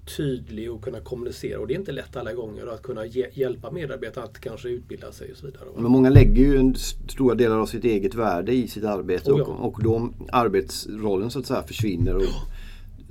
tydlig 0.04 0.72
och 0.72 0.84
kunna 0.84 1.00
kommunicera. 1.00 1.60
Och 1.60 1.66
det 1.66 1.74
är 1.74 1.78
inte 1.78 1.92
lätt 1.92 2.16
alla 2.16 2.32
gånger 2.32 2.66
att 2.66 2.82
kunna 2.82 3.06
hjälpa 3.06 3.70
medarbetare 3.70 4.24
att 4.24 4.40
kanske 4.40 4.68
utbilda 4.68 5.12
sig 5.12 5.32
och 5.32 5.36
så 5.36 5.46
vidare. 5.46 5.64
Men 5.76 5.92
många 5.92 6.10
lägger 6.10 6.42
ju 6.42 6.56
en 6.56 6.74
stora 7.08 7.34
delar 7.34 7.58
av 7.58 7.66
sitt 7.66 7.84
eget 7.84 8.14
värde 8.14 8.52
i 8.52 8.68
sitt 8.68 8.84
arbete. 8.84 9.32
Oh 9.32 9.38
ja. 9.38 9.44
och, 9.44 9.66
och 9.66 9.82
då 9.82 10.10
arbetsrollen 10.32 11.30
så 11.30 11.38
att 11.38 11.46
säga 11.46 11.62
försvinner. 11.62 12.16
Och 12.16 12.22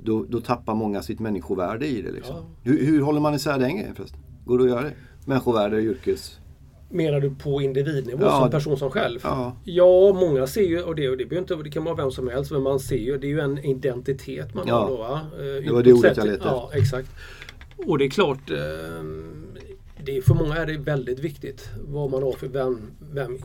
då, 0.04 0.24
då 0.28 0.40
tappar 0.40 0.74
många 0.74 1.02
sitt 1.02 1.20
människovärde 1.20 1.86
i 1.86 2.02
det. 2.02 2.12
Liksom. 2.12 2.36
Ja. 2.36 2.44
Hur, 2.62 2.86
hur 2.86 3.00
håller 3.00 3.20
man 3.20 3.34
isär 3.34 3.58
den 3.58 3.76
grejen 3.76 3.94
förresten? 3.94 4.20
Går 4.44 4.58
det 4.58 4.64
att 4.64 4.70
göra 4.70 4.82
det? 4.82 4.92
Människovärde 5.26 5.76
och 5.76 5.82
yrkes... 5.82 6.38
Menar 6.92 7.20
du 7.20 7.30
på 7.30 7.62
individnivå 7.62 8.24
ja, 8.24 8.40
som 8.40 8.50
person 8.50 8.76
som 8.76 8.90
själv? 8.90 9.20
Ja. 9.22 9.56
ja, 9.64 10.12
många 10.12 10.46
ser 10.46 10.62
ju, 10.62 10.82
och 10.82 10.94
det, 10.94 11.08
och 11.08 11.16
det, 11.16 11.36
inte, 11.38 11.54
det 11.54 11.70
kan 11.70 11.84
vara 11.84 11.94
vem 11.94 12.10
som 12.10 12.28
helst, 12.28 12.50
men 12.50 12.62
man 12.62 12.80
ser 12.80 12.96
ju, 12.96 13.18
det 13.18 13.26
är 13.26 13.28
ju 13.28 13.40
en 13.40 13.58
identitet 13.58 14.54
man 14.54 14.64
ja. 14.68 14.74
har 14.74 14.88
då. 14.88 14.96
Va? 14.96 15.20
Eh, 15.38 15.64
det 15.64 15.72
var 15.72 15.82
det 15.82 15.92
ordet 15.92 16.16
jag 16.16 16.26
letade 16.26 16.50
Ja, 16.50 16.70
exakt. 16.74 17.08
Och 17.76 17.98
det 17.98 18.04
är 18.04 18.10
klart, 18.10 18.50
eh, 18.50 18.56
det 20.04 20.16
är, 20.16 20.22
för 20.22 20.34
många 20.34 20.56
är 20.56 20.66
det 20.66 20.78
väldigt 20.78 21.18
viktigt 21.18 21.68
vad 21.88 22.10
man 22.10 22.22
har 22.22 22.32
för, 22.32 22.48
vem, 22.48 22.80
vem, 23.12 23.38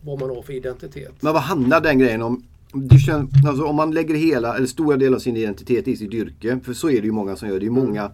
vad 0.00 0.20
man 0.20 0.30
har 0.30 0.42
för 0.42 0.52
identitet. 0.52 1.14
Men 1.20 1.32
vad 1.32 1.42
handlar 1.42 1.80
den 1.80 1.98
grejen 1.98 2.22
om? 2.22 2.42
Det 2.72 2.98
känns, 2.98 3.30
alltså 3.48 3.64
om 3.64 3.76
man 3.76 3.90
lägger 3.90 4.14
hela, 4.14 4.56
eller 4.56 4.66
stora 4.66 4.96
delar 4.96 5.16
av 5.16 5.20
sin 5.20 5.36
identitet 5.36 5.88
i 5.88 5.96
sitt 5.96 6.14
yrke, 6.14 6.60
för 6.64 6.72
så 6.72 6.90
är 6.90 7.00
det 7.00 7.06
ju 7.06 7.12
många 7.12 7.36
som 7.36 7.48
gör. 7.48 7.60
Det 7.60 7.66
är 7.66 7.70
många 7.70 8.00
mm 8.00 8.12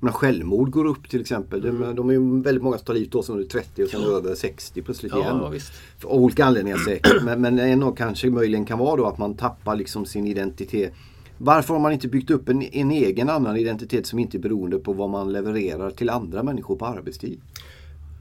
men 0.00 0.12
självmord 0.12 0.70
går 0.70 0.84
upp 0.84 1.10
till 1.10 1.20
exempel. 1.20 1.64
Mm. 1.64 1.96
De 1.96 2.08
är 2.08 2.12
ju 2.12 2.42
väldigt 2.42 2.62
många 2.62 2.78
som 2.78 2.86
tar 2.86 2.94
livet 2.94 3.14
av 3.14 3.22
sig 3.22 3.32
under 3.32 3.46
30 3.46 3.84
och 3.84 3.88
sen 3.88 4.02
ja. 4.02 4.08
över 4.08 4.34
60 4.34 4.82
plötsligt 4.82 5.12
ja, 5.12 5.20
igen. 5.20 5.52
Visst. 5.52 5.72
Av 6.04 6.12
olika 6.12 6.44
anledningar 6.44 6.78
säkert. 6.78 7.22
Men, 7.22 7.40
men 7.40 7.58
en 7.58 7.82
av 7.82 7.94
kanske 7.94 8.30
möjligen 8.30 8.64
kan 8.64 8.78
vara 8.78 8.96
då 8.96 9.06
att 9.06 9.18
man 9.18 9.34
tappar 9.34 9.76
liksom 9.76 10.06
sin 10.06 10.26
identitet. 10.26 10.92
Varför 11.38 11.74
har 11.74 11.80
man 11.80 11.92
inte 11.92 12.08
byggt 12.08 12.30
upp 12.30 12.48
en, 12.48 12.62
en 12.62 12.90
egen 12.90 13.28
annan 13.28 13.56
identitet 13.56 14.06
som 14.06 14.18
inte 14.18 14.36
är 14.36 14.40
beroende 14.40 14.78
på 14.78 14.92
vad 14.92 15.10
man 15.10 15.32
levererar 15.32 15.90
till 15.90 16.10
andra 16.10 16.42
människor 16.42 16.76
på 16.76 16.86
arbetstid? 16.86 17.40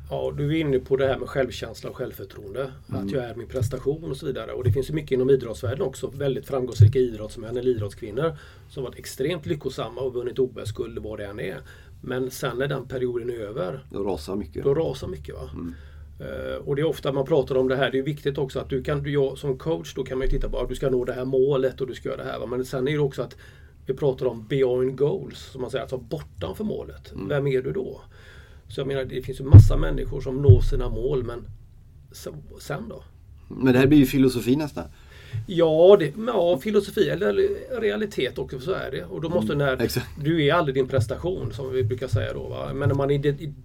Ja, 0.09 0.33
du 0.37 0.55
är 0.55 0.59
inne 0.59 0.79
på 0.79 0.95
det 0.95 1.07
här 1.07 1.17
med 1.17 1.29
självkänsla 1.29 1.89
och 1.89 1.95
självförtroende. 1.95 2.71
Mm. 2.89 3.05
Att 3.05 3.11
jag 3.11 3.23
är 3.23 3.35
min 3.35 3.47
prestation 3.47 4.11
och 4.11 4.17
så 4.17 4.25
vidare. 4.25 4.51
Och 4.51 4.63
det 4.63 4.71
finns 4.71 4.89
ju 4.89 4.93
mycket 4.93 5.11
inom 5.11 5.29
idrottsvärlden 5.29 5.81
också. 5.81 6.07
Väldigt 6.07 6.47
framgångsrika 6.47 6.99
idrottsmän 6.99 7.57
eller 7.57 7.71
idrottskvinnor 7.71 8.37
som 8.69 8.83
varit 8.83 8.99
extremt 8.99 9.45
lyckosamma 9.45 10.01
och 10.01 10.13
vunnit 10.13 10.39
OS-guld 10.39 10.99
vad 10.99 11.19
det 11.19 11.25
än 11.25 11.39
är. 11.39 11.57
Men 12.01 12.31
sen 12.31 12.57
när 12.57 12.67
den 12.67 12.87
perioden 12.87 13.29
är 13.29 13.39
över. 13.39 13.85
Då 13.89 14.03
rasar 14.03 14.35
mycket. 14.35 14.63
Då 14.63 14.73
rasar 14.73 15.07
mycket. 15.07 15.35
Va? 15.35 15.49
Mm. 15.53 15.73
Uh, 16.21 16.67
och 16.67 16.75
det 16.75 16.81
är 16.81 16.85
ofta 16.85 17.11
man 17.11 17.25
pratar 17.25 17.57
om 17.57 17.67
det 17.67 17.75
här. 17.75 17.91
Det 17.91 17.99
är 17.99 18.03
viktigt 18.03 18.37
också 18.37 18.59
att 18.59 18.69
du 18.69 18.83
kan, 18.83 19.03
du, 19.03 19.11
jag, 19.11 19.37
som 19.37 19.57
coach, 19.57 19.93
då 19.93 20.03
kan 20.03 20.17
man 20.17 20.29
titta 20.29 20.49
på 20.49 20.59
att 20.59 20.69
du 20.69 20.75
ska 20.75 20.89
nå 20.89 21.05
det 21.05 21.13
här 21.13 21.25
målet 21.25 21.81
och 21.81 21.87
du 21.87 21.93
ska 21.93 22.09
göra 22.09 22.23
det 22.23 22.31
här. 22.31 22.39
Va? 22.39 22.45
Men 22.45 22.65
sen 22.65 22.87
är 22.87 22.91
det 22.91 22.99
också 22.99 23.21
att 23.21 23.35
vi 23.85 23.93
pratar 23.93 24.25
om 24.25 24.47
beyond 24.47 24.97
goals, 24.97 25.39
som 25.39 25.61
man 25.61 25.71
säger, 25.71 25.81
alltså 25.81 25.97
bortanför 25.97 26.63
målet. 26.63 27.11
Mm. 27.11 27.27
Vem 27.27 27.47
är 27.47 27.61
du 27.61 27.71
då? 27.71 28.01
Så 28.67 28.79
jag 28.79 28.87
menar 28.87 29.05
det 29.05 29.21
finns 29.21 29.39
ju 29.39 29.43
massa 29.43 29.77
människor 29.77 30.21
som 30.21 30.41
når 30.41 30.61
sina 30.61 30.89
mål 30.89 31.23
men 31.23 31.47
sen 32.59 32.89
då? 32.89 33.03
Men 33.47 33.73
det 33.73 33.79
här 33.79 33.87
blir 33.87 33.99
ju 33.99 34.05
filosofi 34.05 34.55
nästan. 34.55 34.83
Ja, 35.47 35.97
det, 35.99 36.13
ja, 36.27 36.57
filosofi 36.57 37.09
eller 37.09 37.33
realitet 37.79 38.37
också, 38.37 38.59
så 38.59 38.71
är 38.71 38.91
det. 38.91 39.05
Och 39.05 39.21
då 39.21 39.29
måste 39.29 39.53
mm, 39.53 39.77
när, 39.77 39.91
du 40.23 40.45
är 40.45 40.53
aldrig 40.53 40.75
din 40.75 40.87
prestation 40.87 41.53
som 41.53 41.73
vi 41.73 41.83
brukar 41.83 42.07
säga 42.07 42.33
då. 42.33 42.47
Va? 42.47 42.73
Men 42.73 42.89
när 42.89 42.95
man 42.95 43.11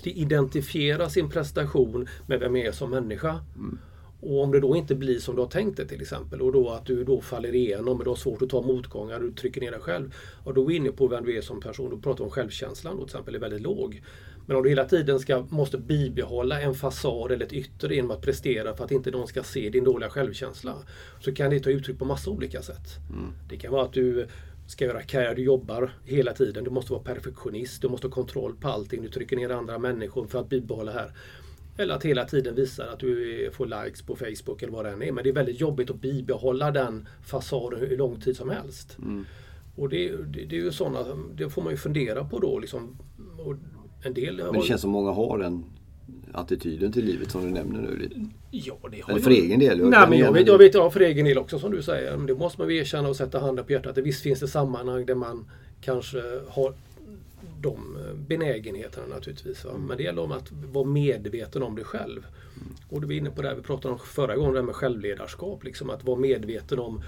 identifierar 0.04 1.08
sin 1.08 1.30
prestation 1.30 2.08
med 2.26 2.40
vem 2.40 2.52
man 2.52 2.60
är 2.60 2.72
som 2.72 2.90
människa. 2.90 3.40
Mm. 3.56 3.78
Och 4.20 4.42
om 4.42 4.52
det 4.52 4.60
då 4.60 4.76
inte 4.76 4.94
blir 4.94 5.18
som 5.18 5.34
du 5.36 5.42
har 5.42 5.48
tänkt 5.48 5.76
det 5.76 5.86
till 5.86 6.02
exempel 6.02 6.40
och 6.40 6.52
då 6.52 6.70
att 6.70 6.86
du 6.86 7.04
då 7.04 7.20
faller 7.20 7.54
igenom 7.54 7.98
och 7.98 8.04
du 8.04 8.10
har 8.10 8.16
svårt 8.16 8.42
att 8.42 8.50
ta 8.50 8.62
motgångar, 8.62 9.20
du 9.20 9.32
trycker 9.32 9.60
ner 9.60 9.70
dig 9.70 9.80
själv. 9.80 10.14
Och 10.44 10.54
då 10.54 10.62
är 10.62 10.66
vi 10.66 10.76
inne 10.76 10.90
på 10.90 11.08
vem 11.08 11.24
du 11.24 11.36
är 11.36 11.42
som 11.42 11.60
person. 11.60 11.90
Då 11.90 11.98
pratar 11.98 12.24
om 12.24 12.30
självkänslan 12.30 12.96
då, 12.96 13.02
till 13.02 13.10
exempel 13.10 13.34
är 13.34 13.38
väldigt 13.38 13.62
låg. 13.62 14.02
Men 14.50 14.56
om 14.56 14.62
du 14.62 14.68
hela 14.68 14.84
tiden 14.84 15.20
ska, 15.20 15.46
måste 15.48 15.78
bibehålla 15.78 16.60
en 16.60 16.74
fasad 16.74 17.32
eller 17.32 17.46
ett 17.46 17.52
yttre 17.52 17.94
genom 17.94 18.10
att 18.10 18.22
prestera 18.22 18.76
för 18.76 18.84
att 18.84 18.90
inte 18.90 19.10
någon 19.10 19.28
ska 19.28 19.42
se 19.42 19.70
din 19.70 19.84
dåliga 19.84 20.10
självkänsla. 20.10 20.74
Så 21.20 21.34
kan 21.34 21.50
det 21.50 21.60
ta 21.60 21.70
uttryck 21.70 21.98
på 21.98 22.04
massa 22.04 22.30
olika 22.30 22.62
sätt. 22.62 22.88
Mm. 23.10 23.32
Det 23.48 23.56
kan 23.56 23.72
vara 23.72 23.84
att 23.84 23.92
du 23.92 24.26
ska 24.66 24.84
göra 24.84 25.02
karriär, 25.02 25.34
du 25.34 25.42
jobbar 25.42 25.92
hela 26.04 26.32
tiden. 26.32 26.64
Du 26.64 26.70
måste 26.70 26.92
vara 26.92 27.02
perfektionist, 27.02 27.82
du 27.82 27.88
måste 27.88 28.06
ha 28.06 28.12
kontroll 28.12 28.56
på 28.60 28.68
allting. 28.68 29.02
Du 29.02 29.08
trycker 29.08 29.36
ner 29.36 29.50
andra 29.50 29.78
människor 29.78 30.26
för 30.26 30.40
att 30.40 30.48
bibehålla 30.48 30.92
här. 30.92 31.12
Eller 31.76 31.94
att 31.94 32.04
hela 32.04 32.24
tiden 32.24 32.54
visa 32.54 32.90
att 32.90 32.98
du 32.98 33.50
får 33.52 33.66
likes 33.66 34.02
på 34.02 34.16
Facebook 34.16 34.62
eller 34.62 34.72
vad 34.72 34.84
det 34.84 34.90
än 34.90 35.02
är. 35.02 35.12
Men 35.12 35.24
det 35.24 35.30
är 35.30 35.34
väldigt 35.34 35.60
jobbigt 35.60 35.90
att 35.90 36.00
bibehålla 36.00 36.70
den 36.70 37.08
fasaden 37.26 37.80
hur 37.80 37.96
lång 37.96 38.20
tid 38.20 38.36
som 38.36 38.50
helst. 38.50 38.98
Mm. 38.98 39.26
Och 39.76 39.88
det, 39.88 40.08
det, 40.08 40.44
det, 40.44 40.56
är 40.56 40.60
ju 40.60 40.72
sådana, 40.72 41.04
det 41.34 41.50
får 41.50 41.62
man 41.62 41.72
ju 41.72 41.76
fundera 41.76 42.24
på 42.24 42.38
då. 42.38 42.58
Liksom, 42.58 42.96
en 44.02 44.14
del 44.14 44.36
Men 44.36 44.60
det 44.60 44.66
känns 44.66 44.80
som 44.80 44.90
många 44.90 45.10
har 45.10 45.38
den 45.38 45.64
attityden 46.32 46.92
till 46.92 47.04
livet 47.04 47.30
som 47.30 47.42
du 47.42 47.50
nämner 47.50 47.80
nu. 47.80 48.08
Ja, 48.50 48.76
det 48.90 49.00
har 49.00 49.12
Eller 49.12 49.22
för 49.22 49.30
jag. 49.30 49.40
egen 49.40 49.60
del? 49.60 49.88
Nej, 49.88 50.08
men 50.08 50.18
jag 50.18 50.32
vet, 50.32 50.46
jag 50.46 50.58
vet 50.58 50.74
ja, 50.74 50.90
för 50.90 51.00
egen 51.00 51.24
del 51.24 51.38
också 51.38 51.58
som 51.58 51.70
du 51.70 51.82
säger. 51.82 52.16
Men 52.16 52.26
det 52.26 52.34
måste 52.34 52.60
man 52.60 52.70
ju 52.70 52.76
erkänna 52.76 53.08
och 53.08 53.16
sätta 53.16 53.38
handen 53.38 53.64
på 53.64 53.72
hjärtat. 53.72 53.98
Visst 53.98 54.22
finns 54.22 54.40
det 54.40 54.48
sammanhang 54.48 55.06
där 55.06 55.14
man 55.14 55.50
kanske 55.80 56.22
har 56.48 56.74
de 57.60 57.98
benägenheterna 58.28 59.06
naturligtvis. 59.06 59.64
Mm. 59.64 59.82
Men 59.82 59.96
det 59.96 60.02
gäller 60.02 60.22
om 60.22 60.32
att 60.32 60.52
vara 60.72 60.84
medveten 60.84 61.62
om 61.62 61.76
det 61.76 61.84
själv. 61.84 62.26
Mm. 62.56 62.74
Och 62.88 63.00
du 63.00 63.06
var 63.06 63.14
inne 63.14 63.30
på 63.30 63.42
det 63.42 63.54
vi 63.54 63.62
pratade 63.62 63.94
om 63.94 64.00
förra 64.00 64.36
gången, 64.36 64.54
det 64.54 64.62
med 64.62 64.74
självledarskap. 64.74 65.64
Liksom, 65.64 65.90
att 65.90 66.04
vara 66.04 66.18
medveten 66.18 66.78
om 66.78 67.02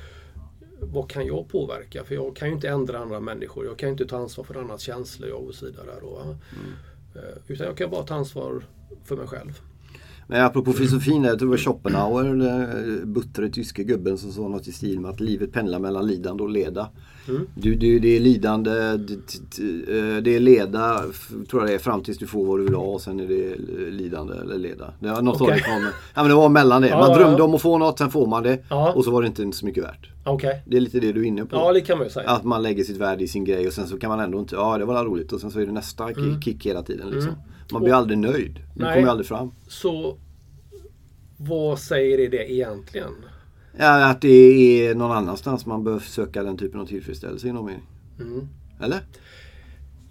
vad 0.82 1.10
kan 1.10 1.26
jag 1.26 1.48
påverka? 1.48 2.04
För 2.04 2.14
jag 2.14 2.36
kan 2.36 2.48
ju 2.48 2.54
inte 2.54 2.68
ändra 2.68 2.98
andra 2.98 3.20
människor. 3.20 3.66
Jag 3.66 3.78
kan 3.78 3.88
ju 3.88 3.92
inte 3.92 4.06
ta 4.06 4.16
ansvar 4.16 4.44
för 4.44 4.54
andras 4.54 4.80
känslor 4.80 5.30
och 5.30 5.54
så 5.54 5.66
vidare. 5.66 5.90
Då, 6.00 6.20
mm. 6.20 6.36
Eh, 7.14 7.38
utan 7.46 7.66
jag 7.66 7.76
kan 7.76 7.90
bara 7.90 8.02
ta 8.02 8.14
ansvar 8.14 8.62
för 9.04 9.16
mig 9.16 9.26
själv. 9.26 9.60
Men 10.26 10.44
apropå 10.44 10.72
filosofin, 10.72 11.24
jag 11.24 11.38
tror 11.38 11.48
det 11.48 11.50
var 11.50 11.56
Schopenhauer, 11.56 12.24
den 12.24 13.12
buttre 13.12 13.48
tyske 13.48 13.84
gubben 13.84 14.18
som 14.18 14.32
sa 14.32 14.48
något 14.48 14.68
i 14.68 14.72
stil 14.72 15.00
med 15.00 15.10
att 15.10 15.20
livet 15.20 15.52
pendlar 15.52 15.78
mellan 15.78 16.06
lidande 16.06 16.42
och 16.42 16.50
leda. 16.50 16.88
Mm. 17.28 17.46
Du, 17.54 17.74
du, 17.74 17.98
det 17.98 18.16
är 18.16 18.20
lidande, 18.20 18.70
det 20.20 20.36
är 20.36 20.40
leda, 20.40 21.02
tror 21.50 21.62
jag 21.62 21.68
det 21.68 21.74
är, 21.74 21.78
fram 21.78 22.02
tills 22.02 22.18
du 22.18 22.26
får 22.26 22.46
vad 22.46 22.58
du 22.58 22.64
vill 22.64 22.74
ha 22.74 22.84
och 22.84 23.00
sen 23.00 23.20
är 23.20 23.26
det 23.26 23.56
lidande 23.90 24.34
eller 24.34 24.58
leda. 24.58 24.92
Det 25.00 25.08
var 25.08 25.22
något 25.22 25.40
okay. 25.40 25.58
från, 25.58 25.82
ja, 26.14 26.22
men 26.22 26.28
det 26.28 26.34
var 26.34 26.48
mellan 26.48 26.82
det. 26.82 26.90
Man 26.90 27.10
ja, 27.10 27.16
drömde 27.16 27.38
ja. 27.38 27.44
om 27.44 27.54
att 27.54 27.62
få 27.62 27.78
något, 27.78 27.98
sen 27.98 28.10
får 28.10 28.26
man 28.26 28.42
det 28.42 28.58
ja. 28.68 28.92
och 28.92 29.04
så 29.04 29.10
var 29.10 29.22
det 29.22 29.28
inte 29.28 29.52
så 29.52 29.66
mycket 29.66 29.84
värt. 29.84 30.08
Okay. 30.26 30.54
Det 30.66 30.76
är 30.76 30.80
lite 30.80 31.00
det 31.00 31.12
du 31.12 31.20
är 31.20 31.24
inne 31.24 31.44
på. 31.44 31.56
Ja, 31.56 31.72
det 31.72 31.80
kan 31.80 31.98
man 31.98 32.10
säga. 32.10 32.30
Att 32.30 32.44
man 32.44 32.62
lägger 32.62 32.84
sitt 32.84 32.96
värde 32.96 33.24
i 33.24 33.28
sin 33.28 33.44
grej 33.44 33.66
och 33.66 33.72
sen 33.72 33.86
så 33.86 33.98
kan 33.98 34.10
man 34.10 34.20
ändå 34.20 34.38
inte, 34.38 34.54
ja 34.54 34.78
det 34.78 34.84
var 34.84 35.04
roligt 35.04 35.32
och 35.32 35.40
sen 35.40 35.50
så 35.50 35.60
är 35.60 35.66
det 35.66 35.72
nästa 35.72 36.10
mm. 36.10 36.40
kick 36.42 36.66
hela 36.66 36.82
tiden. 36.82 37.10
Liksom. 37.10 37.28
Mm. 37.28 37.40
Man 37.72 37.82
blir 37.82 37.94
aldrig 37.94 38.18
nöjd. 38.18 38.58
Du 38.74 38.84
kommer 38.84 39.06
aldrig 39.06 39.26
fram. 39.26 39.50
Så 39.68 40.16
vad 41.36 41.78
säger 41.78 42.30
det, 42.30 42.52
egentligen? 42.52 43.12
Ja, 43.78 44.10
att 44.10 44.20
det 44.20 44.28
är 44.28 44.94
någon 44.94 45.12
annanstans 45.12 45.66
man 45.66 45.84
bör 45.84 45.98
söka 45.98 46.42
den 46.42 46.56
typen 46.56 46.80
av 46.80 46.86
tillfredsställelse 46.86 47.48
inom 47.48 47.66
mening. 47.66 47.86
Mm. 48.20 48.48
Eller? 48.80 49.00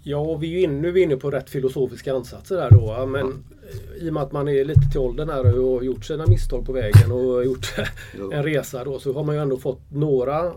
Ja, 0.02 0.36
vi 0.36 0.58
är 0.58 0.64
inne, 0.64 0.80
nu 0.80 0.88
är 0.88 0.96
inne 0.96 1.16
på 1.16 1.30
rätt 1.30 1.50
filosofiska 1.50 2.14
ansatser 2.14 2.60
här 2.60 2.70
då. 2.70 3.06
Men 3.06 3.44
ja. 3.72 4.06
i 4.06 4.10
och 4.10 4.14
med 4.14 4.22
att 4.22 4.32
man 4.32 4.48
är 4.48 4.64
lite 4.64 4.90
till 4.90 5.00
åldern 5.00 5.28
här 5.28 5.58
och 5.58 5.74
har 5.74 5.82
gjort 5.82 6.04
sina 6.04 6.26
misstag 6.26 6.66
på 6.66 6.72
vägen 6.72 7.12
och 7.12 7.44
gjort 7.44 7.74
en 8.32 8.42
resa 8.42 8.84
då 8.84 8.98
så 8.98 9.12
har 9.12 9.24
man 9.24 9.34
ju 9.34 9.40
ändå 9.40 9.56
fått 9.56 9.80
några 9.90 10.52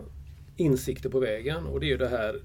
insikter 0.56 1.08
på 1.08 1.20
vägen 1.20 1.66
och 1.66 1.80
det 1.80 1.86
är 1.86 1.88
ju 1.90 1.96
det 1.96 2.08
här 2.08 2.40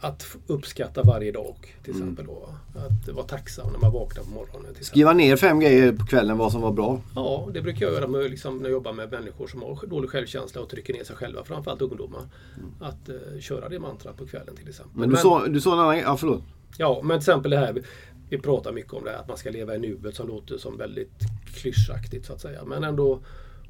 att 0.00 0.36
uppskatta 0.46 1.02
varje 1.02 1.32
dag 1.32 1.56
till 1.82 1.94
mm. 1.94 2.02
exempel. 2.02 2.26
Då. 2.26 2.48
Att 2.74 3.14
vara 3.14 3.26
tacksam 3.26 3.72
när 3.72 3.78
man 3.78 3.92
vaknar 3.92 4.24
på 4.24 4.30
morgonen. 4.30 4.74
Skriva 4.80 5.12
ner 5.12 5.36
fem 5.36 5.60
grejer 5.60 5.92
på 5.92 6.06
kvällen 6.06 6.38
vad 6.38 6.52
som 6.52 6.60
var 6.60 6.72
bra. 6.72 7.00
Ja, 7.14 7.48
det 7.52 7.62
brukar 7.62 7.86
jag 7.86 7.94
göra 7.94 8.06
med, 8.06 8.30
liksom, 8.30 8.56
när 8.56 8.64
jag 8.64 8.72
jobbar 8.72 8.92
med 8.92 9.12
människor 9.12 9.46
som 9.46 9.62
har 9.62 9.86
dålig 9.86 10.10
självkänsla 10.10 10.60
och 10.60 10.68
trycker 10.68 10.94
ner 10.94 11.04
sig 11.04 11.16
själva. 11.16 11.44
Framförallt 11.44 11.82
ungdomar. 11.82 12.20
Mm. 12.56 12.70
Att 12.80 13.08
uh, 13.08 13.40
köra 13.40 13.68
det 13.68 13.78
mantrat 13.78 14.16
på 14.16 14.26
kvällen 14.26 14.56
till 14.56 14.68
exempel. 14.68 14.98
Men 14.98 15.08
du, 15.08 15.12
men, 15.12 15.22
sa, 15.22 15.46
du 15.46 15.60
sa 15.60 15.72
en 15.72 15.78
annan 15.78 15.98
Ja, 15.98 16.16
förlåt. 16.16 16.42
Ja, 16.78 17.00
men 17.02 17.18
till 17.18 17.30
exempel 17.30 17.50
det 17.50 17.58
här. 17.58 17.82
Vi 18.30 18.38
pratar 18.38 18.72
mycket 18.72 18.92
om 18.92 19.04
det 19.04 19.10
här 19.10 19.18
att 19.18 19.28
man 19.28 19.36
ska 19.36 19.50
leva 19.50 19.74
i 19.74 19.78
nuet 19.78 20.16
som 20.16 20.28
låter 20.28 20.58
som 20.58 20.76
väldigt 20.76 21.18
klyschaktigt 21.54 22.26
så 22.26 22.32
att 22.32 22.40
säga. 22.40 22.64
Men 22.64 22.84
ändå 22.84 23.20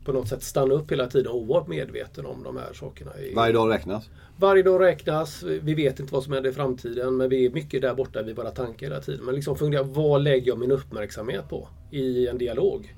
på 0.09 0.15
något 0.15 0.29
sätt 0.29 0.43
stanna 0.43 0.75
upp 0.75 0.93
hela 0.93 1.07
tiden 1.07 1.33
och 1.33 1.47
vara 1.47 1.65
medveten 1.67 2.27
om 2.27 2.43
de 2.43 2.57
här 2.57 2.73
sakerna. 2.73 3.11
Varje 3.35 3.53
dag 3.53 3.71
räknas? 3.71 4.11
Varje 4.37 4.63
dag 4.63 4.81
räknas. 4.81 5.43
Vi 5.43 5.75
vet 5.75 6.01
inte 6.01 6.13
vad 6.13 6.25
som 6.25 6.33
händer 6.33 6.51
i 6.51 6.53
framtiden 6.53 7.17
men 7.17 7.29
vi 7.29 7.47
är 7.47 7.51
mycket 7.51 7.83
där 7.83 7.95
borta 7.95 8.23
vid 8.23 8.37
våra 8.37 8.51
tankar 8.51 8.87
hela 8.87 9.01
tiden. 9.01 9.25
Men 9.25 9.35
liksom 9.35 9.57
fundera, 9.57 9.83
vad 9.83 10.23
lägger 10.23 10.47
jag 10.47 10.59
min 10.59 10.73
uppmärksamhet 10.73 11.49
på 11.49 11.69
i 11.91 12.27
en 12.27 12.39
dialog? 12.39 12.95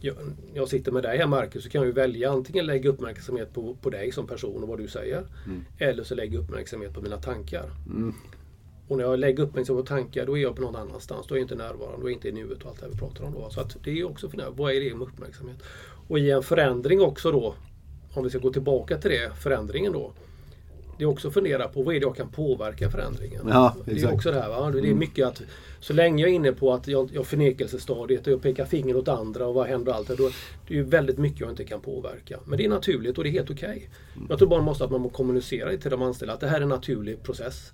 Jag, 0.00 0.16
jag 0.54 0.68
sitter 0.68 0.92
med 0.92 1.02
dig 1.02 1.18
här 1.18 1.26
Marcus 1.26 1.64
så 1.64 1.70
kan 1.70 1.86
jag 1.86 1.92
välja 1.92 2.30
antingen 2.30 2.66
lägga 2.66 2.90
uppmärksamhet 2.90 3.54
på, 3.54 3.76
på 3.82 3.90
dig 3.90 4.12
som 4.12 4.26
person 4.26 4.62
och 4.62 4.68
vad 4.68 4.78
du 4.78 4.88
säger. 4.88 5.24
Mm. 5.46 5.64
Eller 5.78 6.04
så 6.04 6.14
lägger 6.14 6.34
jag 6.34 6.44
uppmärksamhet 6.44 6.94
på 6.94 7.00
mina 7.00 7.16
tankar. 7.16 7.70
Mm. 7.86 8.14
Och 8.88 8.96
när 8.96 9.04
jag 9.04 9.18
lägger 9.18 9.42
uppmärksamhet 9.42 9.84
på 9.84 9.88
tankar 9.88 10.26
då 10.26 10.38
är 10.38 10.42
jag 10.42 10.56
på 10.56 10.62
någon 10.62 10.76
annanstans. 10.76 11.26
Då 11.26 11.34
är 11.34 11.38
jag 11.38 11.44
inte 11.44 11.54
närvarande, 11.54 11.96
då 12.00 12.06
är 12.06 12.10
jag 12.10 12.16
inte 12.16 12.28
i 12.28 12.32
nuet 12.32 12.62
och 12.62 12.70
allt 12.70 12.80
det 12.80 12.88
vi 12.92 12.98
pratar 12.98 13.24
om. 13.24 13.32
Då. 13.34 13.50
Så 13.50 13.60
att 13.60 13.76
det 13.84 14.00
är 14.00 14.04
också 14.04 14.28
för 14.28 14.50
vad 14.50 14.72
är 14.72 14.80
det 14.80 14.94
med 14.94 15.08
uppmärksamhet? 15.08 15.62
Och 16.12 16.18
i 16.18 16.30
en 16.30 16.42
förändring 16.42 17.00
också 17.00 17.32
då, 17.32 17.54
om 18.14 18.24
vi 18.24 18.30
ska 18.30 18.38
gå 18.38 18.52
tillbaka 18.52 18.98
till 18.98 19.10
det, 19.10 19.32
förändringen 19.36 19.92
då. 19.92 20.12
Det 20.98 21.04
är 21.04 21.08
också 21.08 21.28
att 21.28 21.34
fundera 21.34 21.68
på 21.68 21.82
vad 21.82 21.94
är 21.94 22.00
det 22.00 22.06
jag 22.06 22.16
kan 22.16 22.28
påverka 22.28 22.90
förändringen. 22.90 23.48
Ja, 23.48 23.76
det 23.84 24.02
är 24.02 24.14
också 24.14 24.30
det 24.30 24.40
här. 24.40 24.48
Va? 24.48 24.70
Det 24.70 24.78
är 24.78 24.84
mm. 24.84 24.98
mycket 24.98 25.26
att 25.26 25.42
så 25.80 25.92
länge 25.92 26.22
jag 26.22 26.30
är 26.30 26.34
inne 26.34 26.52
på 26.52 26.72
att 26.72 26.88
jag, 26.88 27.10
jag 27.12 27.26
förnekelsestadiet 27.26 28.26
och 28.26 28.32
jag 28.32 28.42
pekar 28.42 28.64
finger 28.64 28.96
åt 28.96 29.08
andra 29.08 29.46
och 29.46 29.54
vad 29.54 29.66
händer 29.66 29.92
och 29.92 29.98
allt 29.98 30.08
det. 30.08 30.16
Då, 30.16 30.30
det 30.68 30.74
är 30.74 30.78
ju 30.78 30.84
väldigt 30.84 31.18
mycket 31.18 31.40
jag 31.40 31.50
inte 31.50 31.64
kan 31.64 31.80
påverka. 31.80 32.38
Men 32.44 32.58
det 32.58 32.64
är 32.64 32.68
naturligt 32.68 33.18
och 33.18 33.24
det 33.24 33.30
är 33.30 33.32
helt 33.32 33.50
okej. 33.50 33.68
Okay. 33.68 33.88
Mm. 34.16 34.26
Jag 34.30 34.38
tror 34.38 34.48
bara 34.48 34.62
måste 34.62 34.84
att 34.84 34.90
man 34.90 35.00
måste 35.00 35.16
kommunicera 35.16 35.76
till 35.76 35.90
de 35.90 36.02
anställda 36.02 36.34
att 36.34 36.40
det 36.40 36.48
här 36.48 36.58
är 36.58 36.62
en 36.62 36.68
naturlig 36.68 37.22
process. 37.22 37.72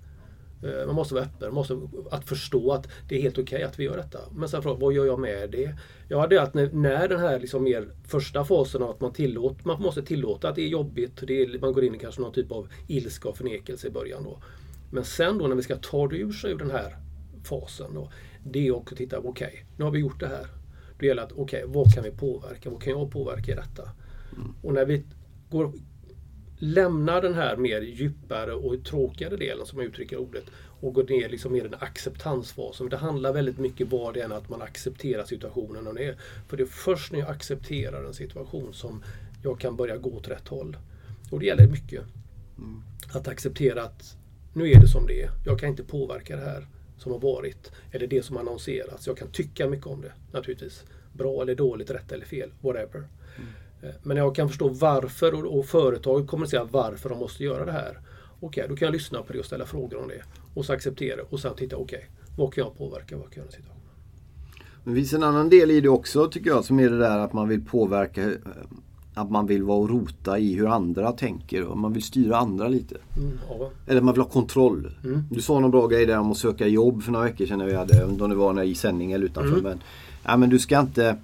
Eh, 0.63 0.85
man 0.85 0.95
måste 0.95 1.13
vara 1.13 1.23
öppen, 1.23 1.47
man 1.47 1.53
måste 1.53 1.79
att 2.11 2.25
förstå 2.25 2.71
att 2.71 2.87
det 3.07 3.17
är 3.17 3.21
helt 3.21 3.37
okej 3.37 3.43
okay 3.43 3.63
att 3.63 3.79
vi 3.79 3.83
gör 3.83 3.97
detta. 3.97 4.19
Men 4.31 4.49
sen 4.49 4.61
frågan, 4.61 4.79
vad 4.79 4.93
gör 4.93 5.05
jag 5.05 5.19
med 5.19 5.49
det? 5.49 5.75
Ja, 6.07 6.27
det 6.27 6.35
är 6.35 6.41
att 6.41 6.53
när, 6.53 6.71
när 6.71 7.07
den 7.07 7.19
här 7.19 7.39
liksom 7.39 7.63
mer 7.63 7.87
första 8.07 8.45
fasen 8.45 8.83
av 8.83 8.89
att 8.89 9.01
man 9.01 9.13
tillåter, 9.13 9.67
man 9.67 9.81
måste 9.81 10.01
tillåta 10.01 10.49
att 10.49 10.55
det 10.55 10.61
är 10.61 10.67
jobbigt, 10.67 11.23
det 11.27 11.41
är, 11.41 11.59
man 11.59 11.73
går 11.73 11.83
in 11.83 11.95
i 11.95 11.99
kanske 11.99 12.21
någon 12.21 12.33
typ 12.33 12.51
av 12.51 12.67
ilska 12.87 13.29
och 13.29 13.37
förnekelse 13.37 13.87
i 13.87 13.91
början 13.91 14.23
då. 14.23 14.39
Men 14.91 15.03
sen 15.03 15.37
då 15.37 15.47
när 15.47 15.55
vi 15.55 15.63
ska 15.63 15.75
ta 15.75 16.07
det 16.07 16.17
ur 16.17 16.31
sig 16.31 16.51
ur 16.51 16.57
den 16.57 16.71
här 16.71 16.97
fasen 17.43 17.93
då, 17.93 18.11
det 18.43 18.67
är 18.67 18.75
också 18.75 18.95
att 18.95 18.97
titta, 18.97 19.19
okej, 19.19 19.47
okay, 19.47 19.59
nu 19.77 19.83
har 19.83 19.91
vi 19.91 19.99
gjort 19.99 20.19
det 20.19 20.27
här. 20.27 20.47
Då 20.99 21.05
gäller 21.05 21.21
det 21.21 21.25
att, 21.25 21.31
okej, 21.31 21.63
okay, 21.63 21.73
vad 21.73 21.93
kan 21.93 22.03
vi 22.03 22.11
påverka? 22.11 22.69
Vad 22.69 22.81
kan 22.81 22.93
jag 22.93 23.11
påverka 23.11 23.51
i 23.51 23.55
detta? 23.55 23.83
Mm. 24.35 24.55
Och 24.61 24.73
när 24.73 24.85
vi 24.85 25.03
går 25.49 25.73
lämnar 26.59 27.21
den 27.21 27.33
här 27.33 27.57
mer 27.57 27.81
djupare 27.81 28.53
och 28.53 28.85
tråkigare 28.85 29.35
delen 29.35 29.65
som 29.65 29.79
jag 29.79 29.87
uttrycker 29.87 30.17
ordet 30.17 30.43
och 30.81 30.93
går 30.93 31.03
ner 31.03 31.29
liksom 31.29 31.53
mer 31.53 31.65
i 31.65 31.67
den 31.67 31.79
acceptansfasen. 31.79 32.89
Det 32.89 32.97
handlar 32.97 33.33
väldigt 33.33 33.57
mycket 33.57 33.91
vad 33.91 34.13
det 34.13 34.21
är 34.21 34.29
att 34.29 34.49
man 34.49 34.61
accepterar 34.61 35.23
situationen 35.23 35.87
och 35.87 35.99
är. 35.99 36.17
För 36.47 36.57
det 36.57 36.63
är 36.63 36.67
först 36.67 37.11
när 37.11 37.19
jag 37.19 37.29
accepterar 37.29 38.03
en 38.03 38.13
situation 38.13 38.73
som 38.73 39.03
jag 39.43 39.59
kan 39.59 39.75
börja 39.75 39.97
gå 39.97 40.09
åt 40.09 40.27
rätt 40.27 40.47
håll. 40.47 40.77
Och 41.31 41.39
det 41.39 41.45
gäller 41.45 41.67
mycket. 41.67 42.03
Mm. 42.57 42.81
Att 43.13 43.27
acceptera 43.27 43.83
att 43.83 44.17
nu 44.53 44.71
är 44.71 44.79
det 44.79 44.87
som 44.87 45.07
det 45.07 45.21
är. 45.21 45.31
Jag 45.45 45.59
kan 45.59 45.69
inte 45.69 45.83
påverka 45.83 46.35
det 46.35 46.41
här 46.41 46.67
som 46.97 47.11
har 47.11 47.19
varit. 47.19 47.71
Eller 47.91 48.07
det 48.07 48.23
som 48.23 48.37
annonserats. 48.37 49.07
Jag 49.07 49.17
kan 49.17 49.31
tycka 49.31 49.67
mycket 49.67 49.87
om 49.87 50.01
det 50.01 50.11
naturligtvis. 50.31 50.83
Bra 51.13 51.41
eller 51.41 51.55
dåligt, 51.55 51.91
rätt 51.91 52.11
eller 52.11 52.25
fel, 52.25 52.51
whatever. 52.61 52.97
Mm. 53.37 53.49
Eh, 53.81 53.89
men 54.03 54.17
jag 54.17 54.35
kan 54.35 54.47
förstå 54.47 54.67
varför 54.67 55.33
och, 55.33 55.59
och 55.59 55.65
företaget 55.65 56.27
kommer 56.27 56.43
att 56.43 56.49
säga 56.49 56.67
varför 56.71 57.09
de 57.09 57.19
måste 57.19 57.43
göra 57.43 57.65
det 57.65 57.71
här. 57.71 57.99
Okej, 58.39 58.47
okay, 58.47 58.67
då 58.67 58.75
kan 58.75 58.85
jag 58.85 58.93
lyssna 58.93 59.21
på 59.21 59.33
det 59.33 59.39
och 59.39 59.45
ställa 59.45 59.65
frågor 59.65 60.01
om 60.01 60.07
det. 60.07 60.21
Och 60.53 60.65
så 60.65 60.73
acceptera 60.73 61.21
och 61.29 61.39
sen 61.39 61.55
titta, 61.55 61.75
okej, 61.75 61.97
okay, 61.97 62.09
vad 62.37 62.53
kan 62.53 62.63
jag 62.63 62.77
påverka? 62.77 63.17
Vad 63.17 63.25
kan 63.25 63.33
jag 63.33 63.43
göra 63.43 63.51
situationen? 63.51 63.75
Men 64.83 64.93
det 64.93 64.99
finns 64.99 65.13
en 65.13 65.23
annan 65.23 65.49
del 65.49 65.71
i 65.71 65.81
det 65.81 65.89
också 65.89 66.27
tycker 66.27 66.49
jag 66.49 66.65
som 66.65 66.79
är 66.79 66.89
det 66.89 66.97
där 66.97 67.19
att 67.19 67.33
man 67.33 67.47
vill 67.47 67.65
påverka 67.65 68.23
eh, 68.23 68.31
att 69.13 69.31
man 69.31 69.47
vill 69.47 69.63
vara 69.63 69.77
och 69.77 69.89
rota 69.89 70.39
i 70.39 70.53
hur 70.55 70.67
andra 70.67 71.11
tänker 71.11 71.63
och 71.63 71.77
man 71.77 71.93
vill 71.93 72.03
styra 72.03 72.37
andra 72.37 72.67
lite. 72.67 72.95
Mm, 73.17 73.39
ja. 73.49 73.69
Eller 73.87 74.01
man 74.01 74.13
vill 74.13 74.21
ha 74.21 74.29
kontroll. 74.29 74.91
Mm. 75.03 75.23
Du 75.31 75.41
sa 75.41 75.59
någon 75.59 75.71
bra 75.71 75.87
grej 75.87 76.05
där 76.05 76.19
om 76.19 76.31
att 76.31 76.37
söka 76.37 76.67
jobb 76.67 77.03
för 77.03 77.11
några 77.11 77.25
veckor 77.25 77.45
sedan 77.45 77.57
när 77.57 77.65
vi 77.65 77.75
hade, 77.75 78.05
om 78.05 78.29
det 78.29 78.35
var 78.35 78.63
i 78.63 78.75
sändning 78.75 79.11
eller 79.11 79.25
utanför. 79.25 79.51
Mm. 79.51 79.63
Men, 79.63 79.79
ja, 80.23 80.37
men 80.37 80.49
du 80.49 80.59
ska 80.59 80.79
inte 80.79 81.17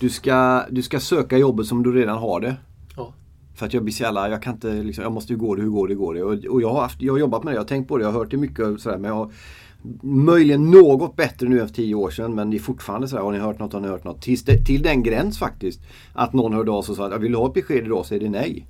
du 0.00 0.10
ska, 0.10 0.64
du 0.70 0.82
ska 0.82 1.00
söka 1.00 1.38
jobbet 1.38 1.66
som 1.66 1.82
du 1.82 1.92
redan 1.92 2.18
har 2.18 2.40
det. 2.40 2.56
Ja. 2.96 3.14
För 3.54 3.66
att 3.66 3.74
jag 3.74 3.82
blir 3.82 3.94
så 3.94 4.02
jävla, 4.02 4.30
jag 4.30 4.42
kan 4.42 4.54
inte, 4.54 4.82
liksom, 4.82 5.02
jag 5.02 5.12
måste 5.12 5.32
ju 5.32 5.38
gå 5.38 5.54
det, 5.54 5.62
hur 5.62 5.70
går 5.70 5.88
det, 5.88 5.94
hur 5.94 6.00
går 6.00 6.14
det? 6.14 6.22
Och, 6.22 6.54
och 6.54 6.62
jag, 6.62 6.70
har 6.72 6.80
haft, 6.80 7.02
jag 7.02 7.12
har 7.12 7.18
jobbat 7.18 7.44
med 7.44 7.52
det, 7.52 7.56
jag 7.56 7.60
har 7.60 7.68
tänkt 7.68 7.88
på 7.88 7.98
det, 7.98 8.04
jag 8.04 8.12
har 8.12 8.18
hört 8.18 8.30
det 8.30 8.36
mycket 8.36 8.66
och 8.66 8.80
sådär. 8.80 8.98
Men 8.98 9.08
jag 9.08 9.16
har 9.16 9.32
möjligen 10.02 10.70
något 10.70 11.16
bättre 11.16 11.48
nu 11.48 11.60
än 11.60 11.68
för 11.68 11.74
tio 11.74 11.94
år 11.94 12.10
sedan. 12.10 12.34
Men 12.34 12.50
det 12.50 12.56
är 12.56 12.60
fortfarande 12.60 13.08
sådär, 13.08 13.22
har 13.22 13.32
ni 13.32 13.38
hört 13.38 13.58
något, 13.58 13.72
har 13.72 13.80
ni 13.80 13.88
hört 13.88 14.04
något? 14.04 14.22
Tills 14.22 14.44
till 14.44 14.82
den 14.82 15.02
gräns 15.02 15.38
faktiskt. 15.38 15.80
Att 16.12 16.32
någon 16.32 16.52
hörde 16.52 16.70
av 16.70 16.82
sig 16.82 16.92
och 16.92 16.96
sa 16.96 17.14
att 17.14 17.20
vill 17.20 17.32
du 17.32 17.38
ha 17.38 17.46
ett 17.46 17.54
besked 17.54 17.84
idag 17.84 18.06
så 18.06 18.14
är 18.14 18.20
det 18.20 18.30
nej. 18.30 18.66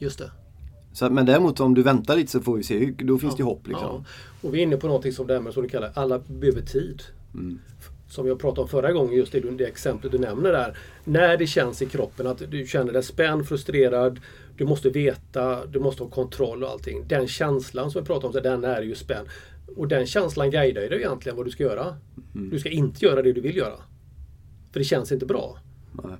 Just 0.00 0.18
det. 0.18 0.30
Så, 0.92 1.10
men 1.10 1.26
däremot 1.26 1.60
om 1.60 1.74
du 1.74 1.82
väntar 1.82 2.16
lite 2.16 2.32
så 2.32 2.40
får 2.40 2.56
vi 2.56 2.62
se, 2.62 2.94
då 2.98 3.18
finns 3.18 3.32
ja, 3.32 3.36
det 3.36 3.42
hopp. 3.42 3.66
Liksom. 3.66 3.86
Ja. 3.86 4.04
Och 4.48 4.54
vi 4.54 4.58
är 4.58 4.62
inne 4.62 4.76
på 4.76 4.86
någonting 4.86 5.12
som 5.12 5.26
det 5.26 5.34
här 5.34 5.40
med, 5.40 5.52
som 5.52 5.62
du 5.62 5.68
kallar, 5.68 5.92
alla 5.94 6.18
behöver 6.18 6.62
tid. 6.62 7.02
Mm 7.34 7.58
som 8.14 8.26
jag 8.26 8.38
pratade 8.38 8.60
om 8.60 8.68
förra 8.68 8.92
gången, 8.92 9.14
just 9.14 9.32
det, 9.32 9.40
det 9.40 9.64
exemplet 9.64 10.12
du 10.12 10.18
nämner 10.18 10.52
där. 10.52 10.76
När 11.04 11.36
det 11.36 11.46
känns 11.46 11.82
i 11.82 11.86
kroppen 11.86 12.26
att 12.26 12.50
du 12.50 12.66
känner 12.66 12.92
dig 12.92 13.02
spänd, 13.02 13.48
frustrerad, 13.48 14.20
du 14.56 14.64
måste 14.64 14.90
veta, 14.90 15.66
du 15.66 15.80
måste 15.80 16.02
ha 16.02 16.10
kontroll 16.10 16.64
och 16.64 16.70
allting. 16.70 17.04
Den 17.08 17.28
känslan 17.28 17.90
som 17.90 18.02
vi 18.02 18.06
pratade 18.06 18.26
om, 18.26 18.42
den 18.42 18.64
är 18.64 18.82
ju 18.82 18.94
spänd. 18.94 19.28
Och 19.76 19.88
den 19.88 20.06
känslan 20.06 20.50
guidar 20.50 20.80
dig 20.80 20.98
egentligen 20.98 21.36
vad 21.36 21.46
du 21.46 21.50
ska 21.50 21.62
göra. 21.62 21.96
Mm. 22.34 22.50
Du 22.50 22.58
ska 22.58 22.68
inte 22.68 23.04
göra 23.04 23.22
det 23.22 23.32
du 23.32 23.40
vill 23.40 23.56
göra. 23.56 23.76
För 24.72 24.80
det 24.80 24.84
känns 24.84 25.12
inte 25.12 25.26
bra. 25.26 25.58
Nej. 26.04 26.16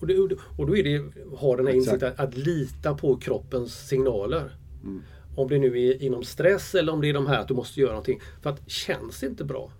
Och, 0.00 0.06
det, 0.06 0.18
och 0.56 0.66
då 0.66 0.76
är 0.76 0.82
det 0.82 1.04
ha 1.36 1.56
den 1.56 1.66
här 1.66 1.74
insikten 1.74 2.12
att, 2.12 2.20
att 2.20 2.36
lita 2.36 2.94
på 2.94 3.16
kroppens 3.16 3.88
signaler. 3.88 4.56
Mm. 4.84 5.02
Om 5.36 5.48
det 5.48 5.58
nu 5.58 5.82
är 5.82 6.02
inom 6.02 6.24
stress 6.24 6.74
eller 6.74 6.92
om 6.92 7.00
det 7.00 7.08
är 7.08 7.14
de 7.14 7.26
här 7.26 7.40
att 7.40 7.48
du 7.48 7.54
måste 7.54 7.80
göra 7.80 7.90
någonting. 7.90 8.20
För 8.42 8.50
att 8.50 8.70
känns 8.70 9.20
det 9.20 9.26
inte 9.26 9.44
bra, 9.44 9.70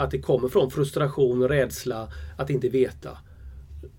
att 0.00 0.10
det 0.10 0.18
kommer 0.18 0.48
från 0.48 0.70
frustration, 0.70 1.48
rädsla, 1.48 2.08
att 2.36 2.50
inte 2.50 2.68
veta. 2.68 3.18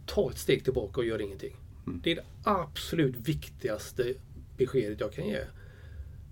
Ta 0.05 0.31
ett 0.31 0.37
steg 0.37 0.63
tillbaka 0.63 1.01
och 1.01 1.05
gör 1.05 1.21
ingenting. 1.21 1.55
Mm. 1.87 2.01
Det 2.03 2.11
är 2.11 2.15
det 2.15 2.23
absolut 2.43 3.15
viktigaste 3.15 4.13
beskedet 4.57 4.99
jag 4.99 5.13
kan 5.13 5.27
ge. 5.27 5.39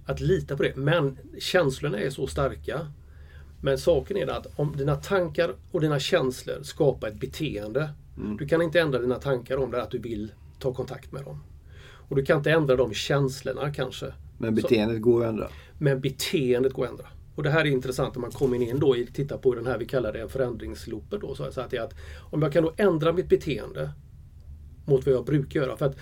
Att 0.05 0.19
lita 0.19 0.57
på 0.57 0.63
det. 0.63 0.75
Men 0.75 1.17
känslorna 1.39 1.99
är 1.99 2.09
så 2.09 2.27
starka. 2.27 2.87
Men 3.61 3.77
saken 3.77 4.17
är 4.17 4.27
att 4.27 4.47
om 4.55 4.77
dina 4.77 4.95
tankar 4.95 5.55
och 5.71 5.81
dina 5.81 5.99
känslor 5.99 6.63
skapar 6.63 7.07
ett 7.07 7.19
beteende. 7.19 7.89
Mm. 8.17 8.37
Du 8.37 8.47
kan 8.47 8.61
inte 8.61 8.79
ändra 8.79 8.99
dina 8.99 9.15
tankar 9.15 9.57
om 9.57 9.71
det 9.71 9.83
att 9.83 9.91
du 9.91 9.99
vill 9.99 10.31
ta 10.59 10.73
kontakt 10.73 11.11
med 11.11 11.23
dem. 11.23 11.43
Och 12.09 12.15
du 12.15 12.25
kan 12.25 12.37
inte 12.37 12.51
ändra 12.51 12.75
de 12.75 12.93
känslorna 12.93 13.73
kanske. 13.73 14.13
Men 14.37 14.55
beteendet 14.55 14.97
så, 14.97 15.01
går 15.01 15.23
att 15.23 15.29
ändra? 15.29 15.49
Men 15.77 16.01
beteendet 16.01 16.73
går 16.73 16.85
att 16.85 16.91
ändra. 16.91 17.05
Och 17.39 17.43
det 17.43 17.49
här 17.49 17.61
är 17.61 17.65
intressant 17.65 18.15
om 18.15 18.21
man 18.21 18.31
kommer 18.31 18.61
in 18.61 18.79
då 18.79 18.89
och 18.89 18.95
tittar 19.13 19.37
på 19.37 19.55
den 19.55 19.67
här, 19.67 19.77
vi 19.77 19.85
kallar 19.85 20.13
det 20.13 20.21
en 20.21 20.29
förändringslooper 20.29 21.17
då. 21.17 21.35
Så 21.35 21.43
att, 21.43 21.73
att 21.73 21.93
om 22.19 22.41
jag 22.41 22.53
kan 22.53 22.63
då 22.63 22.73
ändra 22.77 23.13
mitt 23.13 23.29
beteende 23.29 23.89
mot 24.85 25.05
vad 25.05 25.15
jag 25.15 25.25
brukar 25.25 25.59
göra. 25.59 25.77
För 25.77 25.85
att 25.85 25.95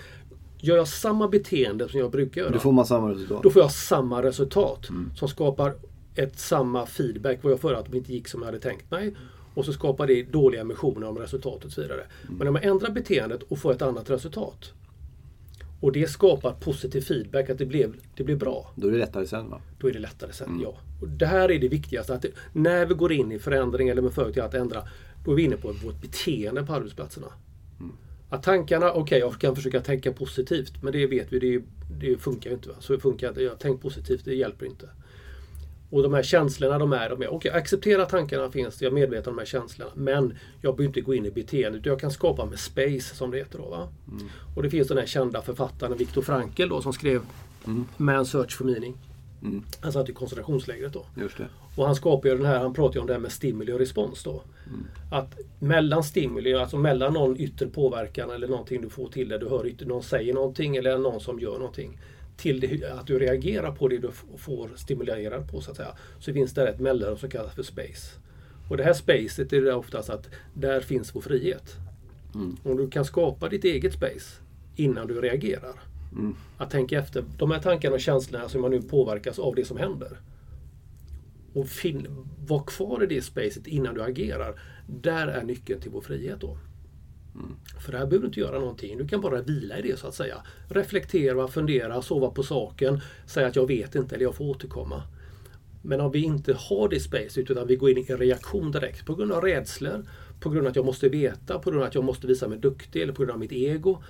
Gör 0.60 0.76
jag 0.76 0.88
samma 0.88 1.28
beteende 1.28 1.88
som 1.88 2.00
jag 2.00 2.10
brukar 2.10 2.40
göra. 2.40 2.52
Då 2.52 2.58
får 2.58 2.72
man 2.72 2.86
samma 2.86 3.10
resultat. 3.10 3.42
Då 3.42 3.50
får 3.50 3.62
jag 3.62 3.72
samma 3.72 4.22
resultat. 4.22 4.88
Mm. 4.88 5.10
Som 5.16 5.28
skapar 5.28 5.74
ett 6.14 6.38
samma 6.38 6.86
feedback 6.86 7.38
vad 7.42 7.52
jag 7.52 7.60
förra 7.60 7.78
att 7.78 7.90
det 7.90 7.98
inte 7.98 8.12
gick 8.12 8.28
som 8.28 8.40
jag 8.40 8.46
hade 8.46 8.60
tänkt 8.60 8.90
mig. 8.90 9.14
Och 9.54 9.64
så 9.64 9.72
skapar 9.72 10.06
det 10.06 10.22
dåliga 10.22 10.60
emotioner 10.60 11.08
om 11.08 11.18
resultatet 11.18 11.64
och 11.64 11.72
så 11.72 11.80
vidare. 11.80 12.02
Mm. 12.22 12.38
Men 12.38 12.48
om 12.48 12.54
jag 12.54 12.64
ändrar 12.64 12.90
beteendet 12.90 13.42
och 13.42 13.58
får 13.58 13.72
ett 13.72 13.82
annat 13.82 14.10
resultat. 14.10 14.72
Och 15.80 15.92
det 15.92 16.10
skapar 16.10 16.52
positiv 16.52 17.00
feedback, 17.00 17.50
att 17.50 17.58
det 17.58 17.66
blev, 17.66 17.94
det 18.16 18.24
blev 18.24 18.38
bra. 18.38 18.72
Då 18.76 18.88
är 18.88 18.92
det 18.92 18.98
lättare 18.98 19.26
sen 19.26 19.50
va? 19.50 19.60
Då 19.78 19.88
är 19.88 19.92
det 19.92 19.98
lättare 19.98 20.32
sen, 20.32 20.48
mm. 20.48 20.62
ja. 20.62 20.78
Och 21.00 21.08
det 21.08 21.26
här 21.26 21.50
är 21.50 21.58
det 21.58 21.68
viktigaste. 21.68 22.14
Att 22.14 22.22
det, 22.22 22.30
när 22.52 22.86
vi 22.86 22.94
går 22.94 23.12
in 23.12 23.32
i 23.32 23.38
förändring 23.38 23.88
eller 23.88 24.02
med 24.02 24.12
företag 24.12 24.44
att 24.44 24.54
ändra, 24.54 24.82
då 25.24 25.32
är 25.32 25.36
vi 25.36 25.42
inne 25.42 25.56
på 25.56 25.72
vårt 25.72 26.00
beteende 26.00 26.62
på 26.62 26.72
arbetsplatserna. 26.72 27.26
Mm. 27.80 27.92
Att 28.28 28.42
tankarna, 28.42 28.90
okej 28.90 29.02
okay, 29.02 29.18
jag 29.18 29.40
kan 29.40 29.56
försöka 29.56 29.80
tänka 29.80 30.12
positivt, 30.12 30.82
men 30.82 30.92
det 30.92 31.06
vet 31.06 31.32
vi, 31.32 31.38
det, 31.38 31.62
det 32.00 32.16
funkar 32.16 32.50
ju 32.50 32.56
inte. 32.56 32.68
Va? 32.68 32.74
Så 32.80 32.92
det 32.92 33.00
funkar 33.00 33.28
inte. 33.28 33.42
Jag 33.42 33.58
tänk 33.58 33.82
positivt, 33.82 34.24
det 34.24 34.34
hjälper 34.34 34.66
inte. 34.66 34.88
Och 35.90 36.02
de 36.02 36.14
här 36.14 36.22
känslorna 36.22 36.78
de 36.78 36.92
är, 36.92 37.08
de 37.10 37.22
är 37.22 37.26
okej, 37.26 37.36
okay, 37.36 37.50
acceptera 37.50 38.06
tankarna 38.06 38.50
finns, 38.50 38.82
jag 38.82 38.90
är 38.90 38.94
medveten 38.94 39.30
om 39.30 39.36
de 39.36 39.40
här 39.40 39.46
känslorna. 39.46 39.90
Men 39.94 40.38
jag 40.60 40.76
behöver 40.76 40.84
inte 40.84 41.00
gå 41.00 41.14
in 41.14 41.26
i 41.26 41.30
beteendet, 41.30 41.86
jag 41.86 42.00
kan 42.00 42.10
skapa 42.10 42.44
med 42.44 42.58
space 42.58 43.16
som 43.16 43.30
det 43.30 43.38
heter. 43.38 43.58
Då? 43.58 43.88
Mm. 44.08 44.28
Och 44.56 44.62
det 44.62 44.70
finns 44.70 44.88
den 44.88 44.98
här 44.98 45.06
kända 45.06 45.42
författaren 45.42 45.96
Viktor 45.96 46.22
Frankl 46.22 46.68
då, 46.68 46.82
som 46.82 46.92
skrev 46.92 47.22
mm. 47.66 47.84
Man 47.96 48.26
Search 48.26 48.56
for 48.56 48.64
Meaning. 48.64 48.96
Mm. 49.42 49.62
Han 49.80 49.92
satt 49.92 50.08
i 50.08 50.12
koncentrationslägret 50.12 50.92
då. 50.92 51.06
Och 51.76 51.86
han 51.86 51.94
skapar 51.94 52.28
ju 52.28 52.36
den 52.36 52.46
här, 52.46 52.58
han 52.58 52.74
pratar 52.74 52.94
ju 52.94 53.00
om 53.00 53.06
det 53.06 53.12
här 53.12 53.20
med 53.20 53.32
stimuli 53.32 53.72
och 53.72 53.78
respons 53.78 54.22
då. 54.22 54.42
Mm. 54.66 54.86
Att 55.10 55.38
mellan 55.58 56.04
stimuli, 56.04 56.54
alltså 56.54 56.76
mellan 56.76 57.12
någon 57.12 57.40
yttre 57.40 57.66
påverkan 57.66 58.30
eller 58.30 58.48
någonting 58.48 58.80
du 58.80 58.90
får 58.90 59.08
till 59.08 59.28
dig, 59.28 59.38
du 59.38 59.48
hör 59.48 59.66
ytter, 59.66 59.86
någon 59.86 60.02
säger 60.02 60.34
någonting 60.34 60.76
eller 60.76 60.98
någon 60.98 61.20
som 61.20 61.40
gör 61.40 61.58
någonting. 61.58 61.98
Till 62.38 62.60
det, 62.60 62.92
att 62.92 63.06
du 63.06 63.18
reagerar 63.18 63.72
på 63.72 63.88
det 63.88 63.98
du 63.98 64.10
får 64.36 64.70
stimulerad 64.76 65.50
på 65.50 65.60
så 65.60 65.70
att 65.70 65.76
säga. 65.76 65.94
Så 66.18 66.32
finns 66.32 66.54
det 66.54 66.68
ett 66.68 66.80
mellanrum 66.80 67.18
som 67.18 67.30
kallas 67.30 67.54
för 67.54 67.62
space. 67.62 68.18
Och 68.68 68.76
det 68.76 68.84
här 68.84 68.92
spacet 68.92 69.52
är 69.52 69.62
det 69.62 69.74
oftast 69.74 70.10
att 70.10 70.28
där 70.54 70.80
finns 70.80 71.14
vår 71.14 71.20
frihet. 71.20 71.74
Mm. 72.34 72.56
Om 72.62 72.76
du 72.76 72.90
kan 72.90 73.04
skapa 73.04 73.48
ditt 73.48 73.64
eget 73.64 73.92
space 73.92 74.40
innan 74.76 75.06
du 75.06 75.20
reagerar 75.20 75.74
Mm. 76.12 76.34
Att 76.56 76.70
tänka 76.70 76.98
efter. 76.98 77.24
De 77.38 77.50
här 77.50 77.60
tankarna 77.60 77.94
och 77.94 78.00
känslorna 78.00 78.48
som 78.48 78.60
man 78.60 78.70
nu 78.70 78.82
påverkas 78.82 79.38
av 79.38 79.54
det 79.54 79.64
som 79.64 79.76
händer. 79.76 80.20
Och 81.52 81.66
var 82.46 82.62
kvar 82.66 83.02
i 83.02 83.06
det 83.06 83.22
spacet 83.22 83.66
innan 83.66 83.94
du 83.94 84.02
agerar. 84.02 84.60
Där 84.86 85.26
är 85.26 85.42
nyckeln 85.42 85.80
till 85.80 85.90
vår 85.90 86.00
frihet 86.00 86.40
då. 86.40 86.58
Mm. 87.34 87.56
För 87.80 87.92
här 87.92 88.06
behöver 88.06 88.18
du 88.18 88.26
inte 88.26 88.40
göra 88.40 88.58
någonting. 88.58 88.98
Du 88.98 89.08
kan 89.08 89.20
bara 89.20 89.42
vila 89.42 89.78
i 89.78 89.82
det 89.82 89.98
så 89.98 90.06
att 90.06 90.14
säga. 90.14 90.36
Reflektera, 90.68 91.48
fundera, 91.48 92.02
sova 92.02 92.30
på 92.30 92.42
saken. 92.42 93.00
Säga 93.26 93.46
att 93.46 93.56
jag 93.56 93.66
vet 93.66 93.94
inte 93.94 94.14
eller 94.14 94.24
jag 94.24 94.34
får 94.34 94.44
återkomma. 94.44 95.02
Men 95.82 96.00
om 96.00 96.10
vi 96.10 96.22
inte 96.22 96.54
har 96.54 96.88
det 96.88 97.00
space, 97.00 97.40
utan 97.40 97.66
vi 97.66 97.76
går 97.76 97.90
in 97.90 97.98
i 97.98 98.06
en 98.08 98.18
reaktion 98.18 98.72
direkt 98.72 99.06
på 99.06 99.14
grund 99.14 99.32
av 99.32 99.42
rädslor, 99.42 100.04
på 100.40 100.50
grund 100.50 100.66
av 100.66 100.70
att 100.70 100.76
jag 100.76 100.84
måste 100.84 101.08
veta, 101.08 101.58
på 101.58 101.70
grund 101.70 101.82
av 101.82 101.88
att 101.88 101.94
jag 101.94 102.04
måste 102.04 102.26
visa 102.26 102.48
mig 102.48 102.58
duktig 102.58 103.02
eller 103.02 103.12
på 103.12 103.22
grund 103.22 103.32
av 103.32 103.38
mitt 103.38 103.52
ego 103.52 104.02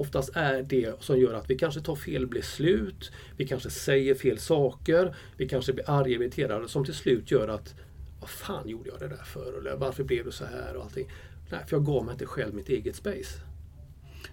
oftast 0.00 0.30
är 0.34 0.62
det 0.62 1.02
som 1.02 1.18
gör 1.18 1.34
att 1.34 1.50
vi 1.50 1.58
kanske 1.58 1.80
tar 1.80 1.96
fel 1.96 2.26
beslut, 2.26 3.12
vi 3.36 3.46
kanske 3.46 3.70
säger 3.70 4.14
fel 4.14 4.38
saker, 4.38 5.14
vi 5.36 5.48
kanske 5.48 5.72
blir 5.72 5.90
arga 5.90 6.16
och 6.16 6.22
irriterade 6.22 6.68
som 6.68 6.84
till 6.84 6.94
slut 6.94 7.30
gör 7.30 7.48
att 7.48 7.74
vad 8.20 8.30
fan 8.30 8.68
gjorde 8.68 8.90
jag 8.90 9.00
det 9.00 9.08
där 9.08 9.24
för? 9.24 9.58
Eller 9.58 9.76
varför 9.76 10.04
blev 10.04 10.24
det 10.24 10.32
så 10.32 10.44
här? 10.44 10.76
och 10.76 10.84
allting. 10.84 11.08
Nej, 11.50 11.60
för 11.66 11.76
jag 11.76 11.86
gav 11.86 12.04
mig 12.04 12.12
inte 12.12 12.26
själv 12.26 12.54
mitt 12.54 12.68
eget 12.68 12.96
space. 12.96 13.40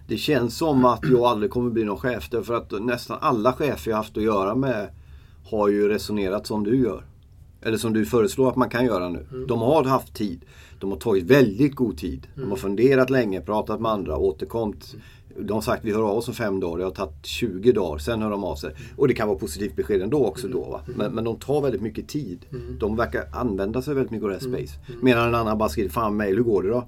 Det 0.06 0.16
känns 0.16 0.56
som 0.56 0.84
att 0.84 1.00
jag 1.10 1.20
aldrig 1.20 1.50
kommer 1.50 1.70
bli 1.70 1.84
någon 1.84 1.98
chef 1.98 2.28
därför 2.30 2.54
att 2.54 2.72
nästan 2.82 3.18
alla 3.20 3.52
chefer 3.52 3.90
jag 3.90 3.96
haft 3.96 4.16
att 4.16 4.22
göra 4.22 4.54
med 4.54 4.88
har 5.50 5.68
ju 5.68 5.88
resonerat 5.88 6.46
som 6.46 6.64
du 6.64 6.76
gör. 6.76 7.04
Eller 7.62 7.78
som 7.78 7.92
du 7.92 8.06
föreslår 8.06 8.48
att 8.48 8.56
man 8.56 8.70
kan 8.70 8.84
göra 8.84 9.08
nu. 9.08 9.26
Mm. 9.30 9.46
De 9.46 9.60
har 9.60 9.84
haft 9.84 10.14
tid. 10.14 10.44
De 10.80 10.90
har 10.90 10.98
tagit 10.98 11.24
väldigt 11.24 11.74
god 11.74 11.98
tid. 11.98 12.26
De 12.34 12.40
har 12.40 12.46
mm. 12.46 12.58
funderat 12.58 13.10
länge, 13.10 13.40
pratat 13.40 13.80
med 13.80 13.92
andra, 13.92 14.16
återkommit. 14.16 14.92
Mm 14.92 15.02
de 15.40 15.52
har 15.52 15.60
sagt 15.60 15.84
vi 15.84 15.92
hör 15.92 16.02
av 16.02 16.18
oss 16.18 16.28
om 16.28 16.34
fem 16.34 16.60
dagar. 16.60 16.78
Det 16.78 16.84
har 16.84 16.90
tagit 16.90 17.26
20 17.26 17.72
dagar, 17.72 17.98
sen 17.98 18.22
hör 18.22 18.30
de 18.30 18.44
av 18.44 18.56
sig. 18.56 18.74
Och 18.96 19.08
det 19.08 19.14
kan 19.14 19.28
vara 19.28 19.38
positivt 19.38 19.76
besked 19.76 20.02
ändå 20.02 20.26
också 20.26 20.48
då. 20.48 20.64
Va? 20.64 20.80
Men, 20.96 21.12
men 21.12 21.24
de 21.24 21.36
tar 21.36 21.60
väldigt 21.60 21.80
mycket 21.80 22.08
tid. 22.08 22.46
De 22.80 22.96
verkar 22.96 23.24
använda 23.32 23.82
sig 23.82 23.94
väldigt 23.94 24.10
mycket 24.10 24.24
av 24.24 24.30
det 24.30 24.34
här 24.34 24.58
space. 24.58 24.78
Medan 25.02 25.28
en 25.28 25.34
annan 25.34 25.58
bara 25.58 25.68
skriver, 25.68 25.90
fan 25.90 26.16
mail, 26.16 26.36
hur 26.36 26.42
går 26.42 26.62
det 26.62 26.68
då? 26.68 26.84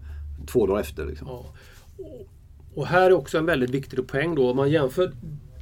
Två 0.53 0.67
dagar 0.67 0.81
efter 0.81 1.07
liksom. 1.07 1.29
Ja. 1.29 1.45
Och 2.75 2.87
här 2.87 3.07
är 3.07 3.13
också 3.13 3.39
en 3.39 3.47
väldigt 3.47 3.71
viktig 3.71 4.09
poäng 4.09 4.35
då. 4.35 4.51
Om 4.51 4.57
man 4.57 4.71
jämför 4.71 5.13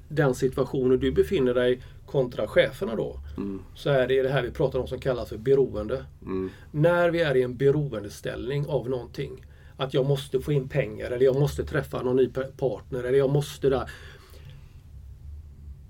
den 0.08 0.34
situationen 0.34 0.98
du 0.98 1.12
befinner 1.12 1.54
dig 1.54 1.82
kontra 2.06 2.48
cheferna 2.48 2.96
då. 2.96 3.20
Mm. 3.36 3.62
Så 3.74 3.90
är 3.90 4.08
det 4.08 4.22
det 4.22 4.28
här 4.28 4.42
vi 4.42 4.50
pratar 4.50 4.78
om 4.78 4.86
som 4.86 4.98
kallas 4.98 5.28
för 5.28 5.38
beroende. 5.38 6.04
Mm. 6.22 6.50
När 6.70 7.10
vi 7.10 7.20
är 7.20 7.36
i 7.36 7.42
en 7.42 7.56
beroendeställning 7.56 8.66
av 8.66 8.88
någonting 8.90 9.46
att 9.76 9.94
jag 9.94 10.06
måste 10.06 10.40
få 10.40 10.52
in 10.52 10.68
pengar 10.68 11.10
eller 11.10 11.24
jag 11.24 11.36
måste 11.36 11.64
träffa 11.64 12.02
någon 12.02 12.16
ny 12.16 12.28
partner 12.56 13.04
eller 13.04 13.18
jag 13.18 13.30
måste 13.30 13.68
där. 13.68 13.90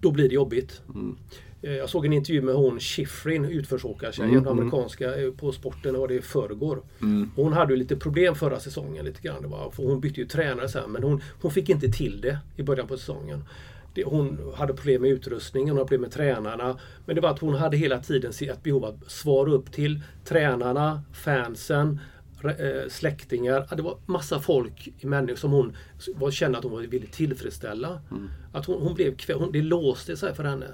Då 0.01 0.11
blir 0.11 0.29
det 0.29 0.35
jobbigt. 0.35 0.83
Mm. 0.95 1.17
Eh, 1.63 1.73
jag 1.73 1.89
såg 1.89 2.07
en 2.07 2.13
intervju 2.13 2.43
med 2.43 2.55
hon 2.55 2.81
Schifrin, 2.81 3.45
utförsåkartjejen, 3.45 4.31
mm, 4.31 4.47
mm, 4.47 4.59
amerikanska, 4.59 5.17
eh, 5.17 5.31
på 5.31 5.53
sporten, 5.53 5.97
och 5.97 6.09
det 6.09 6.15
i 6.15 6.21
förrgår. 6.23 6.83
Mm. 7.03 7.31
Hon 7.37 7.53
hade 7.53 7.77
lite 7.77 7.97
problem 7.97 8.35
förra 8.35 8.61
säsongen 8.61 9.05
lite 9.05 9.23
grann. 9.23 9.43
Det 9.43 9.49
var, 9.49 9.71
för 9.71 9.83
hon 9.83 10.01
bytte 10.01 10.21
ju 10.21 10.27
tränare 10.27 10.69
sen 10.69 10.93
men 10.93 11.03
hon, 11.03 11.23
hon 11.43 11.51
fick 11.51 11.69
inte 11.69 11.89
till 11.89 12.21
det 12.21 12.39
i 12.57 12.63
början 12.63 12.87
på 12.87 12.97
säsongen. 12.97 13.45
Det, 13.95 14.05
hon 14.05 14.53
hade 14.57 14.75
problem 14.75 15.03
med 15.03 15.11
utrustningen, 15.11 15.69
hon 15.69 15.77
hade 15.77 15.87
problem 15.87 16.01
med 16.01 16.13
tränarna. 16.13 16.79
Men 17.07 17.15
det 17.15 17.21
var 17.21 17.31
att 17.31 17.39
hon 17.39 17.55
hade 17.55 17.77
hela 17.77 17.99
tiden 17.99 18.33
ett 18.41 18.63
behov 18.63 18.85
att 18.85 19.11
svara 19.11 19.51
upp 19.51 19.73
till 19.73 20.03
tränarna, 20.25 21.03
fansen, 21.13 21.99
Eh, 22.45 22.89
släktingar. 22.89 23.77
Det 23.77 23.83
var 23.83 23.99
massa 24.07 24.41
folk, 24.41 24.89
människor 25.01 25.37
som 25.37 25.51
hon 25.51 25.77
var, 26.15 26.31
kände 26.31 26.59
att 26.59 26.65
hon 26.65 26.91
ville 26.91 27.07
tillfredsställa. 27.07 28.01
Mm. 28.11 28.29
Att 28.53 28.67
hon, 28.67 28.83
hon 28.83 28.95
blev 28.95 29.15
hon, 29.35 29.53
Det 29.53 29.63
låste 29.63 30.17
sig 30.17 30.35
för 30.35 30.45
henne. 30.45 30.67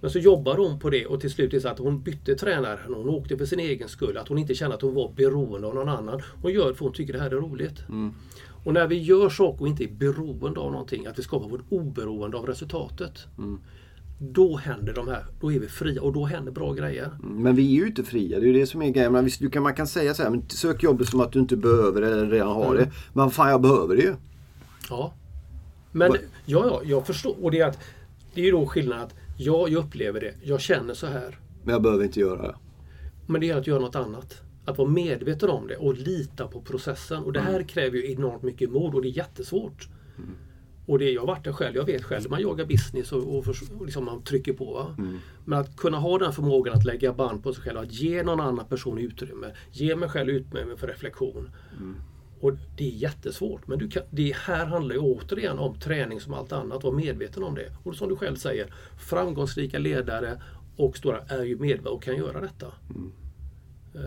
Men 0.00 0.10
så 0.10 0.18
jobbade 0.18 0.62
hon 0.62 0.78
på 0.78 0.90
det 0.90 1.06
och 1.06 1.20
till 1.20 1.30
slut 1.30 1.54
är 1.54 1.60
så 1.60 1.68
att 1.68 1.78
hon 1.78 2.02
bytte 2.02 2.34
tränare. 2.34 2.78
Hon 2.86 3.08
åkte 3.08 3.38
för 3.38 3.44
sin 3.44 3.60
egen 3.60 3.88
skull. 3.88 4.16
Att 4.16 4.28
hon 4.28 4.38
inte 4.38 4.54
kände 4.54 4.76
att 4.76 4.82
hon 4.82 4.94
var 4.94 5.12
beroende 5.16 5.66
av 5.66 5.74
någon 5.74 5.88
annan. 5.88 6.22
Hon 6.42 6.52
gör 6.52 6.68
det 6.68 6.74
för 6.74 6.84
hon 6.84 6.94
tycker 6.94 7.12
det 7.12 7.18
här 7.18 7.30
är 7.30 7.36
roligt. 7.36 7.88
Mm. 7.88 8.14
Och 8.64 8.74
när 8.74 8.86
vi 8.86 8.98
gör 8.98 9.28
saker 9.28 9.60
och 9.60 9.68
inte 9.68 9.84
är 9.84 9.88
beroende 9.88 10.60
av 10.60 10.72
någonting, 10.72 11.06
att 11.06 11.18
vi 11.18 11.22
skapar 11.22 11.48
vårt 11.48 11.64
oberoende 11.68 12.36
av 12.36 12.46
resultatet. 12.46 13.26
Mm. 13.38 13.60
Då 14.18 14.56
händer 14.56 14.94
de 14.94 15.08
här, 15.08 15.24
då 15.40 15.52
är 15.52 15.58
vi 15.58 15.68
fria 15.68 16.02
och 16.02 16.12
då 16.12 16.24
händer 16.24 16.52
bra 16.52 16.72
grejer. 16.72 17.10
Men 17.22 17.56
vi 17.56 17.76
är 17.76 17.80
ju 17.80 17.86
inte 17.86 18.04
fria, 18.04 18.40
det 18.40 18.44
är 18.44 18.52
ju 18.52 18.60
det 18.60 18.66
som 18.66 18.82
är 18.82 18.90
grejen. 18.90 19.12
Man, 19.12 19.30
kan, 19.30 19.62
man 19.62 19.74
kan 19.74 19.86
säga 19.86 20.14
så 20.14 20.22
här, 20.22 20.30
men 20.30 20.48
sök 20.48 20.82
jobbet 20.82 21.08
som 21.08 21.20
att 21.20 21.32
du 21.32 21.38
inte 21.38 21.56
behöver 21.56 22.00
det 22.00 22.06
eller 22.06 22.30
redan 22.30 22.48
har 22.48 22.74
mm. 22.74 22.76
det. 22.76 22.90
Men 23.12 23.30
fan, 23.30 23.50
jag 23.50 23.60
behöver 23.60 23.96
det 23.96 24.02
ju. 24.02 24.14
Ja. 24.90 25.14
Men, 25.92 26.12
ja, 26.12 26.66
ja, 26.66 26.80
jag 26.84 27.06
förstår. 27.06 27.44
Och 27.44 27.50
det 27.50 27.60
är, 27.60 27.66
att, 27.66 27.78
det 28.34 28.40
är 28.40 28.44
ju 28.44 28.50
då 28.50 28.66
skillnaden 28.66 29.04
att 29.04 29.14
ja, 29.40 29.68
jag 29.68 29.84
upplever 29.84 30.20
det, 30.20 30.34
jag 30.42 30.60
känner 30.60 30.94
så 30.94 31.06
här. 31.06 31.38
Men 31.62 31.72
jag 31.72 31.82
behöver 31.82 32.04
inte 32.04 32.20
göra 32.20 32.42
det. 32.42 32.54
Men 33.26 33.40
det 33.40 33.50
är 33.50 33.56
att 33.56 33.66
göra 33.66 33.80
något 33.80 33.96
annat. 33.96 34.42
Att 34.64 34.78
vara 34.78 34.88
medveten 34.88 35.50
om 35.50 35.66
det 35.66 35.76
och 35.76 35.94
lita 35.94 36.46
på 36.46 36.60
processen. 36.60 37.22
Och 37.22 37.32
det 37.32 37.40
här 37.40 37.54
mm. 37.54 37.66
kräver 37.66 37.96
ju 37.96 38.12
enormt 38.12 38.42
mycket 38.42 38.70
mod 38.70 38.94
och 38.94 39.02
det 39.02 39.08
är 39.08 39.16
jättesvårt. 39.16 39.88
Mm. 40.18 40.30
Och 40.86 40.98
det, 40.98 41.10
jag 41.10 41.20
har 41.20 41.26
varit 41.26 41.44
där 41.44 41.52
själv, 41.52 41.76
jag 41.76 41.84
vet 41.84 42.04
själv. 42.04 42.30
Man 42.30 42.40
jagar 42.40 42.64
business 42.64 43.12
och, 43.12 43.38
och, 43.38 43.48
och 43.78 43.84
liksom 43.84 44.04
man 44.04 44.22
trycker 44.22 44.52
på. 44.52 44.94
Mm. 44.98 45.18
Men 45.44 45.58
att 45.58 45.76
kunna 45.76 45.98
ha 45.98 46.18
den 46.18 46.32
förmågan 46.32 46.74
att 46.74 46.84
lägga 46.84 47.12
band 47.12 47.42
på 47.42 47.52
sig 47.52 47.62
själv, 47.62 47.78
att 47.78 47.92
ge 47.92 48.22
någon 48.22 48.40
annan 48.40 48.66
person 48.66 48.98
utrymme. 48.98 49.46
Ge 49.72 49.96
mig 49.96 50.08
själv 50.08 50.30
utrymme 50.30 50.76
för 50.76 50.86
reflektion. 50.86 51.50
Mm. 51.78 51.96
Och 52.40 52.52
Det 52.76 52.88
är 52.88 52.96
jättesvårt. 52.96 53.66
Men 53.66 53.90
kan, 53.90 54.02
det 54.10 54.36
här 54.36 54.66
handlar 54.66 54.94
ju 54.94 55.00
återigen 55.00 55.58
om 55.58 55.78
träning 55.78 56.20
som 56.20 56.34
allt 56.34 56.52
annat. 56.52 56.84
Var 56.84 56.92
medveten 56.92 57.42
om 57.42 57.54
det. 57.54 57.72
Och 57.82 57.94
som 57.96 58.08
du 58.08 58.16
själv 58.16 58.36
säger, 58.36 58.74
framgångsrika 58.98 59.78
ledare 59.78 60.42
och 60.76 60.96
stora 60.96 61.20
är 61.28 61.42
ju 61.42 61.56
medvetna 61.56 61.90
och 61.90 62.02
kan 62.02 62.16
göra 62.16 62.40
detta. 62.40 62.66
Mm. 62.90 63.12
Eh, 63.94 64.00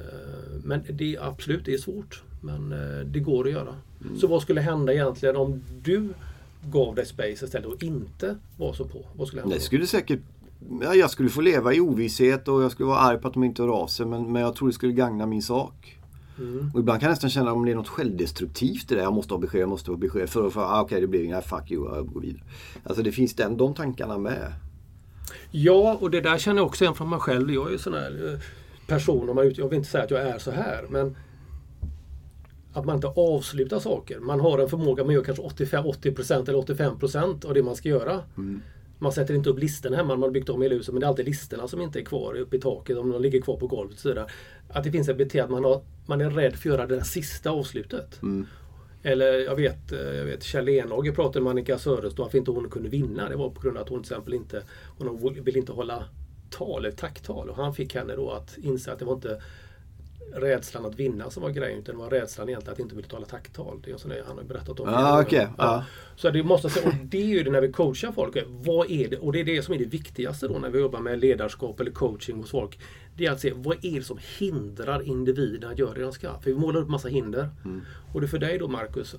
men 0.63 0.83
det 0.89 1.15
är 1.15 1.27
absolut, 1.27 1.65
det 1.65 1.73
är 1.73 1.77
svårt. 1.77 2.23
Men 2.41 2.71
eh, 2.71 3.05
det 3.05 3.19
går 3.19 3.47
att 3.47 3.53
göra. 3.53 3.75
Mm. 4.01 4.17
Så 4.19 4.27
vad 4.27 4.41
skulle 4.41 4.61
hända 4.61 4.93
egentligen 4.93 5.35
om 5.35 5.63
du 5.83 6.09
gav 6.71 6.95
dig 6.95 7.05
space 7.05 7.45
istället 7.45 7.65
och 7.65 7.83
inte 7.83 8.37
var 8.57 8.73
så 8.73 8.85
på? 8.85 9.05
Vad 9.15 9.27
skulle 9.27 9.41
hända? 9.41 9.55
Det 9.55 9.61
skulle 9.61 9.87
säkert 9.87 10.19
ja, 10.81 10.95
jag 10.95 11.09
skulle 11.09 11.29
få 11.29 11.41
leva 11.41 11.73
i 11.73 11.79
ovisshet 11.79 12.47
och 12.47 12.63
jag 12.63 12.71
skulle 12.71 12.87
vara 12.87 12.99
arg 12.99 13.17
på 13.17 13.27
att 13.27 13.33
de 13.33 13.43
inte 13.43 13.61
hör 13.61 13.69
av 13.69 13.87
sig 13.87 14.05
men, 14.05 14.31
men 14.31 14.41
jag 14.41 14.55
tror 14.55 14.67
det 14.67 14.73
skulle 14.73 14.93
gagna 14.93 15.25
min 15.25 15.41
sak. 15.41 15.97
Mm. 16.39 16.71
Och 16.73 16.79
ibland 16.79 16.99
kan 16.99 17.07
jag 17.07 17.11
nästan 17.11 17.29
känna 17.29 17.53
om 17.53 17.65
det 17.65 17.71
är 17.71 17.75
något 17.75 17.87
självdestruktivt 17.87 18.91
i 18.91 18.95
det. 18.95 19.01
Jag 19.01 19.13
måste 19.13 19.33
ha 19.33 19.39
besked, 19.39 19.61
jag 19.61 19.69
måste 19.69 19.91
ha 19.91 19.97
besked. 19.97 20.29
För 20.29 20.47
att, 20.47 20.57
ah, 20.57 20.81
okej 20.81 20.85
okay, 20.85 21.01
det 21.01 21.07
blir 21.07 21.23
inga, 21.23 21.41
fuck 21.41 21.71
you, 21.71 21.95
jag 21.95 22.07
går 22.07 22.21
vidare. 22.21 22.43
Alltså 22.83 23.03
det 23.03 23.11
finns 23.11 23.35
den, 23.35 23.57
de 23.57 23.73
tankarna 23.73 24.17
med. 24.17 24.53
Ja, 25.51 25.97
och 26.01 26.11
det 26.11 26.21
där 26.21 26.37
känner 26.37 26.59
jag 26.59 26.65
också 26.65 26.83
igen 26.83 26.95
från 26.95 27.09
mig 27.09 27.19
själv. 27.19 27.51
Jag 27.51 27.67
är 27.67 27.71
ju 27.71 27.77
sån 27.77 27.93
här 27.93 28.33
eh, 28.33 28.39
person, 28.87 29.53
jag 29.55 29.69
vill 29.69 29.77
inte 29.77 29.89
säga 29.89 30.03
att 30.03 30.11
jag 30.11 30.21
är 30.21 30.39
så 30.39 30.51
här, 30.51 30.85
men 30.89 31.15
att 32.73 32.85
man 32.85 32.95
inte 32.95 33.07
avslutar 33.07 33.79
saker. 33.79 34.19
Man 34.19 34.39
har 34.39 34.59
en 34.59 34.69
förmåga, 34.69 35.03
man 35.03 35.13
gör 35.13 35.23
kanske 35.23 35.43
85, 35.43 35.85
80% 35.85 36.49
eller 36.49 36.59
85% 36.59 37.45
av 37.45 37.53
det 37.53 37.63
man 37.63 37.75
ska 37.75 37.89
göra. 37.89 38.19
Mm. 38.37 38.61
Man 39.03 39.11
sätter 39.11 39.33
inte 39.33 39.49
upp 39.49 39.59
listorna 39.59 39.97
hemma, 39.97 40.15
man 40.15 40.21
har 40.21 40.29
byggt 40.29 40.49
om 40.49 40.61
hela 40.61 40.75
huset, 40.75 40.93
men 40.93 40.99
det 40.99 41.05
är 41.05 41.09
alltid 41.09 41.25
listorna 41.25 41.67
som 41.67 41.81
inte 41.81 41.99
är 41.99 42.03
kvar 42.03 42.35
uppe 42.35 42.57
i 42.57 42.59
taket, 42.59 42.97
om 42.97 43.11
de 43.11 43.21
ligger 43.21 43.41
kvar 43.41 43.57
på 43.57 43.67
golvet. 43.67 43.95
Och 43.95 44.01
så 44.01 44.09
vidare. 44.09 44.27
Att 44.69 44.83
det 44.83 44.91
finns 44.91 45.09
ett 45.09 45.17
beteende, 45.17 45.51
man, 45.51 45.63
har, 45.63 45.81
man 46.05 46.21
är 46.21 46.29
rädd 46.29 46.55
för 46.55 46.69
att 46.69 46.75
göra 46.75 46.87
det 46.87 46.95
där 46.95 47.03
sista 47.03 47.49
avslutet. 47.49 48.21
Mm. 48.21 48.47
Eller 49.03 49.39
jag 49.39 49.55
vet, 49.55 49.91
eh, 49.91 49.99
jag 49.99 50.25
vet 50.25 50.43
Kjell 50.43 50.69
Enhage 50.69 51.15
pratade 51.15 51.43
med 51.43 51.51
Annika 51.51 51.77
Sörestad 51.77 52.23
varför 52.23 52.37
inte 52.37 52.51
hon 52.51 52.69
kunde 52.69 52.89
vinna. 52.89 53.29
Det 53.29 53.35
var 53.35 53.49
på 53.49 53.61
grund 53.61 53.77
av 53.77 53.83
att 53.83 53.89
hon 53.89 54.03
till 54.03 54.13
exempel 54.13 54.33
inte 54.33 54.63
hon 54.97 55.43
ville 55.43 55.59
inte 55.59 55.71
hålla 55.71 56.03
tal, 56.49 56.91
tacktal. 56.97 57.49
Och 57.49 57.55
han 57.55 57.73
fick 57.73 57.95
henne 57.95 58.15
då 58.15 58.31
att 58.31 58.57
inse 58.57 58.91
att 58.91 58.99
det 58.99 59.05
var 59.05 59.13
inte 59.13 59.41
rädslan 60.33 60.85
att 60.85 60.95
vinna 60.95 61.29
som 61.29 61.43
var 61.43 61.49
grejen. 61.49 61.79
Utan 61.79 61.95
det 61.95 62.01
var 62.01 62.09
rädslan 62.09 62.49
egentligen 62.49 62.73
att 62.73 62.79
inte 62.79 62.95
betala 62.95 63.25
tacktal. 63.25 63.81
Det 63.85 63.91
är 63.91 63.97
sån 63.97 64.11
han 64.27 64.37
har 64.37 64.43
berättat 64.43 64.79
om. 64.79 64.89
Ah, 64.89 65.21
okay. 65.21 65.47
ja. 65.57 65.85
Så 66.15 66.29
det 66.29 66.43
måste 66.43 66.69
säga, 66.69 66.87
och 66.87 66.93
det 67.03 67.21
är 67.21 67.25
ju 67.25 67.43
det 67.43 67.51
när 67.51 67.61
vi 67.61 67.71
coachar 67.71 68.11
folk. 68.11 68.37
Vad 68.47 68.91
är 68.91 69.09
det? 69.09 69.17
Och 69.17 69.33
det 69.33 69.39
är 69.39 69.43
det 69.43 69.61
som 69.61 69.73
är 69.73 69.77
det 69.77 69.85
viktigaste 69.85 70.47
då 70.47 70.59
när 70.59 70.69
vi 70.69 70.79
jobbar 70.79 70.99
med 70.99 71.19
ledarskap 71.19 71.79
eller 71.79 71.91
coaching 71.91 72.37
hos 72.37 72.51
folk. 72.51 72.79
Det 73.15 73.25
är 73.25 73.31
att 73.31 73.39
se 73.39 73.53
vad 73.55 73.85
är 73.85 73.99
det 73.99 74.03
som 74.03 74.19
hindrar 74.39 75.07
individen 75.07 75.71
att 75.71 75.79
göra 75.79 75.93
det 75.93 76.01
de 76.01 76.11
ska. 76.11 76.39
För 76.39 76.51
vi 76.51 76.57
målar 76.57 76.81
upp 76.81 76.89
massa 76.89 77.07
hinder. 77.07 77.49
Mm. 77.65 77.81
Och 78.13 78.21
det 78.21 78.25
är 78.25 78.29
för 78.29 78.39
dig 78.39 78.57
då 78.57 78.67
Marcus, 78.67 79.15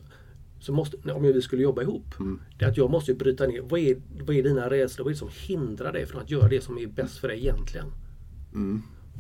så 0.61 0.73
måste, 0.73 1.13
om 1.13 1.23
vi 1.23 1.43
skulle 1.43 1.63
jobba 1.63 1.83
ihop. 1.83 2.15
Det 2.59 2.65
är 2.65 2.69
att 2.69 2.77
jag 2.77 2.91
måste 2.91 3.15
bryta 3.15 3.47
ner, 3.47 3.61
vad 3.61 3.81
är, 3.81 3.97
vad 4.27 4.37
är 4.37 4.43
dina 4.43 4.71
rädslor? 4.71 5.05
Vad 5.05 5.11
är 5.11 5.15
det 5.15 5.19
som 5.19 5.31
hindrar 5.33 5.93
dig 5.93 6.07
från 6.07 6.23
att 6.23 6.31
göra 6.31 6.49
det 6.49 6.61
som 6.61 6.79
är 6.79 6.87
bäst 6.87 7.19
för 7.19 7.29
dig 7.29 7.39
egentligen? 7.39 7.87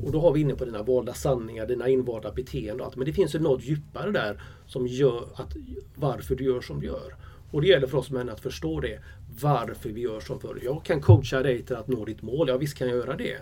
Och 0.02 0.12
då 0.12 0.20
har 0.20 0.32
vi 0.32 0.40
inne 0.40 0.54
på 0.54 0.64
dina 0.64 0.82
valda 0.82 1.14
sanningar, 1.14 1.66
dina 1.66 1.88
invalda 1.88 2.32
beteenden. 2.32 2.86
Att, 2.86 2.96
men 2.96 3.06
det 3.06 3.12
finns 3.12 3.34
ju 3.34 3.38
något 3.38 3.64
djupare 3.64 4.10
där 4.10 4.42
som 4.66 4.86
gör 4.86 5.28
att 5.34 5.56
varför 5.94 6.34
du 6.34 6.44
gör 6.44 6.60
som 6.60 6.80
du 6.80 6.86
gör. 6.86 7.16
Och 7.50 7.62
det 7.62 7.68
gäller 7.68 7.86
för 7.86 7.98
oss 7.98 8.10
män 8.10 8.28
att 8.28 8.40
förstå 8.40 8.80
det. 8.80 8.98
Varför 9.40 9.90
vi 9.90 10.00
gör 10.00 10.20
som 10.20 10.40
förr. 10.40 10.58
Jag 10.62 10.84
kan 10.84 11.00
coacha 11.00 11.42
dig 11.42 11.62
till 11.62 11.76
att 11.76 11.88
nå 11.88 12.04
ditt 12.04 12.22
mål. 12.22 12.48
Ja 12.48 12.56
visst 12.56 12.78
kan 12.78 12.88
jag 12.88 12.96
göra 12.96 13.16
det. 13.16 13.38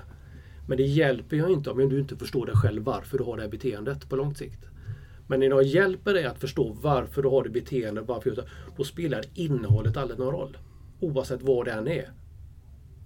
Men 0.69 0.77
det 0.77 0.83
hjälper 0.83 1.37
ju 1.37 1.53
inte 1.53 1.71
om 1.71 1.89
du 1.89 2.01
inte 2.01 2.17
förstår 2.17 2.47
dig 2.47 2.57
själv 2.57 2.83
varför 2.83 3.19
du 3.19 3.25
har 3.25 3.37
det 3.37 3.43
här 3.43 3.51
beteendet 3.51 4.09
på 4.09 4.17
lång 4.17 4.35
sikt. 4.35 4.61
Men 5.27 5.41
när 5.41 5.47
jag 5.47 5.63
hjälper 5.63 6.15
dig 6.15 6.25
att 6.25 6.39
förstå 6.39 6.77
varför 6.83 7.23
du 7.23 7.29
har 7.29 7.45
det 7.45 7.51
beteendet, 7.51 8.05
varför 8.07 8.31
du 8.31 8.43
då 8.77 8.85
spelar 8.85 9.25
innehållet 9.35 9.97
aldrig 9.97 10.19
någon 10.19 10.35
roll. 10.35 10.59
Oavsett 11.01 11.43
vad 11.43 11.67
det 11.67 11.73
än 11.73 11.89
är. 11.89 12.11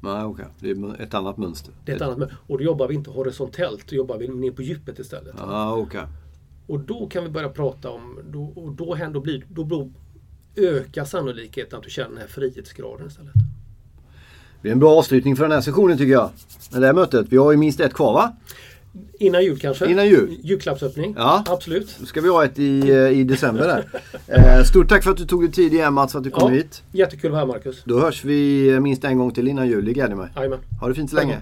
Nej, 0.06 0.24
okej. 0.24 0.44
Det 0.60 0.70
är 0.70 1.02
ett 1.02 1.14
annat 1.14 1.36
mönster. 1.36 1.74
Det 1.84 1.92
är 1.92 1.96
ett 1.96 2.02
annat, 2.02 2.30
och 2.46 2.58
då 2.58 2.64
jobbar 2.64 2.88
vi 2.88 2.94
inte 2.94 3.10
horisontellt, 3.10 3.88
då 3.88 3.96
jobbar 3.96 4.18
vi 4.18 4.28
ner 4.28 4.50
på 4.50 4.62
djupet 4.62 4.98
istället. 4.98 5.34
Ja, 5.38 5.74
okej. 5.74 6.02
Och 6.66 6.80
då 6.80 7.06
kan 7.06 7.24
vi 7.24 7.30
börja 7.30 7.48
prata 7.48 7.90
om, 7.90 8.18
då, 8.30 8.44
och 8.44 8.72
då, 8.72 8.94
händer, 8.94 9.20
blir, 9.20 9.44
då 9.48 9.90
ökar 10.56 11.04
sannolikheten 11.04 11.78
att 11.78 11.84
du 11.84 11.90
känner 11.90 12.08
den 12.08 12.18
här 12.18 12.26
frihetsgraden 12.26 13.06
istället. 13.06 13.34
Det 13.34 14.62
blir 14.62 14.72
en 14.72 14.78
bra 14.78 14.98
avslutning 14.98 15.36
för 15.36 15.44
den 15.44 15.52
här 15.52 15.60
sessionen 15.60 15.98
tycker 15.98 16.12
jag. 16.12 16.30
Det 16.70 16.86
här 16.86 16.92
mötet. 16.92 17.26
Vi 17.28 17.36
har 17.36 17.50
ju 17.50 17.56
minst 17.56 17.80
ett 17.80 17.94
kvar 17.94 18.12
va? 18.12 18.36
Innan 19.18 19.44
jul 19.44 19.58
kanske? 19.58 19.90
Innan 19.90 20.06
jul. 20.08 20.36
Julklappsöppning? 20.42 21.14
Ja. 21.18 21.44
Absolut. 21.46 21.96
Då 22.00 22.06
ska 22.06 22.20
vi 22.20 22.28
ha 22.28 22.44
ett 22.44 22.58
i, 22.58 22.90
eh, 22.90 22.96
i 23.08 23.24
december 23.24 23.66
där. 23.66 23.88
Eh, 24.58 24.62
Stort 24.64 24.88
tack 24.88 25.04
för 25.04 25.10
att 25.10 25.16
du 25.16 25.24
tog 25.26 25.42
dig 25.42 25.52
tid 25.52 25.72
igen 25.74 25.94
Mats, 25.94 26.12
för 26.12 26.18
att 26.18 26.24
du 26.24 26.30
kom 26.30 26.52
Ja. 26.52 26.56
hit. 26.58 26.82
Jättekul 26.92 27.26
att 27.28 27.32
vara 27.32 27.40
här 27.40 27.46
Marcus. 27.46 27.82
Då 27.84 28.00
hörs 28.00 28.24
vi 28.24 28.80
minst 28.80 29.04
en 29.04 29.18
gång 29.18 29.30
till 29.30 29.48
innan 29.48 29.68
jul. 29.68 29.84
Det 29.84 29.92
gläder 29.92 30.14
mig. 30.14 30.28
Jajamän. 30.36 30.58
Ha 30.80 30.88
det 30.88 30.94
fint 30.94 31.10
så 31.10 31.16
länge. 31.16 31.38